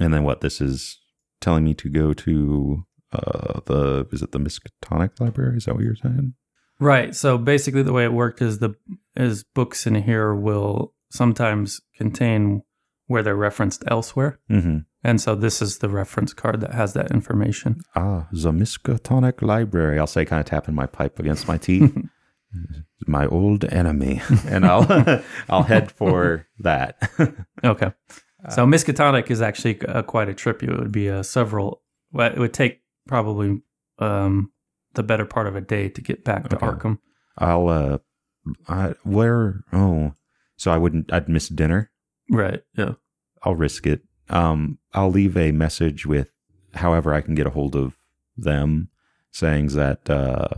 [0.01, 0.99] And then what this is
[1.41, 5.57] telling me to go to uh the is it the Miskatonic Library?
[5.57, 6.35] Is that what you're saying?
[6.81, 7.15] Right.
[7.15, 8.75] So basically, the way it worked is the
[9.17, 12.63] is books in here will sometimes contain
[13.07, 14.81] where they're referenced elsewhere, Mm-hmm.
[15.03, 17.81] and so this is the reference card that has that information.
[17.97, 19.99] Ah, the Miskatonic Library.
[19.99, 21.97] I'll say, kind of tapping my pipe against my teeth.
[23.07, 27.11] My old enemy, and I'll I'll head for that.
[27.65, 27.93] Okay.
[28.51, 30.63] So Miskatonic is actually uh, quite a trip.
[30.63, 31.83] It would be a several.
[32.13, 33.61] Well, it would take probably
[33.99, 34.53] um,
[34.95, 36.67] the better part of a day to get back to Okay.
[36.67, 36.99] Arkham.
[37.37, 37.99] I'll uh,
[38.69, 39.65] I, where?
[39.73, 40.13] Oh,
[40.57, 41.13] so I wouldn't.
[41.13, 41.91] I'd miss dinner.
[42.31, 42.63] Right.
[42.77, 42.93] Yeah.
[43.43, 44.03] I'll risk it.
[44.31, 46.31] Um, I'll leave a message with
[46.75, 47.97] however I can get a hold of
[48.37, 48.89] them,
[49.33, 50.49] saying that uh,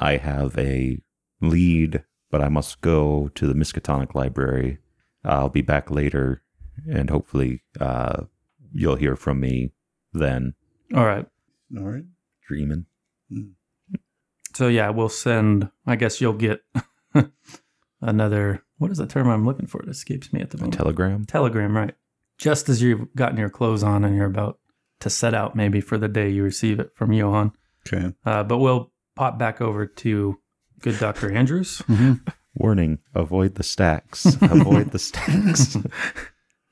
[0.00, 0.98] I have a
[1.40, 4.78] lead, but I must go to the Miskatonic Library.
[5.24, 6.42] I'll be back later,
[6.90, 8.24] and hopefully, uh,
[8.72, 9.72] you'll hear from me
[10.12, 10.54] then.
[10.94, 11.26] All right.
[11.76, 12.04] All right.
[12.46, 12.86] Dreaming.
[14.54, 15.70] So yeah, we'll send.
[15.86, 16.62] I guess you'll get
[18.00, 18.64] another.
[18.78, 19.82] What is the term I'm looking for?
[19.82, 20.74] It escapes me at the A moment.
[20.74, 21.24] telegram.
[21.24, 21.94] Telegram, right?
[22.38, 24.58] Just as you've gotten your clothes on and you're about
[25.00, 27.52] to set out, maybe for the day you receive it from Johan.
[27.86, 28.14] Okay.
[28.24, 30.38] Uh, but we'll pop back over to
[30.80, 31.32] good Dr.
[31.32, 31.82] Andrews.
[32.54, 34.24] Warning: Avoid the stacks.
[34.42, 35.76] Avoid the stacks.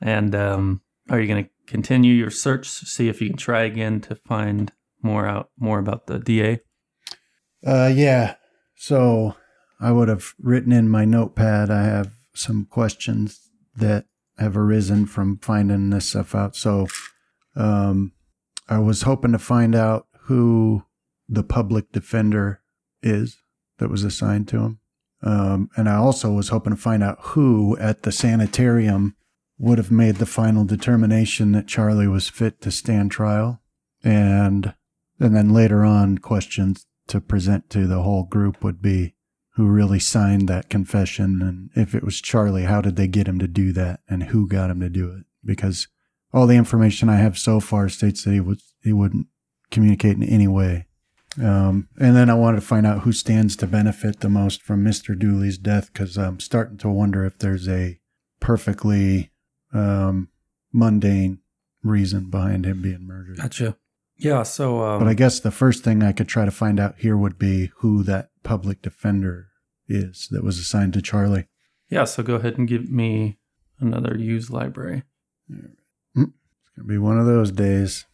[0.01, 4.01] And um, are you going to continue your search, see if you can try again
[4.03, 4.73] to find
[5.03, 6.61] more out more about the DA?
[7.67, 8.35] Uh, yeah.
[8.75, 9.37] So
[9.81, 11.71] I would have written in my notepad.
[11.71, 14.07] I have some questions that
[14.39, 16.57] have arisen from finding this stuff out.
[16.57, 16.89] So,
[17.55, 18.13] um,
[18.69, 20.85] I was hoping to find out who
[21.29, 22.61] the public defender
[23.03, 23.39] is
[23.79, 24.81] that was assigned to him.
[25.23, 29.17] Um, and I also was hoping to find out who at the sanitarium
[29.59, 33.63] would have made the final determination that Charlie was fit to stand trial.
[34.05, 34.75] And
[35.19, 39.15] and then later on, questions to present to the whole group would be
[39.55, 41.41] who really signed that confession.
[41.41, 44.01] And if it was Charlie, how did they get him to do that?
[44.09, 45.25] And who got him to do it?
[45.43, 45.89] Because
[46.33, 49.29] all the information I have so far states that he was he wouldn't
[49.71, 50.87] communicate in any way.
[51.43, 54.85] Um, and then I wanted to find out who stands to benefit the most from
[54.85, 55.19] Mr.
[55.19, 57.99] Dooley's death because I'm starting to wonder if there's a
[58.41, 59.31] perfectly
[59.75, 60.29] um,
[60.73, 61.41] mundane
[61.83, 63.37] reason behind him being murdered.
[63.39, 63.77] Gotcha.
[64.19, 64.45] Yeah.
[64.45, 67.17] So, um, But I guess the first thing I could try to find out here
[67.17, 69.49] would be who that public defender
[69.89, 71.47] is that was assigned to Charlie.
[71.91, 72.05] yeah.
[72.05, 73.39] So go ahead and give me
[73.79, 75.03] another used library.
[75.51, 78.07] It's gonna be one of those days.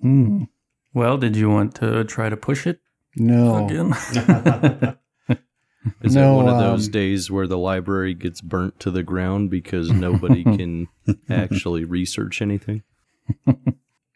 [0.00, 0.44] Hmm.
[0.94, 2.80] Well, did you want to try to push it
[3.16, 3.92] No, again?
[6.02, 9.02] Is No, it one of those um, days where the library gets burnt to the
[9.02, 10.88] ground because nobody can
[11.30, 12.82] actually research anything?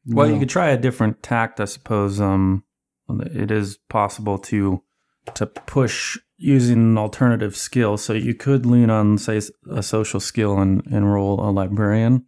[0.05, 0.35] Well, No.
[0.35, 2.21] you could try a different tact, I suppose.
[2.21, 2.65] Um,
[3.09, 4.83] it is possible to
[5.35, 7.97] to push using an alternative skill.
[7.97, 9.41] So you could lean on, say,
[9.71, 12.27] a social skill and enroll a librarian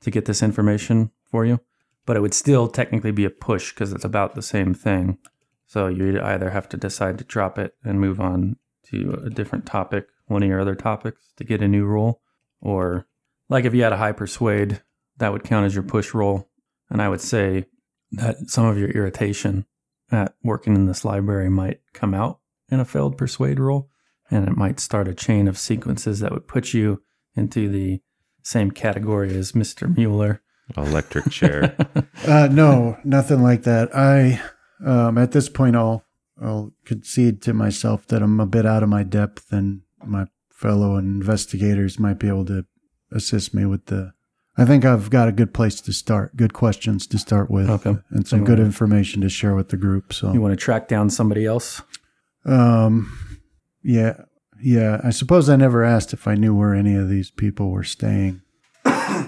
[0.00, 1.60] to get this information for you.
[2.06, 5.18] But it would still technically be a push because it's about the same thing.
[5.66, 8.56] So you'd either have to decide to drop it and move on
[8.90, 12.20] to a different topic, one of your other topics, to get a new role,
[12.60, 13.06] or
[13.48, 14.82] like if you had a high persuade
[15.16, 16.48] that would count as your push roll.
[16.90, 17.66] And I would say
[18.12, 19.66] that some of your irritation
[20.12, 22.40] at working in this library might come out
[22.70, 23.88] in a failed persuade roll,
[24.30, 27.02] and it might start a chain of sequences that would put you
[27.34, 28.00] into the
[28.42, 29.94] same category as Mr.
[29.94, 30.42] Mueller.
[30.76, 31.76] Electric chair.
[32.26, 33.94] Uh, no, nothing like that.
[33.94, 34.40] I,
[34.84, 36.04] um, at this point, I'll,
[36.40, 40.96] I'll concede to myself that I'm a bit out of my depth, and my fellow
[40.96, 42.64] investigators might be able to
[43.12, 44.12] assist me with the.
[44.56, 47.96] I think I've got a good place to start, good questions to start with, Okay.
[48.10, 50.14] and some good wanna- information to share with the group.
[50.14, 51.82] So, You want to track down somebody else?
[52.46, 53.12] um,
[53.82, 54.16] yeah,
[54.62, 55.00] yeah.
[55.04, 58.40] I suppose I never asked if I knew where any of these people were staying.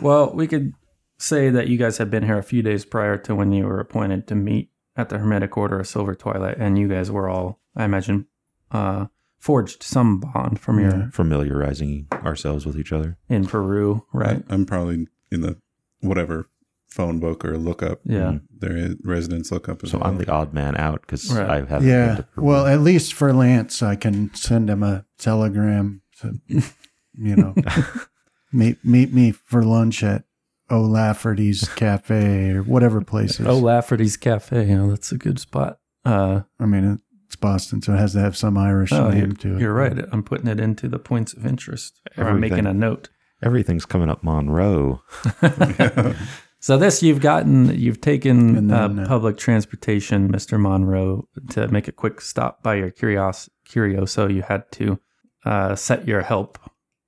[0.01, 0.73] Well, we could
[1.19, 3.81] say that you guys had been here a few days prior to when you were
[3.81, 7.61] appointed to meet at the Hermetic Order of Silver Twilight, and you guys were all,
[7.75, 8.27] I imagine,
[8.71, 9.07] uh,
[9.39, 11.11] forged some bond from your Yeah.
[11.13, 13.19] Familiarizing ourselves with each other.
[13.29, 14.43] in Peru, right?
[14.49, 15.59] I, am probably in the
[16.01, 16.49] whatever
[16.89, 18.01] phone book or lookup.
[18.05, 18.39] Yeah.
[18.59, 20.09] Their is residence lookup as So well.
[20.09, 21.49] I'm the odd man out because Right.
[21.51, 22.17] I haven't been Yeah.
[22.17, 22.45] to Peru.
[22.45, 26.39] Well, at least for Lance, I can send him a telegram to,
[27.15, 27.55] you know,
[28.53, 30.25] meet meet me for lunch at
[30.71, 33.47] O'Lafferty's Cafe or whatever place is.
[33.47, 33.59] Oh,
[34.17, 34.69] Cafe.
[34.69, 35.79] You know, that's a good spot.
[36.05, 39.33] Uh, I mean, it's Boston, so it has to have some Irish oh, name you're,
[39.33, 39.61] to it.
[39.61, 39.99] you're right.
[40.13, 42.01] I'm putting it into the points of interest.
[42.17, 43.09] Or I'm making a note.
[43.43, 45.03] Everything's coming up Monroe.
[46.67, 50.59] So this you've gotten, you've taken then, uh, uh, public transportation, Mr.
[50.59, 54.27] Monroe, to make a quick stop by your curios curioso.
[54.27, 54.99] You had to
[55.45, 56.59] uh, set your help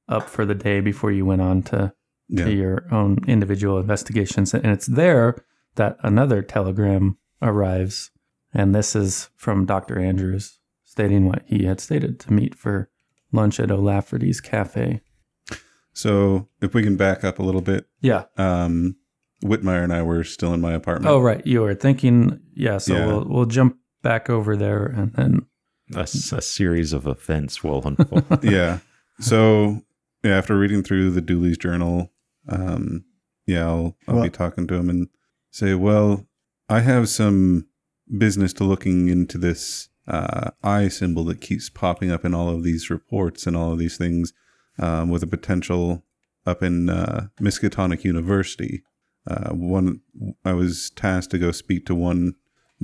[0.09, 1.93] up for the day before you went on to,
[2.29, 2.45] yeah.
[2.45, 5.45] to your own individual investigations, and it's there
[5.77, 8.11] that another telegram arrives,
[8.53, 12.91] and this is from Doctor Andrews stating what he had stated to meet for
[13.33, 15.01] lunch at O'Lafferty's Cafe.
[15.93, 18.25] So if we can back up a little bit, Yeah.
[18.37, 18.97] um,
[19.45, 21.11] Whitmire and I were still in my apartment.
[21.13, 21.45] Oh, right.
[21.47, 22.79] You were thinking, yeah.
[22.79, 23.07] So Yeah.
[23.07, 25.47] we'll we'll jump back over there, and then
[25.95, 28.43] a series of events will unfold.
[28.45, 28.79] yeah.
[29.21, 29.83] So
[30.25, 32.13] yeah, after reading through the Dooley's journal,
[32.49, 33.05] um,
[33.47, 35.09] yeah, I'll I'll Well- be talking to him and
[35.51, 36.27] say, well,
[36.69, 37.67] I have some
[38.17, 42.63] business to looking into this uh, eye symbol that keeps popping up in all of
[42.63, 44.33] these reports and all of these things,
[44.79, 46.05] um, with a potential
[46.47, 48.83] up in uh, Miskatonic University.
[49.27, 50.01] Uh, one,
[50.45, 52.35] I was tasked to go speak to one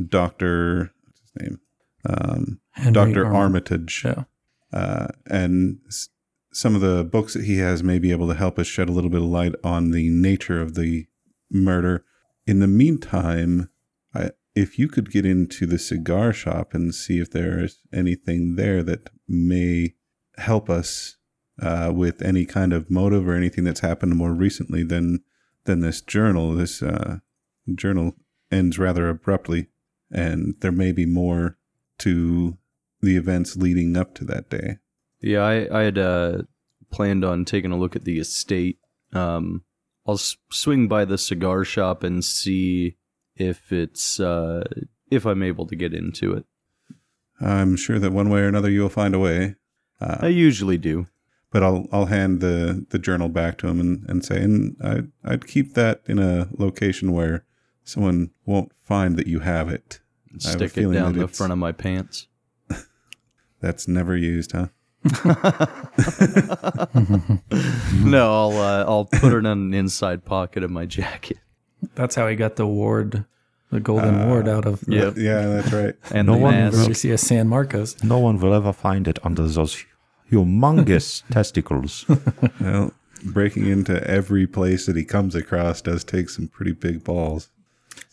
[0.08, 0.92] doctor.
[1.04, 1.60] What's his name?
[2.06, 2.60] Um,
[2.92, 4.24] Doctor Arm- Armitage Yeah.
[4.72, 6.10] uh, and s-
[6.54, 8.92] some of the books that he has may be able to help us shed a
[8.92, 11.06] little bit of light on the nature of the
[11.50, 12.04] murder.
[12.46, 13.70] In the meantime,
[14.14, 18.84] I, if you could get into the cigar shop and see if there's anything there
[18.84, 19.94] that may
[20.38, 21.16] help us
[21.60, 25.22] uh, with any kind of motive or anything that's happened more recently than
[25.64, 26.54] than this journal.
[26.54, 27.18] This uh,
[27.74, 28.14] journal
[28.52, 29.68] ends rather abruptly,
[30.10, 31.56] and there may be more
[31.98, 32.58] to
[33.00, 34.78] the events leading up to that day.
[35.24, 36.42] Yeah, I, I had uh,
[36.90, 38.78] planned on taking a look at the estate.
[39.12, 39.64] Um,
[40.06, 42.96] I'll s- swing by the cigar shop and see
[43.36, 44.64] if it's uh,
[45.10, 46.44] if I'm able to get into it.
[47.40, 49.56] I'm sure that one way or another you'll find a way.
[50.00, 51.06] Uh, I usually do.
[51.50, 55.04] but I'll I'll hand the, the journal back to him and, and say, and I
[55.24, 57.44] I'd keep that in a location where
[57.82, 60.00] someone won't find that you have it.
[60.44, 62.26] I have Stick it down the front of my pants.
[63.60, 64.68] That's never used, huh?
[68.04, 71.38] No, I'll uh, I'll put it in an inside pocket of my jacket.
[71.94, 73.24] That's how he got the ward,
[73.70, 75.94] the golden ward out of the Yeah, that's right.
[76.12, 76.72] And No the one mask.
[76.72, 78.02] will- University of San Marcos.
[78.02, 79.84] no one will ever find it under those
[80.30, 82.06] humongous testicles.
[82.60, 82.92] Well,
[83.24, 87.50] breaking into every place that he comes across does take some pretty big balls.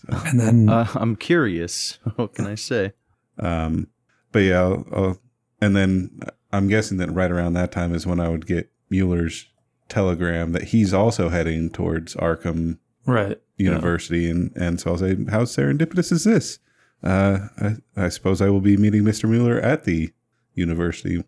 [0.08, 2.00] And then Uh, I'm curious.
[2.16, 2.94] What can I say?
[3.40, 3.88] Um,
[4.32, 5.18] but yeah, I'll, I'll,
[5.62, 6.20] and then
[6.54, 9.48] I'm guessing that right around that time is when I would get Mueller's
[9.90, 13.42] telegram that he's also heading towards Arkham right.
[13.58, 13.70] yeah.
[13.70, 16.60] University, and and so I'll say, how serendipitous is this?
[17.04, 19.28] Uh, I, I suppose I will be meeting Mr.
[19.28, 20.12] Mueller at the
[20.54, 21.24] university.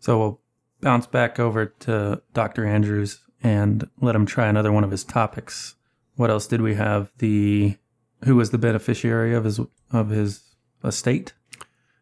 [0.00, 0.40] So we'll
[0.80, 2.66] bounce back over to Dr.
[2.66, 5.74] Andrews and let him try another one of his topics.
[6.16, 7.12] What else did we have?
[7.18, 7.76] The
[8.24, 9.60] who was the beneficiary of his
[9.92, 10.42] of his
[10.84, 11.34] estate?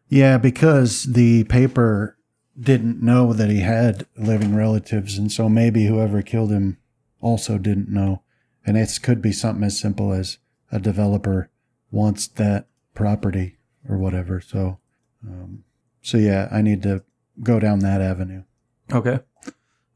[0.09, 2.17] Yeah, because the paper
[2.59, 6.77] didn't know that he had living relatives, and so maybe whoever killed him
[7.21, 8.21] also didn't know.
[8.65, 10.39] And it could be something as simple as
[10.71, 11.49] a developer
[11.91, 13.57] wants that property
[13.87, 14.41] or whatever.
[14.41, 14.79] So,
[15.25, 15.63] um,
[16.01, 17.03] so yeah, I need to
[17.41, 18.43] go down that avenue.
[18.91, 19.19] Okay.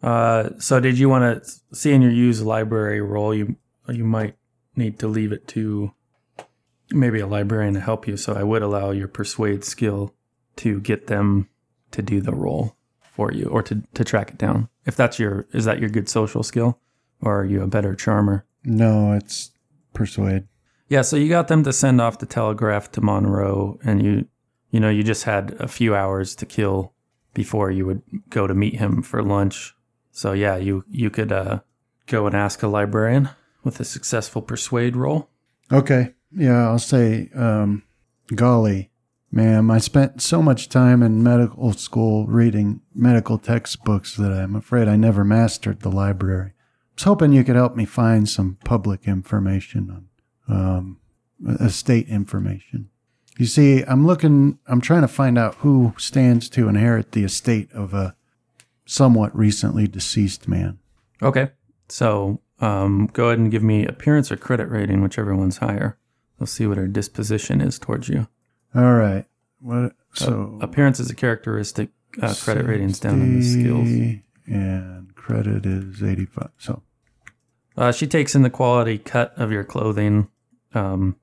[0.01, 3.33] Uh, so did you want to see in your use library role?
[3.33, 3.55] You
[3.87, 4.35] you might
[4.75, 5.93] need to leave it to
[6.91, 8.17] maybe a librarian to help you.
[8.17, 10.13] So I would allow your persuade skill
[10.57, 11.49] to get them
[11.91, 14.69] to do the role for you or to to track it down.
[14.85, 16.79] If that's your is that your good social skill,
[17.21, 18.45] or are you a better charmer?
[18.63, 19.51] No, it's
[19.93, 20.47] persuade.
[20.87, 24.27] Yeah, so you got them to send off the telegraph to Monroe, and you,
[24.71, 26.93] you know, you just had a few hours to kill
[27.33, 29.73] before you would go to meet him for lunch.
[30.11, 31.61] So yeah, you you could uh,
[32.07, 33.29] go and ask a librarian
[33.63, 35.29] with a successful persuade roll.
[35.71, 36.13] Okay.
[36.35, 37.83] Yeah, I'll say, um,
[38.33, 38.91] golly,
[39.31, 44.87] ma'am, I spent so much time in medical school reading medical textbooks that I'm afraid
[44.87, 46.51] I never mastered the library.
[46.51, 50.07] I was hoping you could help me find some public information
[50.47, 50.99] on um,
[51.59, 52.89] estate information.
[53.37, 57.71] You see, I'm looking, I'm trying to find out who stands to inherit the estate
[57.73, 58.15] of a
[58.85, 60.79] somewhat recently deceased man.
[61.21, 61.51] Okay,
[61.87, 65.97] so um, go ahead and give me appearance or credit rating, whichever one's higher.
[66.41, 68.27] We'll see what her disposition is towards you.
[68.73, 69.25] All right.
[69.59, 69.93] What?
[70.15, 71.89] So Appearance is a characteristic.
[72.19, 74.23] Uh, credit rating's down in the skills.
[74.47, 76.49] and credit is 85.
[76.57, 76.81] So
[77.77, 80.29] Uh, she takes in the quality cut of your clothing
[80.73, 81.15] um,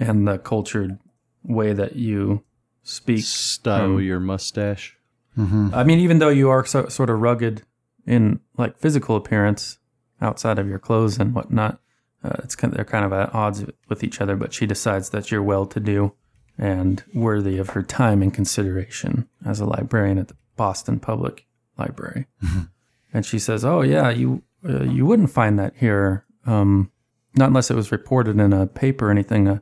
[0.00, 0.98] and the cultured
[1.44, 2.42] way that you
[2.82, 3.24] speak.
[3.24, 4.96] Style Um, your mustache.
[5.36, 7.60] I mean, even though you are so, sort of rugged
[8.06, 9.76] in like physical appearance
[10.22, 11.78] outside of your clothes and whatnot,
[12.24, 14.36] uh, it's kind of, they're kind of at odds with each other.
[14.36, 16.12] But she decides that you're well-to-do
[16.58, 21.46] and worthy of her time and consideration as a librarian at the Boston Public
[21.78, 22.26] Library.
[23.14, 26.90] And she says, "Oh yeah, you uh, you wouldn't find that here, um,
[27.34, 29.48] not unless it was reported in a paper or anything.
[29.48, 29.58] Uh,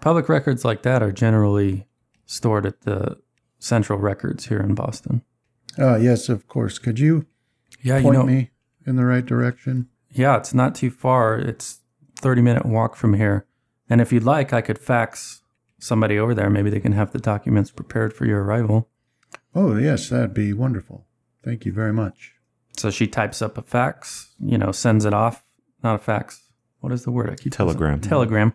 [0.00, 1.86] public records like that are generally
[2.26, 3.18] stored at the
[3.58, 5.22] central records here in Boston.
[5.78, 6.78] Uh, yes, of course.
[6.78, 7.26] Could you
[7.82, 8.50] Yeah, you point know, me
[8.86, 9.88] in the right direction?
[10.10, 11.36] yeah, it's not too far.
[11.38, 11.79] It's
[12.20, 13.46] thirty minute walk from here.
[13.88, 15.42] And if you'd like, I could fax
[15.78, 16.50] somebody over there.
[16.50, 18.88] Maybe they can have the documents prepared for your arrival.
[19.54, 21.06] Oh, yes, that'd be wonderful.
[21.44, 22.34] Thank you very much.
[22.76, 25.44] So she types up a fax, you know, sends it off.
[25.82, 26.44] Not a fax.
[26.80, 27.30] What is the word?
[27.30, 28.00] I keep Telegram.
[28.00, 28.54] Telegram.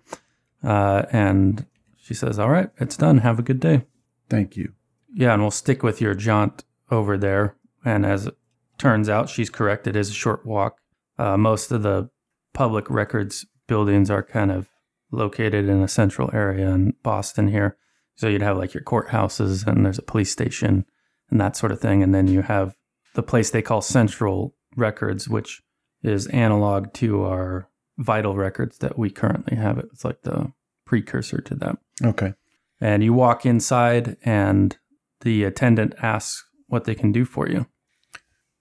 [0.63, 1.65] Uh, and
[1.97, 3.19] she says, "All right, it's done.
[3.19, 3.85] Have a good day."
[4.29, 4.73] Thank you.
[5.13, 7.55] Yeah, and we'll stick with your jaunt over there.
[7.83, 8.37] And as it
[8.77, 9.85] turns out, she's correct.
[9.85, 10.79] It is a short walk.
[11.17, 12.09] Uh, most of the
[12.53, 14.69] public records buildings are kind of
[15.11, 17.77] located in a central area in Boston here.
[18.15, 20.85] So you'd have like your courthouses and there's a police station
[21.29, 22.01] and that sort of thing.
[22.03, 22.75] And then you have
[23.13, 25.61] the place they call Central Records, which
[26.03, 29.77] is analog to our vital records that we currently have.
[29.77, 30.51] It's like the
[30.85, 32.33] precursor to that Okay.
[32.79, 34.77] and you walk inside and
[35.21, 37.65] the attendant asks what they can do for you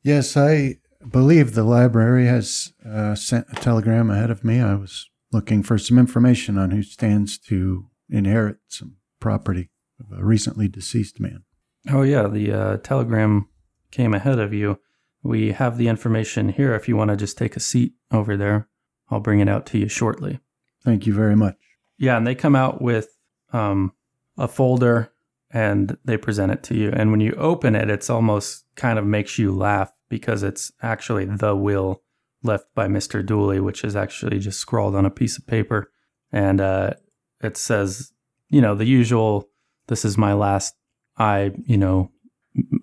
[0.02, 0.76] Yes, I
[1.10, 4.60] believe the library has uh, sent a telegram ahead of me.
[4.60, 9.70] I was looking for some information on who stands to inherit some property
[10.00, 11.42] of a recently deceased man.
[11.90, 13.48] oh yeah the uh, telegram
[13.90, 14.78] came ahead of you
[15.22, 18.68] we have the information here if you want to just take a seat over there
[19.10, 20.40] i'll bring it out to you shortly
[20.84, 21.56] Thank you very much.
[21.96, 23.16] yeah and they come out with
[23.52, 23.92] um,
[24.36, 25.12] a folder
[25.50, 29.06] and they present it to you and when you open it it's almost kind of
[29.06, 32.02] makes you laugh because it's actually the will
[32.42, 35.90] left by mr dooley which is actually just scrawled on a piece of paper
[36.30, 36.90] and uh,
[37.42, 38.12] it says
[38.48, 39.48] you know the usual
[39.88, 40.74] this is my last
[41.18, 42.10] i you know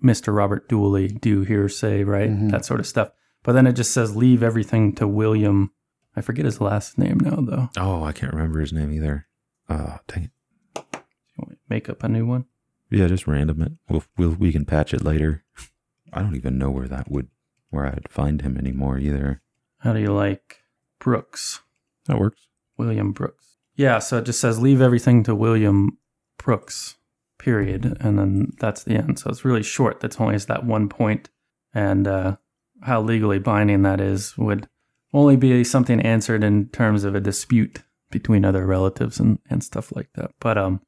[0.04, 2.52] mr robert dooley do hearsay right Mhm.
[2.52, 3.10] that sort of stuff
[3.44, 5.72] but then it just says leave everything to william
[6.18, 9.28] i forget his last name now though Oh, I can't remember his name either.
[9.70, 10.32] Uh, dang it.
[10.76, 12.44] You want me to make up a new one
[12.90, 13.72] Yeah, just random it.
[13.88, 15.44] We'll, we'll we can patch it later.
[16.14, 17.28] I don't even know where that would
[17.70, 19.42] where I'd find him anymore either.
[19.80, 20.60] How do you like
[21.00, 21.62] Brooks?
[22.06, 22.48] That works.
[22.78, 23.58] William Brooks.
[23.76, 25.98] Yeah, so it just says leave everything to William
[26.38, 26.98] Brooks,
[27.40, 27.98] period.
[28.00, 29.20] And then that's the end.
[29.20, 30.00] So it's really short.
[30.00, 31.30] That's only is that one point.
[31.74, 32.38] And uh,
[32.82, 34.68] how legally binding that is would
[35.14, 39.96] only be something answered in terms of a dispute between other relatives and, and stuff
[39.96, 40.32] like that.
[40.40, 40.82] But um,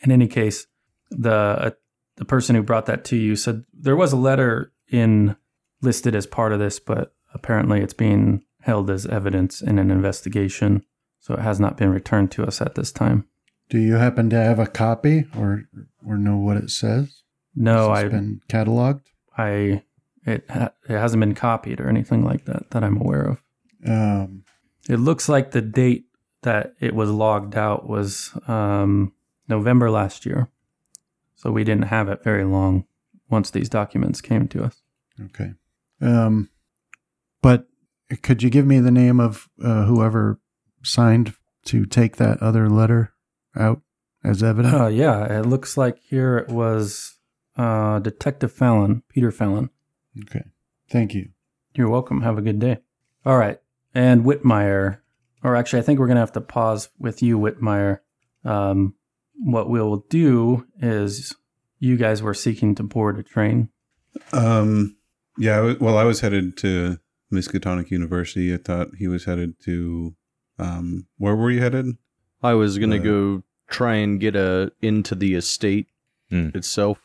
[0.00, 0.66] in any case,
[1.10, 1.70] the uh,
[2.16, 5.36] the person who brought that to you said there was a letter in
[5.80, 10.84] listed as part of this, but apparently it's being held as evidence in an investigation,
[11.18, 13.26] so it has not been returned to us at this time.
[13.68, 15.64] Do you happen to have a copy or
[16.06, 17.22] or know what it says?
[17.54, 19.02] No, I've been cataloged.
[19.36, 19.82] I,
[20.24, 23.42] it, ha- it hasn't been copied or anything like that that I'm aware of.
[23.86, 24.44] Um,
[24.88, 26.06] It looks like the date
[26.42, 29.12] that it was logged out was um,
[29.48, 30.48] November last year,
[31.42, 32.84] so we didn't have it very long
[33.28, 34.80] once these documents came to us.
[35.26, 35.52] okay.
[36.00, 36.50] Um,
[37.42, 37.66] but
[38.22, 40.38] could you give me the name of uh, whoever
[40.84, 43.12] signed to take that other letter
[43.56, 43.80] out
[44.22, 44.74] as evidence?
[44.74, 47.18] Uh, yeah, it looks like here it was
[47.56, 49.70] uh, Detective Fallon, Peter Fallon.
[50.22, 50.44] okay.
[50.90, 51.30] Thank you.
[51.74, 52.20] You're welcome.
[52.20, 52.78] Have a good day.
[53.24, 53.58] All right.
[53.94, 54.98] And Whitmire,
[55.42, 58.00] or actually, I think we're going to have to pause with you, Whitmire.
[58.44, 58.94] Um,
[59.44, 61.34] what we'll do is
[61.78, 63.68] you guys were seeking to board a train.
[64.32, 64.96] Um,
[65.38, 65.74] yeah.
[65.80, 66.98] Well, I was headed to
[67.32, 68.52] Miskatonic University.
[68.54, 70.14] I thought he was headed to.
[70.58, 71.86] Um, where were you headed?
[72.42, 75.86] I was gonna Uh, go try and get a into the estate
[76.30, 76.48] Hmm.
[76.54, 76.98] itself.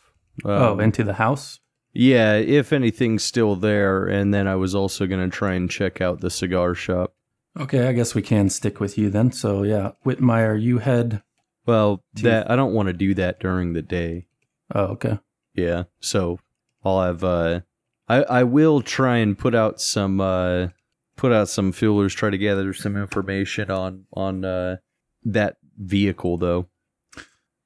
[0.45, 1.59] oh, Um, into the house?
[1.93, 6.22] yeah, if anything's still there, and then I was also gonna try and check out
[6.22, 7.15] the cigar shop.
[7.59, 9.31] Okay, I guess we can stick with you then.
[9.31, 11.23] So, yeah, Whitmire, you head.
[11.68, 14.26] Well, To- that I don't want to do that during the day.
[14.73, 15.19] Oh, okay.
[15.53, 16.39] Yeah, so
[16.84, 17.23] I'll have.
[17.23, 17.61] Uh,
[18.07, 20.69] I I will try and put out some uh,
[21.18, 24.77] put out some feelers, try to gather some information on on uh,
[25.23, 26.68] that vehicle though.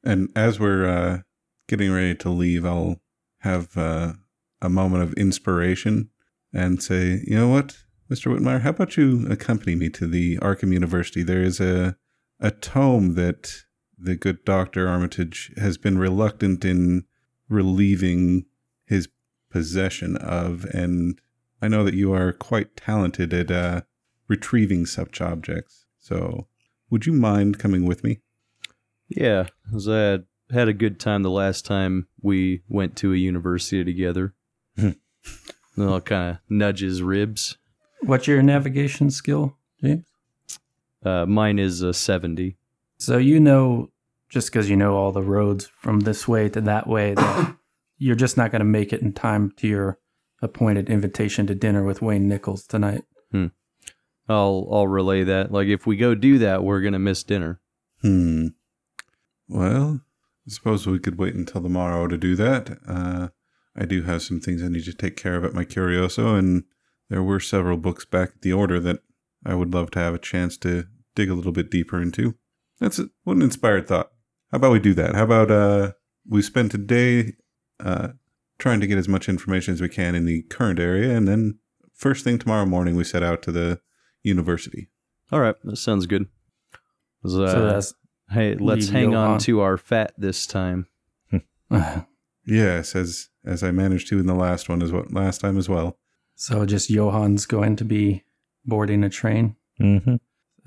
[0.03, 1.19] And as we're uh,
[1.68, 2.99] getting ready to leave, I'll
[3.40, 4.14] have uh,
[4.61, 6.10] a moment of inspiration
[6.52, 7.78] and say, you know what,
[8.10, 8.36] Mr.
[8.36, 11.22] Whitmire, how about you accompany me to the Arkham University?
[11.23, 11.98] There is a
[12.40, 13.64] a tome that
[14.02, 17.06] the good Doctor Armitage has been reluctant in
[17.49, 18.45] relieving
[18.86, 19.07] his
[19.49, 21.19] possession of, and
[21.61, 23.82] I know that you are quite talented at uh,
[24.28, 25.86] retrieving such objects.
[25.99, 26.48] So,
[26.90, 28.19] would you mind coming with me?
[29.07, 33.18] Yeah, 'cause I had had a good time the last time we went to a
[33.18, 34.34] university together.
[34.78, 34.91] Hmm.
[35.78, 37.57] then I'll kind of nudge his ribs.
[38.02, 40.06] What's your navigation skill, James?
[41.03, 42.57] Uh, mine is a seventy.
[42.98, 43.90] So, you know,
[44.32, 47.56] just because you know all the roads from this way to that way, that
[47.98, 49.99] you're just not going to make it in time to your
[50.41, 53.03] appointed invitation to dinner with Wayne Nichols tonight.
[54.32, 55.52] I'll I'll relay that.
[55.52, 57.60] Like if we go do that, we're gonna miss dinner.
[58.02, 58.48] Hmm.
[59.48, 60.02] Well,
[60.48, 62.78] I suppose we could wait until tomorrow to do that.
[62.88, 63.30] Uh,
[63.76, 66.64] I do have some things I need to take care of at my Curioso, and
[67.10, 68.99] there were several books back at the order that
[69.45, 70.86] I would love to have a chance to
[71.16, 72.36] dig a little bit deeper into.
[72.80, 74.12] That's a, what an inspired thought.
[74.52, 75.15] How about we do that?
[75.15, 75.94] How about uh,
[76.28, 77.34] we spend today
[77.80, 78.10] uh,
[78.60, 81.60] trying to get as much information as we can in the current area, and then
[81.94, 83.80] first thing tomorrow morning we set out to the
[84.23, 84.90] university.
[85.32, 86.28] All right, that sounds good.
[87.23, 87.94] uh, so that's
[88.30, 89.32] hey, let's hang Johan.
[89.32, 90.88] on to our fat this time.
[92.44, 95.69] Yes, as as I managed to in the last one as well last time as
[95.69, 95.99] well.
[96.36, 98.23] so just Johan's going to be
[98.65, 99.56] boarding a train.
[99.80, 100.15] Mm-hmm.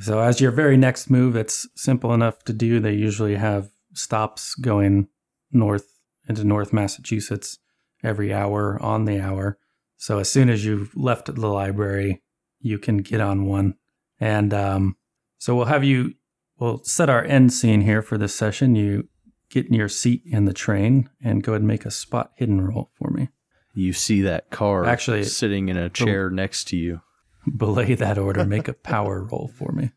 [0.01, 2.81] So as your very next move, it's simple enough to do.
[2.81, 5.09] They usually have stops going
[5.53, 7.59] north into North Massachusetts
[8.03, 9.59] every hour on the hour.
[9.97, 12.23] So as soon as you've left the library,
[12.61, 13.75] you can get on one.
[14.21, 14.97] And um,
[15.39, 16.15] so we'll have you.
[16.59, 18.75] We'll set our end scene here for this session.
[18.75, 19.09] You
[19.51, 22.61] get in your seat in the train and go ahead and make a spot hidden
[22.61, 23.29] roll for me.
[23.75, 27.01] You see that car Actually, sitting in a chair next to you.
[27.47, 28.45] Belay that order.
[28.45, 29.91] Make a power roll for me.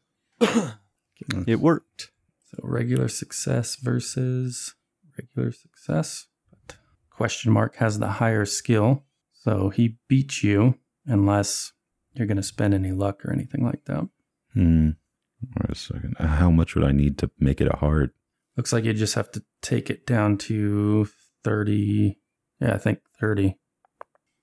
[1.47, 2.11] It worked.
[2.51, 4.75] So regular success versus
[5.17, 6.27] regular success.
[6.49, 6.77] But
[7.09, 9.03] question mark has the higher skill.
[9.33, 11.73] So he beats you unless
[12.13, 14.07] you're going to spend any luck or anything like that.
[14.53, 14.91] Hmm.
[15.41, 16.15] Wait a second.
[16.19, 18.11] How much would I need to make it a hard?
[18.55, 21.07] Looks like you just have to take it down to
[21.43, 22.17] 30.
[22.59, 23.57] Yeah, I think 30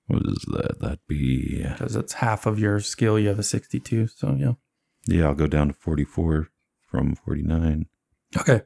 [0.07, 0.79] What is that?
[0.79, 1.63] That'd be.
[1.63, 3.17] because it's half of your skill.
[3.17, 4.07] You have a 62.
[4.07, 4.53] So, yeah.
[5.07, 6.49] Yeah, I'll go down to 44
[6.89, 7.85] from 49.
[8.37, 8.61] Okay.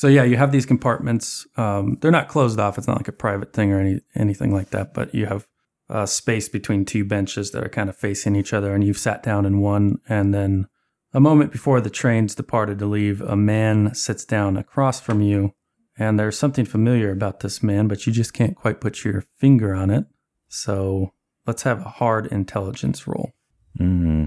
[0.00, 1.46] So yeah, you have these compartments.
[1.56, 2.78] Um, they're not closed off.
[2.78, 4.94] It's not like a private thing or any anything like that.
[4.94, 5.46] But you have
[5.90, 9.22] uh, space between two benches that are kind of facing each other, and you've sat
[9.22, 9.98] down in one.
[10.08, 10.68] And then
[11.12, 15.52] a moment before the train's departed to leave, a man sits down across from you,
[15.98, 19.74] and there's something familiar about this man, but you just can't quite put your finger
[19.74, 20.06] on it.
[20.50, 21.14] So
[21.46, 23.32] let's have a hard intelligence roll.
[23.78, 24.26] Hmm.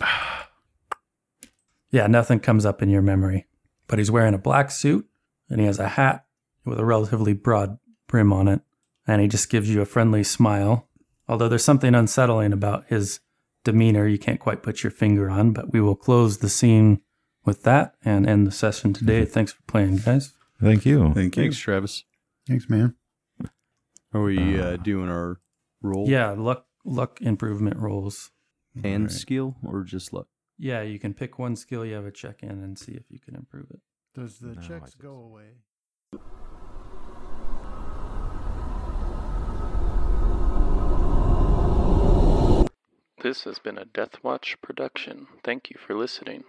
[1.92, 3.46] Yeah, nothing comes up in your memory.
[3.88, 5.08] But he's wearing a black suit
[5.48, 6.24] and he has a hat
[6.64, 8.60] with a relatively broad brim on it.
[9.08, 10.88] And he just gives you a friendly smile.
[11.28, 13.18] Although there's something unsettling about his
[13.64, 15.52] demeanor you can't quite put your finger on.
[15.52, 17.00] But we will close the scene
[17.44, 19.24] with that and end the session today.
[19.24, 20.32] Thanks for playing, guys.
[20.62, 21.12] Thank you.
[21.12, 21.42] Thank you.
[21.42, 22.04] Thanks, Travis.
[22.46, 22.94] Thanks, man.
[24.12, 25.40] Are we uh, doing our
[25.82, 28.30] roll Yeah, luck luck improvement rolls.
[28.76, 29.10] and Alright.
[29.10, 30.28] skill or just luck?
[30.58, 33.18] Yeah, you can pick one skill you have a check in and see if you
[33.18, 33.80] can improve it.
[34.14, 35.54] Does the No, checks go away?
[43.22, 45.26] This has been a Death Watch production.
[45.44, 46.44] Thank you for listening.